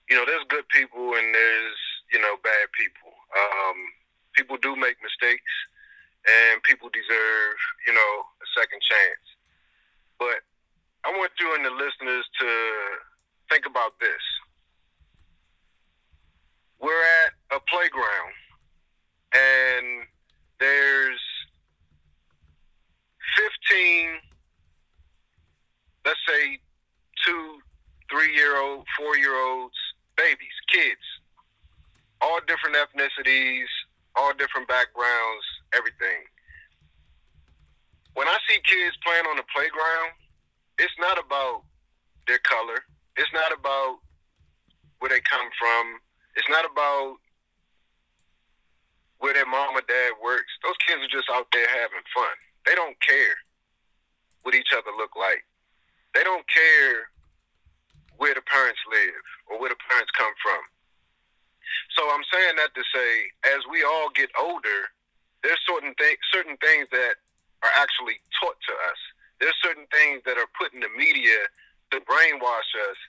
you 0.10 0.16
know 0.16 0.26
there's 0.26 0.46
good 0.50 0.68
people 0.70 1.16
and 1.16 1.34
there's 1.34 1.78
you 2.12 2.20
know, 2.20 2.36
bad 2.44 2.68
people. 2.76 3.12
Um, 3.32 3.78
people 4.36 4.60
do 4.60 4.76
make 4.76 5.00
mistakes, 5.00 5.52
and 6.28 6.62
people 6.64 6.92
deserve, 6.92 7.56
you 7.88 7.96
know, 7.96 8.12
a 8.44 8.48
second 8.60 8.84
chance. 8.84 9.26
But 10.22 10.46
I 11.04 11.10
want 11.18 11.32
you 11.40 11.50
and 11.56 11.66
the 11.66 11.72
listeners 11.72 12.26
to 12.40 12.48
think 13.50 13.66
about 13.66 14.00
this. 14.00 14.22
We're 16.80 17.04
at 17.26 17.34
a 17.58 17.60
playground, 17.62 18.34
and 19.34 20.06
there's 20.60 21.20
15, 23.66 24.10
let's 26.06 26.20
say, 26.28 26.60
two, 27.26 27.58
three 28.12 28.36
year 28.36 28.58
old, 28.62 28.86
four 28.96 29.18
year 29.18 29.36
olds, 29.36 29.76
babies, 30.16 30.54
kids 30.72 31.02
all 32.22 32.40
different 32.48 32.76
ethnicities, 32.78 33.66
all 34.16 34.32
different 34.34 34.68
backgrounds, 34.68 35.46
everything. 35.74 36.22
When 38.14 38.28
I 38.28 38.38
see 38.48 38.60
kids 38.64 38.98
playing 39.06 39.26
on 39.26 39.38
the 39.38 39.48
playground, 39.56 40.12
it's 40.78 40.94
not 41.00 41.18
about 41.18 41.64
their 42.28 42.40
color. 42.40 42.84
It's 43.18 43.32
not 43.34 43.52
about 43.54 44.00
where 45.00 45.10
they 45.10 45.22
come 45.22 45.48
from. 45.60 46.00
It's 46.36 46.50
not 46.50 46.66
about 46.66 47.18
where 49.20 49.34
their 49.34 49.46
mom 49.46 49.76
or 49.78 49.86
dad 49.88 50.14
works. 50.22 50.52
Those 50.64 50.78
kids 50.88 51.04
are 51.04 51.14
just 51.14 51.30
out 51.32 51.48
there 51.54 51.68
having 51.68 52.04
fun. 52.14 52.36
They 52.66 52.76
don't 52.76 53.00
care 53.00 53.36
what 54.44 54.56
each 54.56 54.74
other 54.74 54.92
look 54.98 55.16
like. 55.16 55.46
They 56.14 56.24
don't 56.24 56.46
care 56.50 57.10
where 58.18 58.34
the 58.34 58.42
parents 58.42 58.82
live 58.92 59.24
or 59.48 59.60
where 59.60 59.70
the 59.70 59.80
parents 59.88 60.12
come 60.18 60.34
from. 60.42 60.62
So 61.98 62.10
I'm 62.10 62.26
saying 62.34 62.56
that 62.58 62.74
to 62.76 62.84
say, 62.94 63.10
as 63.56 63.62
we 63.70 63.84
all 63.84 64.10
get 64.14 64.30
older, 64.40 64.92
there's 65.44 65.60
certain 65.66 65.94
things, 65.96 66.20
certain 66.32 66.58
things 66.58 66.88
that 66.92 67.16
are 67.64 67.74
actually 67.78 68.20
taught 68.42 68.58
to 68.68 68.74
us. 68.90 69.00
There's 69.40 69.58
certain 69.62 69.88
things 69.90 70.22
that 70.26 70.38
are 70.38 70.50
put 70.58 70.74
in 70.74 70.82
the 70.82 70.92
media 70.94 71.50
to 71.92 72.02
brainwash 72.02 72.72
us 72.90 73.00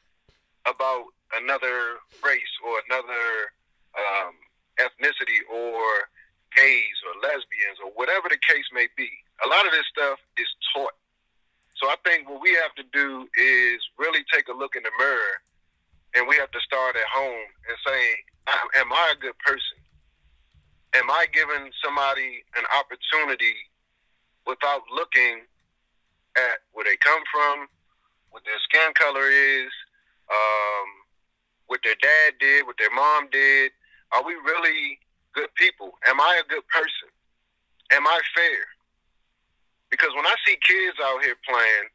about 0.67 1.05
another 1.37 2.01
race 2.25 2.55
or 2.65 2.81
another 2.89 3.25
um, 3.97 4.35
ethnicity 4.81 5.41
or 5.49 6.09
gays 6.57 6.97
or 7.09 7.17
lesbians 7.25 7.81
or 7.85 7.91
whatever 7.97 8.29
the 8.29 8.41
case 8.41 8.69
may 8.73 8.89
be. 8.97 9.09
A 9.45 9.49
lot 9.49 9.65
of 9.67 9.73
this 9.73 9.89
stuff 9.89 10.19
is 10.37 10.49
taught. 10.75 10.97
So 11.77 11.89
I 11.89 11.97
think 12.05 12.29
what 12.29 12.41
we 12.41 12.55
have 12.55 12.75
to 12.77 12.87
do 12.93 13.27
is 13.37 13.81
really 13.99 14.23
take 14.33 14.49
a 14.49 14.57
look 14.57 14.77
in 14.77 14.83
the 14.85 14.95
mirror 14.99 15.35
and 16.15 16.29
we 16.29 16.37
have 16.37 16.51
to 16.53 16.61
start 16.61 16.95
at 16.97 17.09
home 17.09 17.49
and 17.69 17.77
say, 17.85 18.01
am 18.79 18.93
I 18.93 19.15
a 19.17 19.19
good 19.21 19.37
person? 19.41 19.81
Am 20.95 21.11
I 21.11 21.27
giving 21.33 21.73
somebody 21.83 22.45
an 22.55 22.65
opportunity 22.77 23.57
without 24.47 24.83
looking 24.95 25.47
at 26.37 26.65
where 26.73 26.85
they 26.85 26.97
come 26.97 27.23
from, 27.33 27.69
what 28.31 28.45
their 28.45 28.59
skin 28.65 28.93
color 28.95 29.29
is, 29.29 29.71
um, 30.31 30.89
what 31.67 31.81
their 31.85 31.97
dad 32.01 32.35
did, 32.41 32.67
what 32.67 32.77
their 32.79 32.91
mom 32.91 33.29
did? 33.31 33.73
Are 34.13 34.25
we 34.25 34.35
really 34.35 34.99
good 35.35 35.49
people? 35.55 35.93
Am 36.07 36.21
I 36.21 36.41
a 36.45 36.49
good 36.49 36.67
person? 36.69 37.09
Am 37.93 38.07
I 38.07 38.21
fair? 38.35 38.65
Because 39.91 40.11
when 40.17 40.27
I 40.27 40.35
see 40.47 40.57
kids 40.63 40.97
out 41.03 41.23
here 41.23 41.37
playing, 41.47 41.89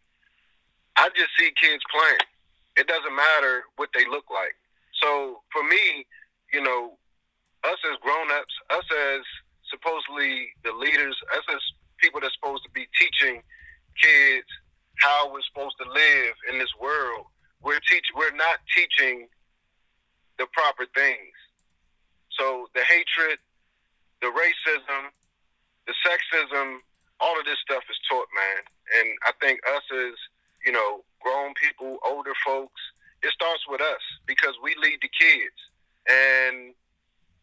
I 0.97 1.09
just 1.15 1.29
see 1.37 1.51
kids 1.59 1.83
playing. 1.93 2.25
It 2.77 2.87
doesn't 2.87 3.15
matter 3.15 3.65
what 3.75 3.89
they 3.93 4.05
look 4.05 4.25
like. 4.29 4.53
So 5.01 5.41
for 5.51 5.63
me, 5.63 6.05
you 6.53 6.61
know, 6.61 6.97
us 7.63 7.77
as 7.91 7.97
grown-ups, 8.01 8.53
us 8.69 8.85
as 9.13 9.21
supposedly 9.69 10.49
the 10.63 10.71
leaders, 10.71 11.17
us 11.35 11.43
as 11.49 11.61
people 11.99 12.19
that's 12.21 12.33
supposed 12.35 12.63
to 12.63 12.71
be 12.71 12.87
teaching 12.97 13.41
kids 14.01 14.47
how 14.97 15.31
we're 15.31 15.45
supposed 15.45 15.75
to 15.81 15.89
live 15.89 16.33
in 16.51 16.57
this 16.59 16.73
world, 16.81 17.25
we're 17.61 17.81
teach 17.89 18.05
we're 18.15 18.35
not 18.35 18.59
teaching 18.75 19.27
the 20.37 20.45
proper 20.53 20.85
things. 20.93 21.33
So 22.37 22.69
the 22.75 22.81
hatred, 22.81 23.39
the 24.21 24.27
racism, 24.27 25.09
the 25.87 25.93
sexism, 26.05 26.79
all 27.19 27.39
of 27.39 27.45
this 27.45 27.57
stuff 27.65 27.83
is 27.89 27.97
taught, 28.09 28.27
man. 28.33 28.63
And 28.99 29.17
I 29.25 29.31
think 29.41 29.59
us 29.67 29.81
as, 29.91 30.13
you 30.65 30.71
know, 30.71 31.03
grown 31.21 31.53
people, 31.55 31.97
older 32.05 32.33
folks, 32.45 32.81
it 33.23 33.31
starts 33.31 33.63
with 33.67 33.81
us 33.81 34.01
because 34.27 34.53
we 34.61 34.75
lead 34.81 34.99
the 35.01 35.09
kids 35.09 35.57
and 36.07 36.73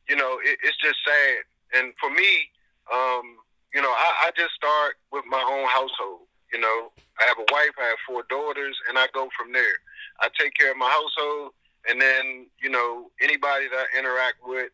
you 0.08 0.16
know 0.16 0.38
it, 0.44 0.58
it's 0.62 0.76
just 0.78 0.96
sad. 1.04 1.44
And 1.74 1.92
for 2.00 2.10
me, 2.10 2.50
um, 2.92 3.36
you 3.74 3.82
know, 3.82 3.90
I, 3.90 4.28
I 4.28 4.30
just 4.36 4.54
start 4.54 4.96
with 5.10 5.24
my 5.26 5.42
own 5.42 5.66
household. 5.66 6.30
You 6.52 6.60
know, 6.60 6.92
I 7.18 7.24
have 7.26 7.38
a 7.38 7.48
wife, 7.50 7.74
I 7.80 7.90
have 7.90 7.98
four 8.06 8.22
daughters, 8.30 8.78
and 8.88 8.96
I 8.96 9.08
go 9.12 9.28
from 9.36 9.52
there. 9.52 9.82
I 10.20 10.28
take 10.38 10.54
care 10.54 10.70
of 10.70 10.78
my 10.78 10.88
household, 10.88 11.50
and 11.90 12.00
then 12.00 12.46
you 12.62 12.70
know 12.70 13.10
anybody 13.20 13.66
that 13.68 13.86
I 13.90 13.98
interact 13.98 14.38
with, 14.46 14.70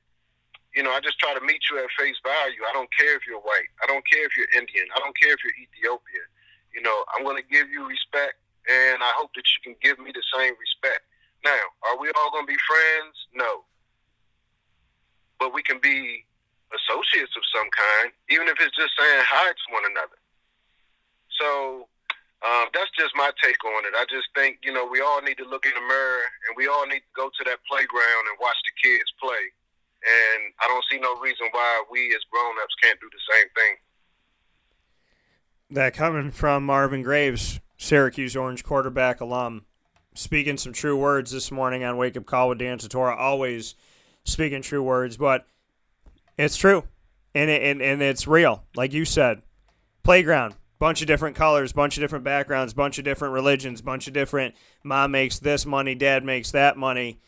you 0.76 0.82
know, 0.84 0.92
I 0.92 1.00
just 1.00 1.18
try 1.18 1.32
to 1.32 1.40
meet 1.40 1.64
you 1.72 1.80
at 1.80 1.88
face 1.98 2.20
value. 2.20 2.60
I 2.68 2.72
don't 2.76 2.90
care 2.92 3.16
if 3.16 3.24
you're 3.26 3.40
white. 3.40 3.72
I 3.82 3.86
don't 3.88 4.04
care 4.04 4.24
if 4.28 4.36
you're 4.36 4.52
Indian. 4.52 4.86
I 4.94 5.00
don't 5.00 5.16
care 5.16 5.32
if 5.32 5.40
you're 5.42 5.56
Ethiopian. 5.56 6.28
You 6.76 6.82
know, 6.84 7.04
I'm 7.16 7.24
going 7.24 7.40
to 7.40 7.48
give 7.48 7.72
you 7.72 7.88
respect, 7.88 8.36
and 8.68 9.00
I 9.00 9.12
hope 9.16 9.32
that 9.34 9.48
you 9.48 9.58
can 9.64 9.74
give 9.80 9.98
me 9.98 10.12
the 10.12 10.22
same 10.36 10.52
respect. 10.60 11.08
Now, 11.42 11.64
are 11.88 11.96
we 11.96 12.12
all 12.14 12.30
going 12.30 12.44
to 12.44 12.52
be 12.52 12.60
friends? 12.68 13.16
No 13.32 13.64
but 15.40 15.54
we 15.54 15.62
can 15.62 15.80
be 15.82 16.26
associates 16.70 17.34
of 17.36 17.44
some 17.50 17.68
kind, 17.74 18.12
even 18.30 18.46
if 18.46 18.56
it's 18.60 18.76
just 18.76 18.94
saying 18.98 19.22
hi 19.26 19.50
to 19.50 19.66
one 19.74 19.84
another. 19.90 20.18
So 21.38 21.88
um, 22.46 22.68
that's 22.72 22.90
just 22.96 23.12
my 23.16 23.30
take 23.42 23.60
on 23.64 23.84
it. 23.84 23.94
I 23.96 24.04
just 24.08 24.28
think, 24.34 24.64
you 24.64 24.72
know, 24.72 24.86
we 24.86 25.00
all 25.00 25.20
need 25.20 25.36
to 25.38 25.48
look 25.48 25.66
in 25.66 25.74
the 25.74 25.84
mirror 25.84 26.24
and 26.48 26.56
we 26.56 26.68
all 26.68 26.86
need 26.86 27.04
to 27.04 27.14
go 27.16 27.28
to 27.28 27.42
that 27.44 27.58
playground 27.68 28.24
and 28.30 28.38
watch 28.40 28.56
the 28.64 28.74
kids 28.80 29.10
play. 29.20 29.50
And 30.00 30.54
I 30.60 30.68
don't 30.68 30.84
see 30.90 30.98
no 30.98 31.20
reason 31.20 31.48
why 31.52 31.84
we 31.90 32.08
as 32.14 32.22
grown 32.30 32.54
ups 32.62 32.74
can't 32.82 32.98
do 33.00 33.08
the 33.12 33.34
same 33.34 33.48
thing. 33.56 33.74
That 35.70 35.94
coming 35.94 36.30
from 36.30 36.64
Marvin 36.64 37.02
Graves, 37.02 37.60
Syracuse 37.76 38.34
Orange 38.34 38.64
quarterback 38.64 39.20
alum, 39.20 39.66
speaking 40.14 40.56
some 40.56 40.72
true 40.72 40.96
words 40.96 41.30
this 41.30 41.50
morning 41.52 41.84
on 41.84 41.96
Wake 41.96 42.16
Up 42.16 42.26
Call 42.26 42.48
with 42.48 42.58
Dan 42.58 42.78
Tortora. 42.78 43.16
Always 43.16 43.74
speaking 44.24 44.62
true 44.62 44.82
words, 44.82 45.16
but 45.18 45.46
it's 46.42 46.56
true, 46.56 46.84
and 47.34 47.50
it, 47.50 47.62
and 47.62 47.82
and 47.82 48.02
it's 48.02 48.26
real, 48.26 48.64
like 48.74 48.92
you 48.92 49.04
said. 49.04 49.42
Playground, 50.02 50.54
bunch 50.78 51.02
of 51.02 51.06
different 51.06 51.36
colors, 51.36 51.72
bunch 51.72 51.96
of 51.96 52.00
different 52.00 52.24
backgrounds, 52.24 52.72
bunch 52.72 52.98
of 52.98 53.04
different 53.04 53.34
religions, 53.34 53.82
bunch 53.82 54.06
of 54.06 54.14
different. 54.14 54.54
Mom 54.82 55.10
makes 55.10 55.38
this 55.38 55.66
money, 55.66 55.94
dad 55.94 56.24
makes 56.24 56.50
that 56.52 56.76
money. 56.76 57.20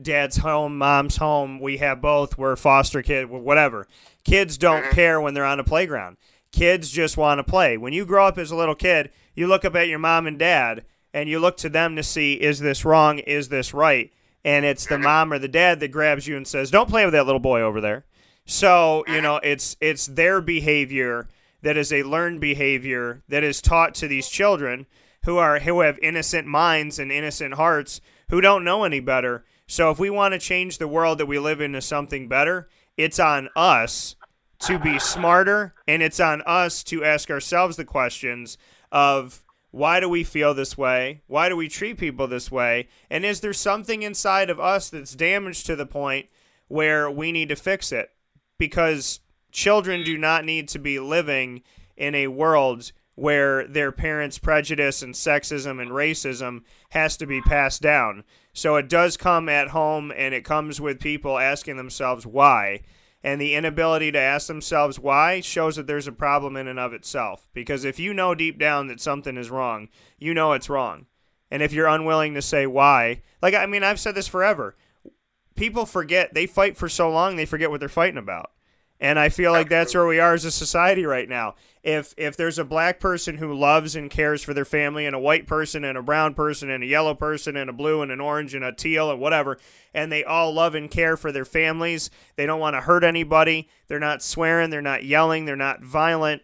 Dad's 0.00 0.38
home, 0.38 0.78
mom's 0.78 1.16
home. 1.16 1.60
We 1.60 1.78
have 1.78 2.00
both. 2.00 2.36
We're 2.36 2.56
foster 2.56 3.02
kid, 3.02 3.30
whatever. 3.30 3.86
Kids 4.24 4.58
don't 4.58 4.82
mm-hmm. 4.82 4.94
care 4.94 5.20
when 5.20 5.34
they're 5.34 5.44
on 5.44 5.60
a 5.60 5.64
playground. 5.64 6.16
Kids 6.50 6.90
just 6.90 7.16
want 7.16 7.38
to 7.38 7.44
play. 7.44 7.76
When 7.76 7.92
you 7.92 8.04
grow 8.04 8.26
up 8.26 8.36
as 8.36 8.50
a 8.50 8.56
little 8.56 8.74
kid, 8.74 9.10
you 9.34 9.46
look 9.46 9.64
up 9.64 9.76
at 9.76 9.88
your 9.88 9.98
mom 9.98 10.26
and 10.26 10.38
dad 10.38 10.84
and 11.14 11.28
you 11.28 11.38
look 11.38 11.56
to 11.58 11.68
them 11.68 11.96
to 11.96 12.02
see 12.02 12.34
is 12.34 12.58
this 12.58 12.84
wrong, 12.84 13.20
is 13.20 13.48
this 13.48 13.72
right? 13.72 14.12
and 14.44 14.64
it's 14.64 14.86
the 14.86 14.98
mom 14.98 15.32
or 15.32 15.38
the 15.38 15.48
dad 15.48 15.80
that 15.80 15.88
grabs 15.88 16.26
you 16.26 16.36
and 16.36 16.46
says, 16.46 16.70
"Don't 16.70 16.88
play 16.88 17.04
with 17.04 17.12
that 17.12 17.26
little 17.26 17.40
boy 17.40 17.60
over 17.60 17.80
there." 17.80 18.04
So 18.44 19.04
you 19.06 19.20
know, 19.20 19.36
it's 19.42 19.76
it's 19.80 20.06
their 20.06 20.40
behavior 20.40 21.28
that 21.62 21.76
is 21.76 21.92
a 21.92 22.02
learned 22.02 22.40
behavior 22.40 23.22
that 23.28 23.44
is 23.44 23.62
taught 23.62 23.94
to 23.96 24.08
these 24.08 24.28
children 24.28 24.86
who 25.24 25.38
are 25.38 25.60
who 25.60 25.80
have 25.80 25.98
innocent 26.00 26.46
minds 26.46 26.98
and 26.98 27.12
innocent 27.12 27.54
hearts 27.54 28.00
who 28.30 28.40
don't 28.40 28.64
know 28.64 28.84
any 28.84 29.00
better. 29.00 29.44
So 29.66 29.90
if 29.90 29.98
we 29.98 30.10
want 30.10 30.32
to 30.32 30.38
change 30.38 30.78
the 30.78 30.88
world 30.88 31.18
that 31.18 31.26
we 31.26 31.38
live 31.38 31.60
in 31.60 31.72
to 31.72 31.80
something 31.80 32.28
better, 32.28 32.68
it's 32.96 33.18
on 33.18 33.48
us 33.56 34.16
to 34.60 34.78
be 34.78 34.98
smarter 34.98 35.74
and 35.88 36.02
it's 36.02 36.20
on 36.20 36.42
us 36.42 36.82
to 36.84 37.04
ask 37.04 37.30
ourselves 37.30 37.76
the 37.76 37.84
questions 37.84 38.58
of 38.90 39.44
why 39.70 40.00
do 40.00 40.08
we 40.08 40.22
feel 40.22 40.52
this 40.52 40.76
way? 40.76 41.22
Why 41.26 41.48
do 41.48 41.56
we 41.56 41.68
treat 41.68 41.98
people 41.98 42.26
this 42.26 42.50
way? 42.50 42.88
And 43.08 43.24
is 43.24 43.40
there 43.40 43.54
something 43.54 44.02
inside 44.02 44.50
of 44.50 44.60
us 44.60 44.90
that's 44.90 45.14
damaged 45.14 45.66
to 45.66 45.76
the 45.76 45.86
point 45.86 46.26
where 46.68 47.10
we 47.10 47.32
need 47.32 47.48
to 47.48 47.56
fix 47.56 47.90
it? 47.90 48.10
Because 48.58 49.20
children 49.50 50.02
do 50.02 50.16
not 50.16 50.44
need 50.44 50.68
to 50.68 50.78
be 50.78 50.98
living 50.98 51.62
in 51.96 52.14
a 52.14 52.28
world 52.28 52.92
where 53.14 53.66
their 53.66 53.92
parents' 53.92 54.38
prejudice 54.38 55.02
and 55.02 55.14
sexism 55.14 55.80
and 55.80 55.90
racism 55.90 56.62
has 56.90 57.16
to 57.18 57.26
be 57.26 57.42
passed 57.42 57.82
down. 57.82 58.24
So 58.54 58.76
it 58.76 58.88
does 58.88 59.16
come 59.16 59.48
at 59.48 59.68
home 59.68 60.12
and 60.16 60.34
it 60.34 60.44
comes 60.44 60.80
with 60.80 61.00
people 61.00 61.38
asking 61.38 61.76
themselves 61.76 62.26
why. 62.26 62.80
And 63.24 63.40
the 63.40 63.54
inability 63.54 64.10
to 64.12 64.18
ask 64.18 64.48
themselves 64.48 64.98
why 64.98 65.40
shows 65.40 65.76
that 65.76 65.86
there's 65.86 66.08
a 66.08 66.12
problem 66.12 66.56
in 66.56 66.66
and 66.66 66.78
of 66.78 66.92
itself. 66.92 67.48
Because 67.52 67.84
if 67.84 68.00
you 68.00 68.12
know 68.12 68.34
deep 68.34 68.58
down 68.58 68.88
that 68.88 69.00
something 69.00 69.36
is 69.36 69.50
wrong, 69.50 69.88
you 70.18 70.34
know 70.34 70.52
it's 70.52 70.70
wrong. 70.70 71.06
And 71.50 71.62
if 71.62 71.72
you're 71.72 71.86
unwilling 71.86 72.34
to 72.34 72.42
say 72.42 72.66
why, 72.66 73.22
like, 73.42 73.54
I 73.54 73.66
mean, 73.66 73.84
I've 73.84 74.00
said 74.00 74.14
this 74.14 74.26
forever. 74.26 74.74
People 75.62 75.86
forget, 75.86 76.34
they 76.34 76.46
fight 76.46 76.76
for 76.76 76.88
so 76.88 77.08
long, 77.08 77.36
they 77.36 77.46
forget 77.46 77.70
what 77.70 77.78
they're 77.78 77.88
fighting 77.88 78.18
about. 78.18 78.50
And 78.98 79.16
I 79.16 79.28
feel 79.28 79.52
like 79.52 79.68
that's 79.68 79.94
where 79.94 80.08
we 80.08 80.18
are 80.18 80.34
as 80.34 80.44
a 80.44 80.50
society 80.50 81.06
right 81.06 81.28
now. 81.28 81.54
If 81.84 82.14
if 82.16 82.36
there's 82.36 82.58
a 82.58 82.64
black 82.64 82.98
person 82.98 83.36
who 83.36 83.54
loves 83.54 83.94
and 83.94 84.10
cares 84.10 84.42
for 84.42 84.54
their 84.54 84.64
family, 84.64 85.06
and 85.06 85.14
a 85.14 85.20
white 85.20 85.46
person, 85.46 85.84
and 85.84 85.96
a 85.96 86.02
brown 86.02 86.34
person, 86.34 86.68
and 86.68 86.82
a 86.82 86.86
yellow 86.88 87.14
person, 87.14 87.56
and 87.56 87.70
a 87.70 87.72
blue, 87.72 88.02
and 88.02 88.10
an 88.10 88.20
orange, 88.20 88.56
and 88.56 88.64
a 88.64 88.72
teal, 88.72 89.08
and 89.08 89.20
whatever, 89.20 89.56
and 89.94 90.10
they 90.10 90.24
all 90.24 90.52
love 90.52 90.74
and 90.74 90.90
care 90.90 91.16
for 91.16 91.30
their 91.30 91.44
families, 91.44 92.10
they 92.34 92.44
don't 92.44 92.58
want 92.58 92.74
to 92.74 92.80
hurt 92.80 93.04
anybody, 93.04 93.68
they're 93.86 94.00
not 94.00 94.20
swearing, 94.20 94.70
they're 94.70 94.82
not 94.82 95.04
yelling, 95.04 95.44
they're 95.44 95.54
not 95.54 95.80
violent, 95.84 96.42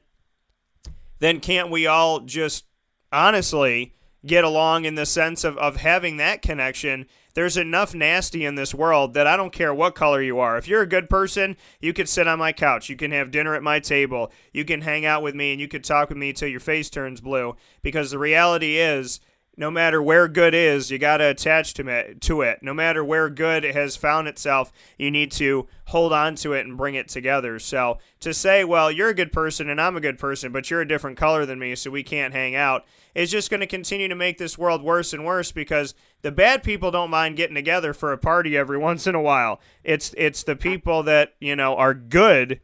then 1.19 1.41
can't 1.41 1.73
we 1.73 1.89
all 1.89 2.21
just 2.21 2.67
honestly 3.11 3.97
get 4.25 4.45
along 4.45 4.85
in 4.85 4.95
the 4.95 5.07
sense 5.07 5.43
of, 5.43 5.59
of 5.59 5.79
having 5.79 6.19
that 6.19 6.41
connection 6.41 7.07
there's 7.35 7.57
enough 7.57 7.95
nasty 7.95 8.45
in 8.45 8.55
this 8.55 8.75
world 8.75 9.15
that 9.15 9.27
I 9.27 9.37
don't 9.37 9.53
care 9.53 9.73
what 9.73 9.95
color 9.95 10.21
you 10.21 10.39
are. 10.39 10.59
If 10.59 10.67
you're 10.67 10.83
a 10.83 10.87
good 10.87 11.09
person, 11.09 11.57
you 11.81 11.93
could 11.93 12.09
sit 12.09 12.27
on 12.27 12.39
my 12.39 12.53
couch. 12.53 12.89
You 12.89 12.97
can 12.97 13.11
have 13.13 13.31
dinner 13.31 13.55
at 13.55 13.63
my 13.63 13.81
table. 13.81 14.33
You 14.53 14.65
can 14.65 14.81
hang 14.81 15.07
out 15.07 15.23
with 15.23 15.35
me 15.35 15.53
and 15.53 15.61
you 15.61 15.69
could 15.69 15.85
talk 15.85 16.09
with 16.09 16.19
me 16.19 16.33
till 16.33 16.49
your 16.49 16.61
face 16.61 16.91
turns 16.91 17.21
blue. 17.21 17.57
Because 17.83 18.11
the 18.11 18.19
reality 18.19 18.77
is, 18.77 19.21
no 19.59 19.73
matter 19.73 20.01
where 20.01 20.29
good 20.29 20.55
is, 20.55 20.89
you 20.89 20.99
got 20.99 21.17
to 21.17 21.25
attach 21.25 21.75
to 21.75 21.89
it, 21.89 22.21
to 22.21 22.43
it. 22.43 22.63
No 22.63 22.73
matter 22.73 23.05
where 23.05 23.29
good 23.29 23.65
has 23.65 23.97
found 23.97 24.29
itself, 24.29 24.71
you 24.97 25.11
need 25.11 25.33
to 25.33 25.67
hold 25.87 26.13
on 26.13 26.37
to 26.37 26.53
it 26.53 26.65
and 26.65 26.77
bring 26.77 26.95
it 26.95 27.09
together. 27.09 27.59
So 27.59 27.99
to 28.21 28.33
say, 28.33 28.63
well, 28.63 28.89
you're 28.89 29.09
a 29.09 29.15
good 29.15 29.33
person 29.33 29.69
and 29.69 29.81
I'm 29.81 29.97
a 29.97 30.01
good 30.01 30.17
person, 30.17 30.53
but 30.53 30.71
you're 30.71 30.83
a 30.83 30.87
different 30.89 31.17
color 31.17 31.45
than 31.45 31.59
me, 31.59 31.75
so 31.75 31.91
we 31.91 32.05
can't 32.05 32.33
hang 32.33 32.55
out, 32.55 32.87
is 33.17 33.33
just 33.33 33.51
going 33.51 33.59
to 33.59 33.67
continue 33.67 34.07
to 34.07 34.15
make 34.15 34.39
this 34.39 34.57
world 34.57 34.81
worse 34.81 35.13
and 35.13 35.27
worse 35.27 35.51
because 35.51 35.93
the 36.23 36.31
bad 36.31 36.63
people 36.63 36.93
don't 36.93 37.11
mind 37.11 37.37
getting 37.37 37.57
together 37.57 37.93
for 37.93 38.13
a 38.13 38.19
party 38.19 38.57
every 38.57 38.79
once 38.79 39.09
in 39.09 39.17
a 39.17 39.21
while. 39.21 39.61
It's 39.83 40.15
it's 40.17 40.45
the 40.45 40.55
people 40.55 41.03
that, 41.03 41.35
you 41.41 41.57
know, 41.57 41.75
are 41.77 41.95
good 41.95 42.61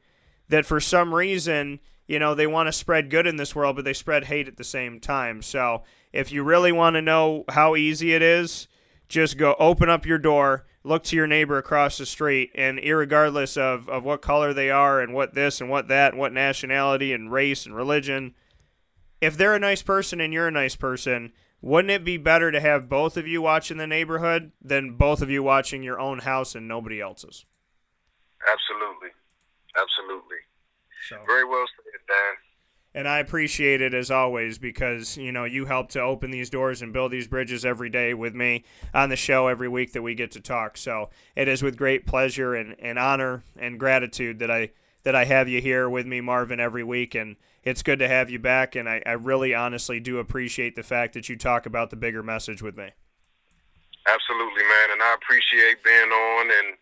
that 0.48 0.64
for 0.64 0.78
some 0.78 1.12
reason, 1.12 1.80
you 2.06 2.20
know, 2.20 2.36
they 2.36 2.46
want 2.46 2.68
to 2.68 2.72
spread 2.72 3.10
good 3.10 3.26
in 3.26 3.34
this 3.34 3.56
world, 3.56 3.74
but 3.74 3.84
they 3.84 3.94
spread 3.94 4.26
hate 4.26 4.46
at 4.46 4.58
the 4.58 4.62
same 4.64 5.00
time. 5.00 5.42
So 5.42 5.82
if 6.14 6.30
you 6.30 6.44
really 6.44 6.70
want 6.70 6.94
to 6.94 7.02
know 7.02 7.44
how 7.48 7.74
easy 7.74 8.14
it 8.14 8.22
is, 8.22 8.68
just 9.08 9.36
go 9.36 9.56
open 9.58 9.90
up 9.90 10.06
your 10.06 10.18
door, 10.18 10.64
look 10.84 11.02
to 11.02 11.16
your 11.16 11.26
neighbor 11.26 11.58
across 11.58 11.98
the 11.98 12.06
street, 12.06 12.52
and 12.54 12.78
regardless 12.78 13.56
of, 13.56 13.88
of 13.88 14.04
what 14.04 14.22
color 14.22 14.54
they 14.54 14.70
are 14.70 15.00
and 15.00 15.12
what 15.12 15.34
this 15.34 15.60
and 15.60 15.68
what 15.68 15.88
that 15.88 16.12
and 16.12 16.20
what 16.20 16.32
nationality 16.32 17.12
and 17.12 17.32
race 17.32 17.66
and 17.66 17.74
religion, 17.74 18.32
if 19.20 19.36
they're 19.36 19.56
a 19.56 19.58
nice 19.58 19.82
person 19.82 20.20
and 20.20 20.32
you're 20.32 20.46
a 20.46 20.52
nice 20.52 20.76
person, 20.76 21.32
wouldn't 21.60 21.90
it 21.90 22.04
be 22.04 22.16
better 22.16 22.52
to 22.52 22.60
have 22.60 22.88
both 22.88 23.16
of 23.16 23.26
you 23.26 23.42
watching 23.42 23.78
the 23.78 23.86
neighborhood 23.86 24.52
than 24.62 24.92
both 24.92 25.20
of 25.20 25.30
you 25.30 25.42
watching 25.42 25.82
your 25.82 25.98
own 25.98 26.20
house 26.20 26.54
and 26.54 26.68
nobody 26.68 27.00
else's? 27.00 27.44
Absolutely. 28.46 29.10
Absolutely. 29.76 30.38
So. 31.08 31.18
Very 31.26 31.44
well 31.44 31.64
said, 31.74 32.00
Dan 32.06 32.53
and 32.94 33.08
I 33.08 33.18
appreciate 33.18 33.80
it 33.80 33.92
as 33.92 34.10
always 34.10 34.58
because 34.58 35.16
you 35.16 35.32
know 35.32 35.44
you 35.44 35.66
help 35.66 35.88
to 35.90 36.00
open 36.00 36.30
these 36.30 36.48
doors 36.48 36.80
and 36.80 36.92
build 36.92 37.10
these 37.10 37.26
bridges 37.26 37.64
every 37.64 37.90
day 37.90 38.14
with 38.14 38.34
me 38.34 38.64
on 38.92 39.08
the 39.08 39.16
show 39.16 39.48
every 39.48 39.68
week 39.68 39.92
that 39.92 40.02
we 40.02 40.14
get 40.14 40.30
to 40.32 40.40
talk. 40.40 40.76
So 40.76 41.10
it 41.34 41.48
is 41.48 41.62
with 41.62 41.76
great 41.76 42.06
pleasure 42.06 42.54
and, 42.54 42.76
and 42.78 42.98
honor 42.98 43.42
and 43.58 43.80
gratitude 43.80 44.38
that 44.38 44.50
I 44.50 44.70
that 45.02 45.14
I 45.14 45.24
have 45.24 45.48
you 45.48 45.60
here 45.60 45.90
with 45.90 46.06
me, 46.06 46.20
Marvin, 46.20 46.60
every 46.60 46.84
week, 46.84 47.14
and 47.14 47.36
it's 47.62 47.82
good 47.82 47.98
to 47.98 48.08
have 48.08 48.30
you 48.30 48.38
back. 48.38 48.74
And 48.74 48.88
I, 48.88 49.02
I 49.04 49.12
really 49.12 49.54
honestly 49.54 50.00
do 50.00 50.18
appreciate 50.18 50.76
the 50.76 50.82
fact 50.82 51.12
that 51.14 51.28
you 51.28 51.36
talk 51.36 51.66
about 51.66 51.90
the 51.90 51.96
bigger 51.96 52.22
message 52.22 52.62
with 52.62 52.76
me. 52.76 52.88
Absolutely, 54.06 54.62
man, 54.62 54.92
and 54.92 55.02
I 55.02 55.14
appreciate 55.14 55.82
being 55.82 56.10
on. 56.10 56.46
And 56.46 56.76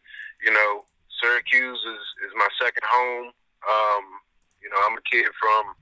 you 0.44 0.52
know, 0.52 0.84
Syracuse 1.22 1.78
is 1.78 2.28
is 2.28 2.32
my 2.36 2.48
second 2.60 2.82
home. 2.84 3.26
Um, 3.62 4.04
you 4.62 4.70
know, 4.70 4.76
I'm 4.86 4.98
a 4.98 5.02
kid 5.10 5.26
from 5.40 5.74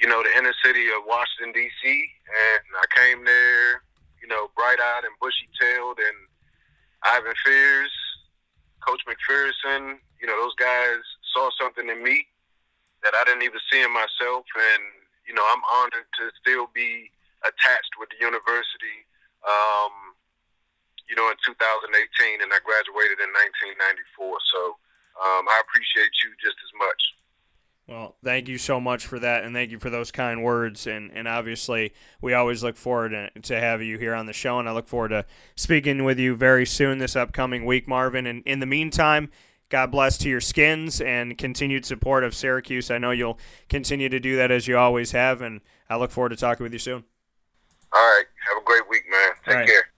you 0.00 0.08
know, 0.08 0.22
the 0.22 0.32
inner 0.36 0.54
city 0.64 0.88
of 0.88 1.04
Washington 1.06 1.52
D.C. 1.52 1.84
And 1.84 2.64
I 2.80 2.86
came 2.96 3.24
there, 3.24 3.84
you 4.22 4.28
know, 4.28 4.48
bright-eyed 4.56 5.04
and 5.04 5.14
bushy-tailed, 5.20 5.98
and 5.98 6.18
Ivan 7.04 7.36
Fears, 7.44 7.92
Coach 8.80 9.02
MacPherson, 9.04 10.00
you 10.20 10.26
know, 10.26 10.36
those 10.40 10.56
guys 10.56 11.00
saw 11.32 11.50
something 11.60 11.88
in 11.88 12.02
me 12.02 12.26
that 13.02 13.14
I 13.14 13.24
didn't 13.24 13.44
even 13.44 13.60
see 13.72 13.80
in 13.80 13.92
myself, 13.92 14.44
and 14.56 14.82
you 15.28 15.32
know, 15.36 15.44
I'm 15.46 15.62
honored 15.70 16.08
to 16.18 16.24
still 16.40 16.68
be 16.74 17.08
attached 17.44 17.94
with 18.00 18.08
the 18.10 18.18
university. 18.24 19.04
Um, 19.46 20.16
you 21.08 21.18
know, 21.18 21.26
in 21.26 21.34
2018, 21.42 21.90
and 22.38 22.54
I 22.54 22.62
graduated 22.62 23.18
in 23.18 23.34
1994. 23.74 24.38
So 24.46 24.78
um, 25.18 25.50
I 25.50 25.58
appreciate 25.58 26.14
you 26.22 26.30
just 26.38 26.54
as 26.54 26.72
much. 26.78 27.02
Well, 27.90 28.14
thank 28.22 28.46
you 28.46 28.56
so 28.56 28.80
much 28.80 29.04
for 29.04 29.18
that, 29.18 29.42
and 29.42 29.52
thank 29.52 29.72
you 29.72 29.80
for 29.80 29.90
those 29.90 30.12
kind 30.12 30.44
words. 30.44 30.86
And, 30.86 31.10
and 31.12 31.26
obviously, 31.26 31.92
we 32.20 32.34
always 32.34 32.62
look 32.62 32.76
forward 32.76 33.08
to, 33.08 33.40
to 33.40 33.58
have 33.58 33.82
you 33.82 33.98
here 33.98 34.14
on 34.14 34.26
the 34.26 34.32
show, 34.32 34.60
and 34.60 34.68
I 34.68 34.72
look 34.72 34.86
forward 34.86 35.08
to 35.08 35.26
speaking 35.56 36.04
with 36.04 36.16
you 36.16 36.36
very 36.36 36.64
soon 36.64 36.98
this 36.98 37.16
upcoming 37.16 37.64
week, 37.64 37.88
Marvin. 37.88 38.28
And 38.28 38.44
in 38.46 38.60
the 38.60 38.66
meantime, 38.66 39.28
God 39.70 39.90
bless 39.90 40.16
to 40.18 40.28
your 40.28 40.40
skins 40.40 41.00
and 41.00 41.36
continued 41.36 41.84
support 41.84 42.22
of 42.22 42.32
Syracuse. 42.32 42.92
I 42.92 42.98
know 42.98 43.10
you'll 43.10 43.40
continue 43.68 44.08
to 44.08 44.20
do 44.20 44.36
that 44.36 44.52
as 44.52 44.68
you 44.68 44.78
always 44.78 45.10
have, 45.10 45.42
and 45.42 45.60
I 45.88 45.96
look 45.96 46.12
forward 46.12 46.28
to 46.28 46.36
talking 46.36 46.62
with 46.62 46.72
you 46.72 46.78
soon. 46.78 47.02
All 47.92 48.00
right. 48.00 48.24
Have 48.48 48.62
a 48.62 48.64
great 48.64 48.88
week, 48.88 49.02
man. 49.10 49.30
Take 49.44 49.66
care. 49.66 49.90